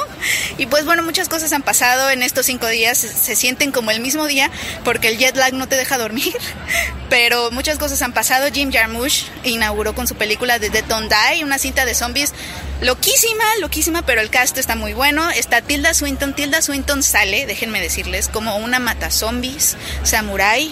Y 0.58 0.66
pues 0.68 0.86
bueno 0.86 1.04
muchas 1.04 1.30
cosas 1.30 1.52
han 1.54 1.64
pasado 1.64 2.10
en 2.10 2.24
estos 2.24 2.46
cinco 2.46 2.68
días 2.68 2.98
se, 2.98 3.36
sienten 3.36 3.72
como 3.72 3.92
el 3.92 4.00
mismo 4.00 4.28
día 4.28 4.52
porque 4.84 5.10
el 5.10 5.18
jet 5.18 5.36
lag 5.36 5.54
no 5.54 5.68
te 5.68 5.76
deja 5.76 5.98
dormir 5.98 6.36
pero 7.10 7.52
muchas 7.52 7.78
cosas 7.78 8.02
han 8.02 8.14
pasado. 8.14 8.48
Jim 8.52 8.72
Jarmusch 8.72 9.26
inauguró 9.44 9.94
con 9.94 10.08
su 10.08 10.16
película 10.16 10.60
Dead 10.60 10.84
Don't 10.86 11.12
Die 11.12 11.44
una 11.44 11.58
cinta 11.58 11.86
de 11.86 11.94
zombies 11.94 12.34
loquísima, 12.82 13.44
loquísima, 13.60 14.02
pero 14.06 14.22
el 14.22 14.30
cast 14.30 14.58
está 14.58 14.76
muy 14.76 14.94
bueno. 14.94 15.30
Está 15.32 15.62
Tilda 15.62 15.94
Swinton. 15.94 16.36
Tilda 16.36 16.62
Swinton 16.62 17.04
sale, 17.04 17.46
déjenme 17.46 17.82
decirles, 17.82 18.28
como 18.28 18.58
una 18.58 18.80
mata 18.80 19.10
zombies, 19.12 19.78
samurai, 20.04 20.72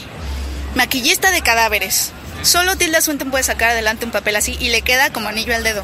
maquillista 0.75 1.31
de 1.31 1.41
cadáveres. 1.41 2.11
Solo 2.41 2.77
Tilda 2.77 3.01
Swinton 3.01 3.31
puede 3.31 3.43
sacar 3.43 3.71
adelante 3.71 4.05
un 4.05 4.11
papel 4.11 4.35
así 4.37 4.57
y 4.59 4.69
le 4.69 4.81
queda 4.81 5.11
como 5.11 5.27
anillo 5.27 5.53
al 5.55 5.63
dedo. 5.63 5.83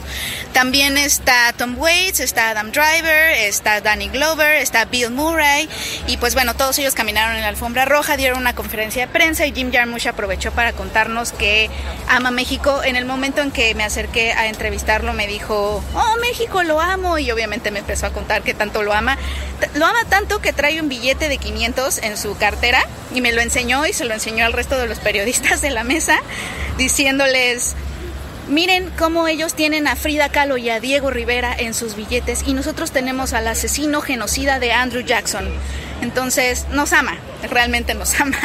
También 0.56 0.98
está 0.98 1.52
Tom 1.52 1.78
Waits, 1.78 2.22
está 2.22 2.52
Adam 2.52 2.72
Driver, 2.72 3.34
está 3.40 3.82
Danny 3.82 4.08
Glover, 4.08 4.56
está 4.56 4.86
Bill 4.86 5.12
Murray 5.12 5.68
y 6.08 6.16
pues 6.16 6.34
bueno, 6.34 6.56
todos 6.56 6.80
ellos 6.80 6.96
caminaron 6.96 7.36
en 7.36 7.42
la 7.42 7.50
alfombra 7.50 7.84
roja, 7.84 8.16
dieron 8.16 8.40
una 8.40 8.56
conferencia 8.56 9.06
de 9.06 9.12
prensa 9.12 9.46
y 9.46 9.52
Jim 9.52 9.70
Jarmusch 9.70 10.08
aprovechó 10.08 10.54
para 10.54 10.72
contarnos 10.72 11.34
que 11.34 11.70
ama 12.08 12.32
México. 12.32 12.84
En 12.86 12.96
el 12.96 13.04
momento 13.04 13.42
en 13.42 13.52
que 13.52 13.76
me 13.76 13.84
acerqué 13.84 14.32
a 14.32 14.48
entrevistarlo 14.48 15.12
me 15.12 15.28
dijo, 15.28 15.84
oh 15.94 16.16
México 16.22 16.64
lo 16.64 16.80
amo 16.80 17.20
y 17.20 17.30
obviamente 17.32 17.70
me 17.70 17.80
empezó 17.80 18.06
a 18.06 18.14
contar 18.14 18.42
que 18.42 18.54
tanto 18.54 18.82
lo 18.82 18.94
ama. 18.94 19.18
Lo 19.74 19.86
ama 19.86 20.06
tanto 20.08 20.40
que 20.40 20.54
trae 20.54 20.80
un 20.80 20.88
billete 20.88 21.28
de 21.28 21.38
500 21.38 21.98
en 21.98 22.16
su 22.16 22.38
cartera 22.38 22.82
y 23.14 23.20
me 23.20 23.34
lo 23.34 23.42
enseñó 23.42 23.86
y 23.86 23.92
se 23.92 24.06
lo 24.06 24.14
enseñó 24.14 24.46
al 24.46 24.54
resto 24.54 24.78
de 24.78 24.88
los 24.88 25.00
periodistas 25.00 25.60
de 25.60 25.72
la 25.72 25.84
mesa 25.84 26.18
diciéndoles, 26.78 27.76
miren 28.48 28.92
cómo 28.98 29.28
ellos 29.28 29.54
tienen 29.54 29.88
a 29.88 29.96
Frida 29.96 30.30
Kahlo 30.30 30.58
y 30.58 30.70
a 30.70 30.80
Diego 30.80 31.10
Rivera 31.10 31.56
en 31.58 31.74
sus 31.74 31.96
billetes 31.96 32.44
y 32.48 32.54
nosotros 32.54 32.92
tenemos 32.92 33.34
al 33.34 33.48
asesino 33.48 34.02
genocida 34.02 34.60
de 34.60 34.72
Andrew 34.72 35.04
Jackson. 35.04 35.50
Entonces, 36.02 36.66
nos 36.72 36.94
ama, 36.94 37.18
realmente 37.50 37.94
nos 37.94 38.14
ama. 38.20 38.38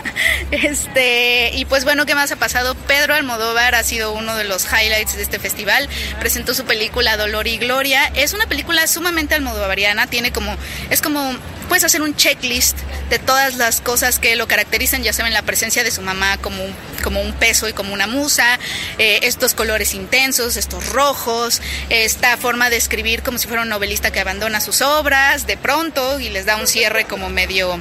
Este, 0.50 1.52
y 1.54 1.64
pues 1.64 1.84
bueno, 1.84 2.06
¿qué 2.06 2.14
más 2.14 2.32
ha 2.32 2.36
pasado? 2.36 2.74
Pedro 2.74 3.14
Almodóvar 3.14 3.74
ha 3.74 3.82
sido 3.82 4.12
uno 4.12 4.36
de 4.36 4.44
los 4.44 4.66
highlights 4.66 5.16
de 5.16 5.22
este 5.22 5.38
festival. 5.38 5.88
Presentó 6.18 6.54
su 6.54 6.64
película 6.64 7.16
Dolor 7.16 7.46
y 7.46 7.58
Gloria. 7.58 8.06
Es 8.14 8.32
una 8.32 8.46
película 8.46 8.86
sumamente 8.86 9.34
almodovariana, 9.34 10.06
tiene 10.06 10.32
como 10.32 10.56
es 10.90 11.00
como 11.00 11.36
puedes 11.70 11.84
hacer 11.84 12.02
un 12.02 12.16
checklist 12.16 12.76
de 13.10 13.20
todas 13.20 13.54
las 13.54 13.80
cosas 13.80 14.18
que 14.18 14.34
lo 14.34 14.48
caracterizan, 14.48 15.04
ya 15.04 15.12
saben, 15.12 15.32
la 15.32 15.42
presencia 15.42 15.84
de 15.84 15.92
su 15.92 16.02
mamá 16.02 16.36
como 16.38 16.64
un, 16.64 16.74
como 17.04 17.22
un 17.22 17.32
peso 17.32 17.68
y 17.68 17.72
como 17.72 17.94
una 17.94 18.08
musa, 18.08 18.58
eh, 18.98 19.20
estos 19.22 19.54
colores 19.54 19.94
intensos, 19.94 20.56
estos 20.56 20.88
rojos, 20.88 21.62
esta 21.88 22.36
forma 22.36 22.70
de 22.70 22.76
escribir 22.76 23.22
como 23.22 23.38
si 23.38 23.46
fuera 23.46 23.62
un 23.62 23.68
novelista 23.68 24.10
que 24.10 24.18
abandona 24.18 24.60
sus 24.60 24.82
obras 24.82 25.46
de 25.46 25.56
pronto 25.56 26.18
y 26.18 26.28
les 26.28 26.44
da 26.44 26.56
un 26.56 26.66
cierre 26.66 27.04
como 27.04 27.30
medio 27.40 27.80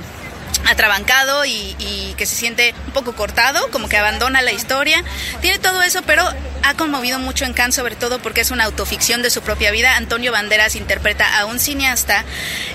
atrabancado 0.65 1.45
y, 1.45 1.75
que 2.17 2.25
se 2.25 2.35
siente 2.35 2.73
un 2.87 2.91
poco 2.91 3.13
cortado, 3.13 3.71
como 3.71 3.87
que 3.87 3.95
abandona 3.95 4.41
la 4.41 4.51
historia. 4.51 5.01
Tiene 5.39 5.57
todo 5.57 5.81
eso, 5.81 6.01
pero 6.05 6.23
ha 6.63 6.73
conmovido 6.73 7.17
mucho 7.17 7.45
en 7.45 7.53
Cannes, 7.53 7.75
sobre 7.75 7.95
todo 7.95 8.19
porque 8.19 8.41
es 8.41 8.51
una 8.51 8.65
autoficción 8.65 9.21
de 9.21 9.29
su 9.29 9.41
propia 9.41 9.71
vida. 9.71 9.95
Antonio 9.95 10.33
Banderas 10.33 10.75
interpreta 10.75 11.39
a 11.39 11.45
un 11.45 11.59
cineasta 11.59 12.25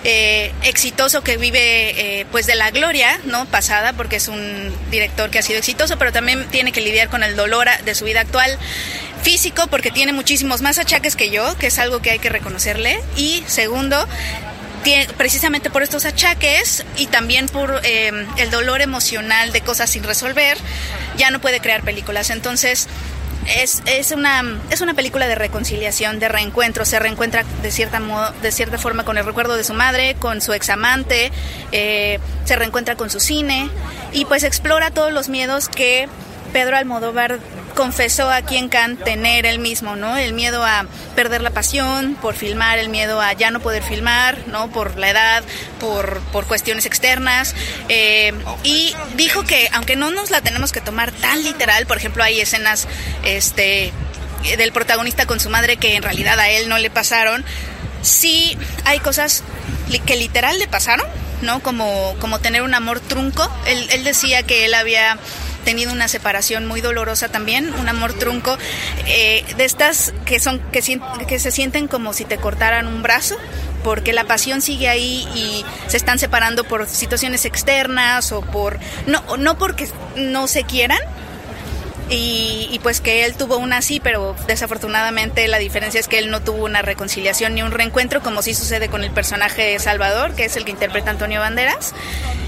eh, 0.03 0.53
exitoso 0.63 1.23
que 1.23 1.37
vive 1.37 2.21
eh, 2.21 2.27
pues 2.33 2.47
de 2.47 2.55
la 2.55 2.71
gloria, 2.71 3.21
¿no? 3.25 3.45
Pasada, 3.47 3.93
porque 3.93 4.17
es 4.17 4.29
un 4.29 4.75
director 4.91 5.29
que 5.29 5.41
ha 5.41 5.43
sido 5.43 5.59
exitoso, 5.59 5.99
pero 5.99 6.11
también 6.11 6.49
tiene 6.49 6.73
que 6.73 6.81
lidiar 6.81 7.11
con 7.11 7.23
el 7.23 7.37
dolor 7.37 7.69
de 7.85 7.95
su 7.95 8.07
vida 8.07 8.21
actual 8.21 8.59
físico 9.23 9.67
porque 9.69 9.91
tiene 9.91 10.13
muchísimos 10.13 10.63
más 10.63 10.79
achaques 10.79 11.17
que 11.17 11.31
yo, 11.31 11.57
que 11.59 11.67
es 11.67 11.79
algo 11.79 12.01
que 12.01 12.11
hay 12.13 12.19
que 12.19 12.31
reconocerle. 12.31 12.99
Y 13.17 13.43
segundo, 13.47 14.07
precisamente 15.17 15.71
por 15.71 15.83
estos 15.83 16.05
achaques 16.05 16.85
y 16.97 17.07
también 17.07 17.49
por 17.49 17.81
eh, 17.85 18.27
el 18.37 18.51
dolor 18.51 18.81
emocional 18.81 19.53
de 19.53 19.61
cosas 19.61 19.91
sin 19.91 20.05
resolver, 20.05 20.59
ya 21.17 21.31
no 21.31 21.41
puede 21.41 21.61
crear 21.61 21.83
películas. 21.83 22.31
Entonces, 22.31 22.89
es, 23.47 23.83
es, 23.87 24.11
una, 24.13 24.43
es 24.71 24.81
una 24.81 24.95
película 24.95 25.27
de 25.29 25.35
reconciliación, 25.35 26.19
de 26.19 26.29
reencuentro. 26.29 26.85
Se 26.85 26.99
reencuentra 26.99 27.45
de 27.63 27.71
cierta, 27.71 28.01
modo, 28.01 28.33
de 28.43 28.53
cierta 28.53 28.79
forma 28.79 29.05
con 29.05 29.19
el 29.19 29.25
recuerdo 29.25 29.57
de 29.57 29.65
su 29.65 29.75
madre, 29.75 30.15
con 30.19 30.41
su 30.41 30.53
examante, 30.53 31.31
eh, 31.73 32.19
se 32.45 32.57
reencuentra 32.57 32.97
con 32.97 33.11
su 33.11 33.21
cine 33.21 33.69
y 34.13 34.25
pues 34.25 34.45
explora 34.45 34.91
todos 34.91 35.13
los 35.13 35.29
miedos 35.29 35.69
que 35.69 36.09
Pedro 36.53 36.77
Almodóvar 36.77 37.39
confesó 37.75 38.31
aquí 38.31 38.57
en 38.57 38.69
Cannes 38.69 39.03
tener 39.05 39.47
él 39.47 39.59
mismo, 39.59 39.97
¿no? 39.97 40.17
El 40.17 40.33
miedo 40.33 40.65
a 40.65 40.87
perder 41.15 41.43
la 41.43 41.51
pasión 41.51 42.17
por 42.21 42.35
filmar, 42.35 42.79
el 42.79 42.89
miedo 42.89 43.21
a 43.21 43.33
ya 43.33 43.51
no 43.51 43.61
poder 43.61 43.83
filmar, 43.83 44.39
¿no? 44.47 44.71
Por 44.71 44.97
la 44.97 45.11
edad, 45.11 45.45
por, 45.81 46.21
por 46.33 46.47
cuestiones 46.47 46.87
externas. 46.87 47.55
Eh, 47.89 48.33
y 48.63 48.95
dijo 49.17 49.45
que, 49.45 49.69
aunque 49.73 49.97
no 49.97 50.11
nos 50.11 50.31
la 50.31 50.41
tenemos 50.41 50.73
que 50.73 50.81
tomar 50.81 51.13
tan 51.13 51.43
literal, 51.43 51.87
por 51.87 51.97
ejemplo, 51.97 52.23
hay 52.23 52.41
escenas 52.41 52.87
este, 53.25 53.93
del 54.57 54.73
protagonista 54.73 55.27
con 55.27 55.41
su 55.41 55.51
madre 55.51 55.77
que 55.77 55.97
en 55.97 56.03
realidad 56.03 56.39
a 56.39 56.49
él 56.49 56.69
no 56.69 56.79
le 56.79 56.91
pasaron, 56.91 57.45
sí 58.03 58.57
hay 58.85 59.01
cosas 59.01 59.43
que 60.07 60.17
literal 60.17 60.59
le 60.59 60.69
pasaron, 60.69 61.07
¿no? 61.43 61.61
Como, 61.61 62.15
como 62.21 62.39
tener 62.39 62.63
un 62.63 62.75
amor 62.75 63.01
trunco. 63.01 63.51
Él, 63.67 63.87
él 63.91 64.05
decía 64.05 64.43
que 64.43 64.65
él 64.65 64.75
había 64.75 65.19
tenido 65.65 65.93
una 65.93 66.09
separación 66.09 66.67
muy 66.67 66.81
dolorosa 66.81 67.29
también, 67.29 67.73
un 67.75 67.89
amor 67.89 68.13
trunco, 68.13 68.57
eh, 69.07 69.45
de 69.57 69.65
estas 69.65 70.13
que, 70.25 70.41
son, 70.41 70.61
que, 70.71 70.81
que 71.27 71.39
se 71.39 71.51
sienten 71.51 71.89
como 71.89 72.13
si 72.13 72.25
te 72.25 72.37
cortaran 72.37 72.87
un 72.87 73.03
brazo, 73.03 73.37
porque 73.83 74.13
la 74.13 74.25
pasión 74.25 74.63
sigue 74.63 74.89
ahí 74.89 75.29
y 75.35 75.65
se 75.89 75.97
están 75.97 76.19
separando 76.19 76.65
por 76.65 76.89
situaciones 76.89 77.45
externas 77.45 78.33
o 78.33 78.41
por 78.41 78.79
no 79.07 79.37
no 79.37 79.59
porque 79.59 79.89
no 80.17 80.47
se 80.49 80.65
quieran 80.65 80.99
y, 82.11 82.79
pues 82.83 83.01
que 83.01 83.25
él 83.25 83.35
tuvo 83.35 83.57
una 83.57 83.81
sí, 83.81 83.99
pero 83.99 84.37
desafortunadamente 84.47 85.49
la 85.49 85.59
diferencia 85.59 85.99
es 85.99 86.07
que 86.07 86.19
él 86.19 86.31
no 86.31 86.43
tuvo 86.43 86.65
una 86.65 86.83
reconciliación 86.83 87.55
ni 87.55 87.63
un 87.63 87.71
reencuentro 87.71 88.21
como 88.23 88.43
sí 88.43 88.55
sucede 88.55 88.89
con 88.89 89.05
el 89.05 89.11
personaje 89.11 89.63
de 89.63 89.79
Salvador, 89.79 90.35
que 90.35 90.45
es 90.45 90.57
el 90.57 90.65
que 90.65 90.71
interpreta 90.71 91.11
Antonio 91.11 91.41
Banderas. 91.41 91.95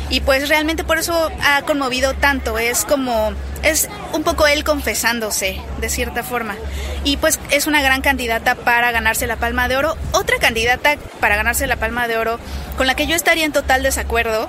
Y 0.08 0.20
pues 0.20 0.48
realmente 0.48 0.84
por 0.84 0.98
eso 0.98 1.30
ha 1.42 1.62
conmovido 1.62 2.14
tanto, 2.14 2.58
es 2.58 2.84
como, 2.84 3.32
es 3.64 3.88
un 4.12 4.22
poco 4.22 4.46
él 4.46 4.62
confesándose, 4.62 5.60
de 5.80 5.88
cierta 5.88 6.22
forma. 6.22 6.54
Y 7.02 7.16
pues 7.16 7.40
es 7.50 7.66
una 7.66 7.82
gran 7.82 8.02
candidata 8.02 8.54
para 8.54 8.92
ganarse 8.92 9.26
la 9.26 9.36
Palma 9.36 9.66
de 9.68 9.76
Oro. 9.76 9.96
Otra 10.12 10.38
candidata 10.38 10.96
para 11.18 11.34
ganarse 11.34 11.66
la 11.66 11.76
Palma 11.76 12.06
de 12.06 12.18
Oro, 12.18 12.38
con 12.76 12.86
la 12.86 12.94
que 12.94 13.08
yo 13.08 13.16
estaría 13.16 13.44
en 13.44 13.52
total 13.52 13.82
desacuerdo, 13.82 14.48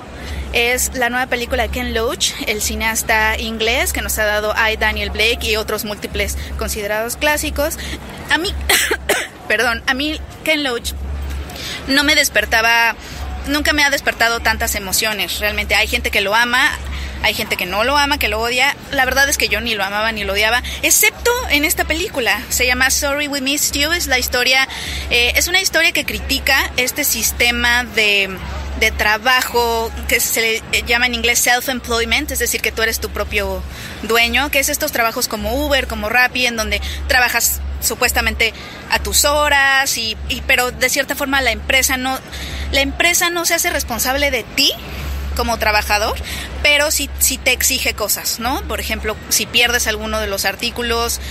es 0.53 0.93
la 0.95 1.09
nueva 1.09 1.27
película 1.27 1.63
de 1.63 1.69
Ken 1.69 1.93
Loach, 1.93 2.31
el 2.47 2.61
cineasta 2.61 3.37
inglés 3.39 3.93
que 3.93 4.01
nos 4.01 4.17
ha 4.17 4.25
dado 4.25 4.53
I, 4.53 4.77
Daniel 4.77 5.09
Blake 5.09 5.39
y 5.41 5.55
otros 5.55 5.85
múltiples 5.85 6.37
considerados 6.57 7.15
clásicos. 7.17 7.77
A 8.29 8.37
mí, 8.37 8.53
perdón, 9.47 9.83
a 9.87 9.93
mí 9.93 10.19
Ken 10.43 10.63
Loach 10.63 10.93
no 11.87 12.03
me 12.03 12.15
despertaba 12.15 12.95
nunca 13.47 13.73
me 13.73 13.83
ha 13.83 13.89
despertado 13.89 14.39
tantas 14.39 14.75
emociones. 14.75 15.39
Realmente 15.39 15.75
hay 15.75 15.87
gente 15.87 16.11
que 16.11 16.21
lo 16.21 16.35
ama, 16.35 16.69
hay 17.23 17.33
gente 17.33 17.57
que 17.57 17.65
no 17.65 17.83
lo 17.83 17.97
ama, 17.97 18.17
que 18.17 18.27
lo 18.27 18.39
odia. 18.39 18.75
La 18.91 19.05
verdad 19.05 19.27
es 19.29 19.37
que 19.37 19.49
yo 19.49 19.61
ni 19.61 19.75
lo 19.75 19.83
amaba 19.83 20.11
ni 20.11 20.23
lo 20.23 20.33
odiaba, 20.33 20.63
excepto 20.81 21.31
en 21.49 21.65
esta 21.65 21.85
película. 21.85 22.41
Se 22.49 22.65
llama 22.65 22.89
Sorry 22.89 23.27
We 23.27 23.41
Missed 23.41 23.79
You. 23.79 23.91
Es 23.91 24.07
la 24.07 24.19
historia, 24.19 24.67
eh, 25.09 25.33
es 25.35 25.47
una 25.47 25.61
historia 25.61 25.91
que 25.91 26.05
critica 26.05 26.71
este 26.77 27.03
sistema 27.03 27.83
de 27.83 28.37
de 28.79 28.91
trabajo 28.91 29.91
que 30.07 30.19
se 30.19 30.61
le 30.71 30.83
llama 30.83 31.07
en 31.07 31.15
inglés 31.15 31.39
self-employment, 31.39 32.31
es 32.31 32.39
decir, 32.39 32.61
que 32.61 32.71
tú 32.71 32.81
eres 32.81 32.99
tu 32.99 33.09
propio 33.09 33.63
dueño, 34.03 34.51
que 34.51 34.59
es 34.59 34.69
estos 34.69 34.91
trabajos 34.91 35.27
como 35.27 35.65
Uber, 35.65 35.87
como 35.87 36.09
Rappi, 36.09 36.45
en 36.45 36.55
donde 36.55 36.81
trabajas 37.07 37.59
supuestamente 37.81 38.53
a 38.91 38.99
tus 38.99 39.25
horas 39.25 39.97
y, 39.97 40.17
y, 40.29 40.41
pero 40.41 40.71
de 40.71 40.89
cierta 40.89 41.15
forma 41.15 41.41
la 41.41 41.51
empresa 41.51 41.95
no 41.95 42.17
la 42.71 42.81
empresa 42.81 43.29
no 43.29 43.45
se 43.45 43.53
hace 43.53 43.69
responsable 43.69 44.31
de 44.31 44.43
ti 44.43 44.73
como 45.37 45.57
trabajador, 45.57 46.17
pero 46.63 46.91
sí, 46.91 47.09
sí 47.19 47.37
te 47.37 47.53
exige 47.53 47.93
cosas, 47.93 48.39
¿no? 48.39 48.61
Por 48.63 48.81
ejemplo, 48.81 49.15
si 49.29 49.45
pierdes 49.45 49.87
alguno 49.87 50.19
de 50.19 50.27
los 50.27 50.43
artículos, 50.43 51.21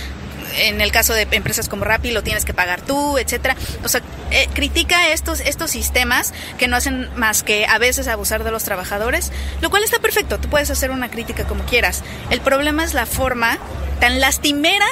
en 0.55 0.81
el 0.81 0.91
caso 0.91 1.13
de 1.13 1.27
empresas 1.31 1.69
como 1.69 1.83
Rappi 1.83 2.11
lo 2.11 2.23
tienes 2.23 2.45
que 2.45 2.53
pagar 2.53 2.81
tú, 2.81 3.17
etcétera. 3.17 3.55
O 3.83 3.89
sea, 3.89 4.01
eh, 4.31 4.47
critica 4.53 5.09
estos 5.09 5.41
estos 5.41 5.71
sistemas 5.71 6.33
que 6.57 6.67
no 6.67 6.77
hacen 6.77 7.09
más 7.15 7.43
que 7.43 7.65
a 7.65 7.77
veces 7.77 8.07
abusar 8.07 8.43
de 8.43 8.51
los 8.51 8.63
trabajadores, 8.63 9.31
lo 9.61 9.69
cual 9.69 9.83
está 9.83 9.99
perfecto. 9.99 10.39
Tú 10.39 10.49
puedes 10.49 10.69
hacer 10.69 10.89
una 10.89 11.11
crítica 11.11 11.43
como 11.43 11.65
quieras. 11.65 12.03
El 12.29 12.41
problema 12.41 12.83
es 12.83 12.93
la 12.93 13.05
forma 13.05 13.57
tan 13.99 14.19
lastimera 14.19 14.87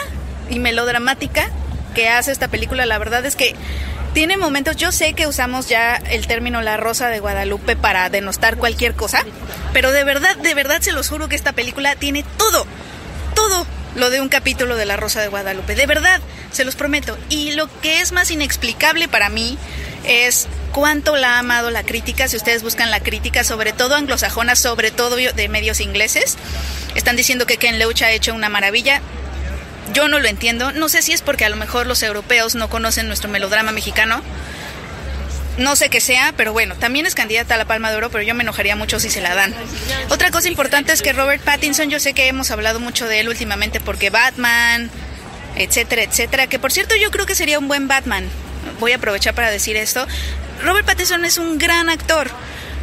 y 0.49 0.59
melodramática 0.59 1.49
que 1.95 2.09
hace 2.09 2.31
esta 2.31 2.49
película. 2.49 2.85
La 2.85 2.97
verdad 2.97 3.25
es 3.25 3.35
que 3.35 3.55
tiene 4.15 4.37
momentos, 4.37 4.77
yo 4.77 4.93
sé 4.93 5.11
que 5.11 5.27
usamos 5.27 5.67
ya 5.67 5.97
el 5.97 6.25
término 6.25 6.61
La 6.61 6.77
Rosa 6.77 7.09
de 7.09 7.19
Guadalupe 7.19 7.75
para 7.75 8.09
denostar 8.09 8.55
cualquier 8.55 8.95
cosa, 8.95 9.25
pero 9.73 9.91
de 9.91 10.05
verdad, 10.05 10.37
de 10.37 10.53
verdad 10.53 10.79
se 10.79 10.93
los 10.93 11.09
juro 11.09 11.27
que 11.27 11.35
esta 11.35 11.51
película 11.51 11.97
tiene 11.97 12.23
todo, 12.37 12.65
todo 13.35 13.67
lo 13.95 14.09
de 14.09 14.21
un 14.21 14.29
capítulo 14.29 14.77
de 14.77 14.85
La 14.85 14.95
Rosa 14.95 15.21
de 15.21 15.27
Guadalupe. 15.27 15.75
De 15.75 15.85
verdad, 15.85 16.21
se 16.51 16.63
los 16.63 16.77
prometo. 16.77 17.17
Y 17.29 17.51
lo 17.51 17.69
que 17.81 17.99
es 17.99 18.13
más 18.13 18.31
inexplicable 18.31 19.09
para 19.09 19.27
mí 19.27 19.57
es 20.05 20.47
cuánto 20.71 21.17
la 21.17 21.35
ha 21.35 21.39
amado 21.39 21.69
la 21.69 21.83
crítica. 21.83 22.29
Si 22.29 22.37
ustedes 22.37 22.63
buscan 22.63 22.91
la 22.91 23.01
crítica, 23.01 23.43
sobre 23.43 23.73
todo 23.73 23.95
anglosajona, 23.95 24.55
sobre 24.55 24.91
todo 24.91 25.17
de 25.17 25.49
medios 25.49 25.81
ingleses, 25.81 26.37
están 26.95 27.17
diciendo 27.17 27.45
que 27.45 27.57
Ken 27.57 27.79
Loach 27.79 28.03
ha 28.03 28.11
hecho 28.11 28.33
una 28.33 28.47
maravilla. 28.47 29.01
Yo 29.95 30.09
no 30.09 30.19
lo 30.19 30.27
entiendo. 30.27 30.73
No 30.73 30.89
sé 30.89 31.01
si 31.01 31.13
es 31.13 31.21
porque 31.21 31.45
a 31.45 31.49
lo 31.49 31.55
mejor 31.55 31.87
los 31.87 32.03
europeos 32.03 32.53
no 32.53 32.69
conocen 32.69 33.07
nuestro 33.07 33.29
melodrama 33.29 33.71
mexicano. 33.71 34.21
No 35.57 35.77
sé 35.77 35.89
qué 35.89 36.01
sea, 36.01 36.33
pero 36.35 36.51
bueno, 36.51 36.75
también 36.75 37.05
es 37.05 37.15
candidata 37.15 37.55
a 37.55 37.57
la 37.57 37.63
Palma 37.63 37.89
de 37.89 37.95
Oro, 37.95 38.09
pero 38.11 38.21
yo 38.21 38.35
me 38.35 38.43
enojaría 38.43 38.75
mucho 38.75 38.99
si 38.99 39.09
se 39.09 39.21
la 39.21 39.33
dan. 39.33 39.55
Otra 40.09 40.29
cosa 40.31 40.49
importante 40.49 40.91
es 40.91 41.01
que 41.01 41.13
Robert 41.13 41.41
Pattinson, 41.41 41.89
yo 41.89 42.01
sé 42.01 42.13
que 42.13 42.27
hemos 42.27 42.51
hablado 42.51 42.81
mucho 42.81 43.07
de 43.07 43.21
él 43.21 43.29
últimamente 43.29 43.79
porque 43.79 44.09
Batman, 44.09 44.91
etcétera, 45.55 46.03
etcétera, 46.03 46.47
que 46.47 46.59
por 46.59 46.73
cierto 46.73 46.93
yo 46.97 47.09
creo 47.09 47.25
que 47.25 47.35
sería 47.35 47.57
un 47.57 47.69
buen 47.69 47.87
Batman. 47.87 48.27
Voy 48.81 48.91
a 48.91 48.97
aprovechar 48.97 49.33
para 49.33 49.49
decir 49.49 49.77
esto. 49.77 50.05
Robert 50.61 50.85
Pattinson 50.85 51.23
es 51.23 51.37
un 51.37 51.57
gran 51.57 51.89
actor. 51.89 52.29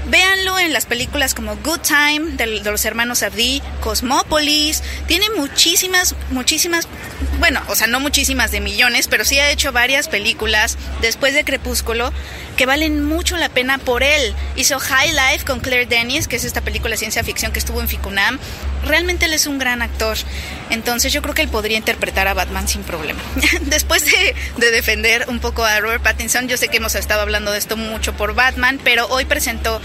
Véanlo 0.06 0.58
en 0.58 0.72
las 0.72 0.86
películas 0.86 1.32
como 1.32 1.56
Good 1.56 1.80
Time 1.80 2.32
de, 2.32 2.46
los 2.46 2.84
hermanos 2.84 3.20
Sardí, 3.20 3.62
Cosmópolis. 3.80 4.82
Tiene 5.06 5.30
muchísimas, 5.30 6.16
muchísimas, 6.30 6.88
bueno, 7.38 7.62
o 7.68 7.76
sea, 7.76 7.86
no 7.86 8.00
muchísimas 8.00 8.50
de 8.50 8.60
millones, 8.60 9.06
pero 9.06 9.24
sí 9.24 9.38
ha 9.38 9.50
hecho 9.50 9.70
varias 9.70 10.08
películas 10.08 10.76
después 11.00 11.34
de 11.34 11.44
Crepúsculo 11.44 12.12
que 12.56 12.66
valen 12.66 13.04
mucho 13.04 13.36
la 13.36 13.48
pena 13.48 13.78
por 13.78 14.02
él. 14.02 14.34
Hizo 14.56 14.78
High 14.78 15.12
Life 15.12 15.44
con 15.46 15.60
Claire 15.60 15.86
Denis, 15.86 16.26
que 16.26 16.36
es 16.36 16.44
esta 16.44 16.60
película 16.60 16.90
de 16.90 16.98
ciencia 16.98 17.22
ficción 17.22 17.52
que 17.52 17.58
estuvo 17.58 17.80
en 17.80 17.88
Ficunam. 17.88 18.38
Realmente 18.84 19.26
él 19.26 19.32
es 19.32 19.46
un 19.46 19.58
gran 19.58 19.82
actor. 19.82 20.16
Entonces 20.70 21.12
yo 21.12 21.22
creo 21.22 21.34
que 21.34 21.42
él 21.42 21.48
podría 21.48 21.78
interpretar 21.78 22.26
a 22.26 22.34
Batman 22.34 22.66
sin 22.66 22.82
problema. 22.82 23.20
Después 23.62 24.04
de, 24.04 24.34
de 24.56 24.70
defender 24.70 25.26
un 25.28 25.38
poco 25.38 25.64
a 25.64 25.78
Robert 25.80 26.02
Pattinson, 26.02 26.48
yo 26.48 26.56
sé 26.56 26.68
que 26.68 26.78
hemos 26.78 26.94
estado 26.94 27.20
hablando 27.20 27.52
de 27.52 27.58
esto 27.58 27.76
mucho 27.76 28.12
por 28.14 28.34
Batman, 28.34 28.80
pero 28.82 29.06
hoy 29.06 29.24
presentó 29.24 29.80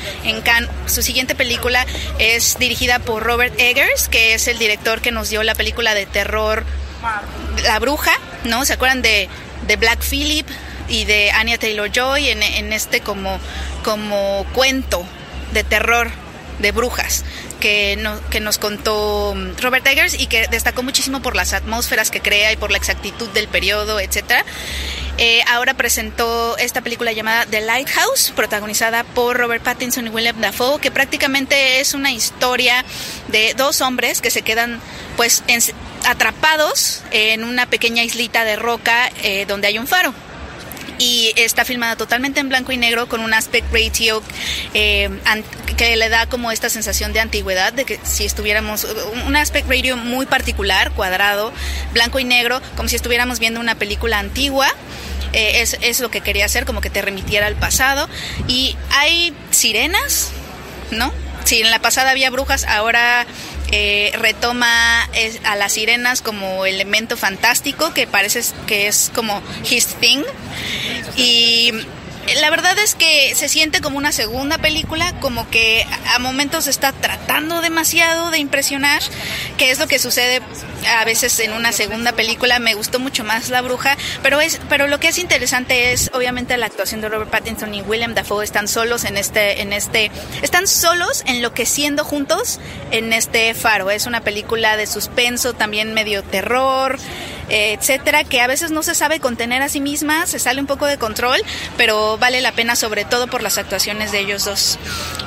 su 0.86 1.02
siguiente 1.02 1.36
película. 1.36 1.86
Es 2.20 2.58
dirigida 2.60 3.00
por 3.00 3.24
Robert 3.24 3.54
Eggers, 3.58 4.08
que 4.08 4.34
es 4.34 4.48
el 4.48 4.58
director 4.58 5.02
que 5.02 5.12
nos 5.12 5.30
dio 5.30 5.44
la 5.44 5.56
película 5.56 5.94
de 5.94 6.06
terror 6.06 6.64
La 7.64 7.80
Bruja, 7.80 8.14
¿no? 8.44 8.66
¿Se 8.66 8.74
acuerdan 8.74 9.02
de, 9.02 9.30
de 9.68 9.76
Black 9.76 10.02
Phillip? 10.02 10.48
y 10.90 11.04
de 11.04 11.32
Anya 11.32 11.58
Taylor 11.58 11.92
Joy 11.92 12.30
en, 12.30 12.42
en, 12.42 12.72
este 12.72 13.02
como, 13.02 13.40
como 13.84 14.46
cuento 14.54 15.06
de 15.52 15.66
terror 15.66 16.10
de 16.60 16.72
brujas 16.72 17.26
que, 17.60 17.96
no, 17.98 18.20
que 18.30 18.40
nos 18.40 18.58
contó 18.58 19.36
Robert 19.62 19.86
Eggers 19.86 20.20
y 20.20 20.28
que 20.28 20.48
destacó 20.48 20.84
muchísimo 20.84 21.22
por 21.22 21.36
las 21.36 21.54
atmósferas 21.54 22.12
que 22.12 22.22
crea 22.22 22.52
y 22.52 22.58
por 22.58 22.72
la 22.72 22.78
exactitud 22.78 23.30
del 23.30 23.48
periodo, 23.48 24.00
etcétera. 24.00 24.46
Eh, 25.20 25.42
ahora 25.48 25.74
presentó 25.74 26.58
esta 26.58 26.82
película 26.82 27.12
llamada 27.12 27.46
The 27.48 27.62
Lighthouse, 27.62 28.32
protagonizada 28.36 29.04
por 29.04 29.38
Robert 29.38 29.64
Pattinson 29.64 30.06
y 30.06 30.10
William 30.10 30.40
Dafoe, 30.40 30.80
que 30.80 30.92
prácticamente 30.92 31.80
es 31.80 31.96
una 31.96 32.12
historia 32.12 32.86
de 33.28 33.56
dos 33.56 33.82
hombres 33.82 34.22
que 34.22 34.30
se 34.30 34.44
quedan 34.44 34.80
pues 35.16 35.44
atrapados 36.06 37.02
en 37.12 37.44
una 37.44 37.66
pequeña 37.66 38.04
islita 38.04 38.44
de 38.44 38.56
roca 38.56 39.10
eh, 39.24 39.46
donde 39.48 39.68
hay 39.68 39.80
un 39.80 39.88
faro 39.88 40.14
y 40.98 41.34
está 41.36 41.66
filmada 41.66 41.96
totalmente 41.96 42.40
en 42.40 42.50
blanco 42.50 42.72
y 42.72 42.78
negro 42.78 43.08
con 43.08 43.22
un 43.22 43.34
aspect 43.34 43.72
ratio 43.72 44.22
eh, 44.74 45.10
que 45.78 45.96
le 45.96 46.10
da 46.10 46.28
como 46.28 46.52
esta 46.52 46.70
sensación 46.70 47.14
de 47.14 47.20
antigüedad, 47.20 47.74
de 47.74 47.86
que 47.86 48.00
si 48.04 48.26
estuviéramos, 48.26 48.88
un 49.26 49.36
aspect 49.36 49.70
ratio 49.70 49.98
muy 49.98 50.26
particular, 50.26 50.92
cuadrado, 50.92 51.54
blanco 51.94 52.20
y 52.20 52.24
negro, 52.24 52.62
como 52.76 52.90
si 52.90 52.96
estuviéramos 52.96 53.40
viendo 53.40 53.60
una 53.60 53.76
película 53.76 54.20
antigua. 54.20 54.68
Eh, 55.34 55.62
es, 55.62 55.78
es 55.82 56.00
lo 56.00 56.10
que 56.10 56.22
quería 56.22 56.46
hacer, 56.46 56.66
como 56.66 56.82
que 56.82 56.90
te 56.90 57.02
remitiera 57.02 57.48
al 57.48 57.56
pasado. 57.56 58.10
Y 58.48 58.76
hay 58.92 59.34
sirenas, 59.52 60.32
¿no? 60.90 61.14
Si 61.44 61.62
en 61.62 61.70
la 61.70 61.80
pasada 61.80 62.12
había 62.12 62.30
brujas, 62.30 62.64
ahora 62.66 63.28
eh, 63.72 64.12
retoma 64.18 65.04
a 65.44 65.56
las 65.56 65.74
sirenas 65.74 66.22
como 66.22 66.66
elemento 66.66 67.18
fantástico 67.18 67.94
que 67.94 68.08
parece 68.08 68.42
que 68.66 68.88
es 68.88 69.12
como 69.14 69.42
his 69.70 69.88
thing. 69.96 70.24
Y 71.16 71.72
la 72.42 72.50
verdad 72.50 72.78
es 72.80 72.96
que 72.96 73.34
se 73.36 73.48
siente 73.50 73.82
como 73.82 73.98
una 73.98 74.12
segunda 74.12 74.58
película, 74.58 75.18
como 75.20 75.50
que 75.50 75.86
a 76.14 76.20
momentos 76.20 76.68
está 76.68 76.92
tratando 76.92 77.62
demasiado 77.62 78.32
de 78.32 78.40
impresionar, 78.40 79.02
que 79.58 79.72
es 79.72 79.80
lo 79.80 79.88
que 79.88 80.00
sucede 80.00 80.42
a 80.88 81.06
veces 81.06 81.40
en 81.40 81.54
una 81.54 81.72
segunda 81.72 82.12
película. 82.14 82.60
Me 82.60 82.74
gustó 82.74 83.00
mucho 83.00 83.24
más 83.24 83.50
La 83.50 83.62
Bruja, 83.62 83.98
pero 84.24 84.42
es 84.42 84.60
pero 84.70 84.88
lo 84.88 85.00
que 85.00 85.10
es 85.10 85.18
interesante 85.18 85.92
es 85.92 86.10
obviamente 86.14 86.58
la 86.58 86.66
actuación 86.66 87.02
de 87.02 87.10
Robert 87.10 87.30
Pattinson 87.30 87.74
y 87.74 87.82
William 87.82 88.14
Dafoe 88.14 88.44
están 88.44 88.68
solos 88.68 89.04
en 89.04 89.18
este 89.18 89.62
en 89.62 89.74
este 89.74 90.12
están 90.42 90.68
solos 90.68 91.24
enloqueciendo 91.26 92.04
juntos 92.04 92.60
en 92.92 93.14
este 93.14 93.54
faro. 93.54 93.92
Es 93.92 94.06
una 94.06 94.22
película 94.22 94.78
de 94.78 94.88
suspenso, 94.88 95.54
también 95.54 95.94
medio 95.94 96.24
terror 96.24 96.98
etcétera, 97.50 98.24
que 98.24 98.42
a 98.42 98.48
veces 98.48 98.72
no 98.72 98.84
se 98.84 98.96
sabe 98.96 99.20
contener 99.20 99.62
a 99.62 99.70
sí 99.70 99.80
misma, 99.80 100.26
se 100.26 100.40
sale 100.40 100.60
un 100.60 100.68
poco 100.68 100.86
de 100.86 100.98
control, 100.98 101.40
pero 101.78 102.18
vale 102.18 102.42
la 102.42 102.52
pena 102.52 102.76
sobre 102.76 103.06
todo 103.06 103.28
por 103.28 103.42
las 103.42 103.58
actuaciones 103.58 104.12
de 104.12 104.20
ellos 104.20 104.46
dos. 104.46 104.78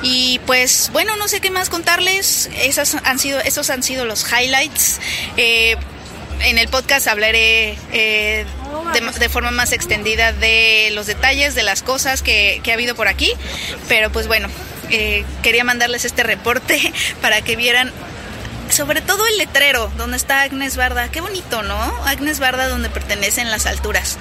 Y 0.03 0.41
pues 0.47 0.91
bueno, 0.93 1.17
no 1.17 1.29
sé 1.29 1.41
qué 1.41 1.51
más 1.51 1.71
contarles, 1.71 2.51
esas 2.57 2.97
han 3.05 3.19
sido, 3.19 3.41
esos 3.41 3.71
han 3.71 3.83
sido 3.83 4.05
los 4.05 4.25
highlights. 4.31 5.01
Eh, 5.37 5.77
en 6.43 6.59
el 6.59 6.69
podcast 6.69 7.07
hablaré 7.07 7.77
eh, 7.93 8.47
de, 9.19 9.29
forma 9.29 9.51
más 9.51 9.73
extendida 9.73 10.33
de 10.33 10.91
los 10.93 11.07
detalles, 11.07 11.55
de 11.55 11.63
las 11.63 11.83
cosas 11.83 12.23
que, 12.23 12.61
que 12.63 12.71
ha 12.71 12.75
habido 12.75 12.95
por 12.95 13.09
aquí, 13.09 13.31
pero 13.89 14.11
pues 14.11 14.27
bueno, 14.27 14.49
eh, 14.91 15.25
quería 15.43 15.65
mandarles 15.65 16.05
este 16.05 16.23
reporte 16.23 16.93
para 17.23 17.43
que 17.43 17.57
vieran 17.57 17.93
sobre 18.71 19.01
todo 19.01 19.27
el 19.27 19.39
letrero 19.39 19.91
donde 19.97 20.17
está 20.17 20.43
Agnes 20.43 20.77
Barda. 20.77 21.11
Qué 21.11 21.21
bonito, 21.21 21.63
¿no? 21.63 21.77
Agnes 22.05 22.39
Barda 22.39 22.69
donde 22.69 22.91
pertenecen 22.91 23.51
las 23.51 23.67
alturas. 23.67 24.19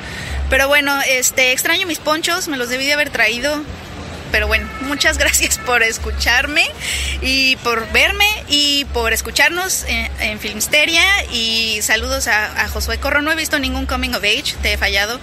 Pero 0.49 0.67
bueno, 0.67 0.99
este 1.07 1.51
extraño 1.51 1.85
mis 1.85 1.99
ponchos, 1.99 2.47
me 2.47 2.57
los 2.57 2.69
debí 2.69 2.85
de 2.85 2.93
haber 2.93 3.09
traído. 3.09 3.61
Pero 4.31 4.47
bueno, 4.47 4.67
muchas 4.81 5.17
gracias 5.19 5.57
por 5.59 5.83
escucharme 5.83 6.65
y 7.21 7.55
por 7.57 7.91
verme 7.91 8.27
y 8.47 8.85
por 8.85 9.13
escucharnos 9.13 9.83
en, 9.85 10.11
en 10.19 10.39
Filmsteria. 10.39 11.03
Y 11.31 11.79
saludos 11.81 12.27
a, 12.27 12.63
a 12.63 12.67
Josué 12.67 12.97
Corro. 12.99 13.21
No 13.21 13.31
he 13.31 13.35
visto 13.35 13.59
ningún 13.59 13.85
coming 13.85 14.11
of 14.11 14.23
age, 14.23 14.55
te 14.61 14.73
he 14.73 14.77
fallado. 14.77 15.19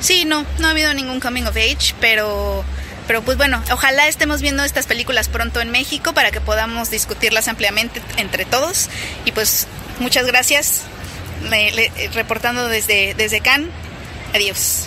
Sí, 0.00 0.24
no, 0.24 0.46
no 0.58 0.68
ha 0.68 0.70
habido 0.70 0.92
ningún 0.94 1.20
coming 1.20 1.44
of 1.44 1.56
age, 1.56 1.94
pero 2.00 2.64
pero 3.10 3.22
pues 3.22 3.36
bueno, 3.36 3.60
ojalá 3.72 4.06
estemos 4.06 4.40
viendo 4.40 4.62
estas 4.62 4.86
películas 4.86 5.28
pronto 5.28 5.60
en 5.60 5.72
México 5.72 6.12
para 6.14 6.30
que 6.30 6.40
podamos 6.40 6.92
discutirlas 6.92 7.48
ampliamente 7.48 8.00
entre 8.18 8.44
todos. 8.44 8.88
Y 9.24 9.32
pues 9.32 9.66
muchas 9.98 10.26
gracias, 10.28 10.82
me- 11.48 11.72
le- 11.72 11.90
reportando 12.14 12.68
desde, 12.68 13.14
desde 13.14 13.40
Cannes. 13.40 13.70
Adiós. 14.32 14.86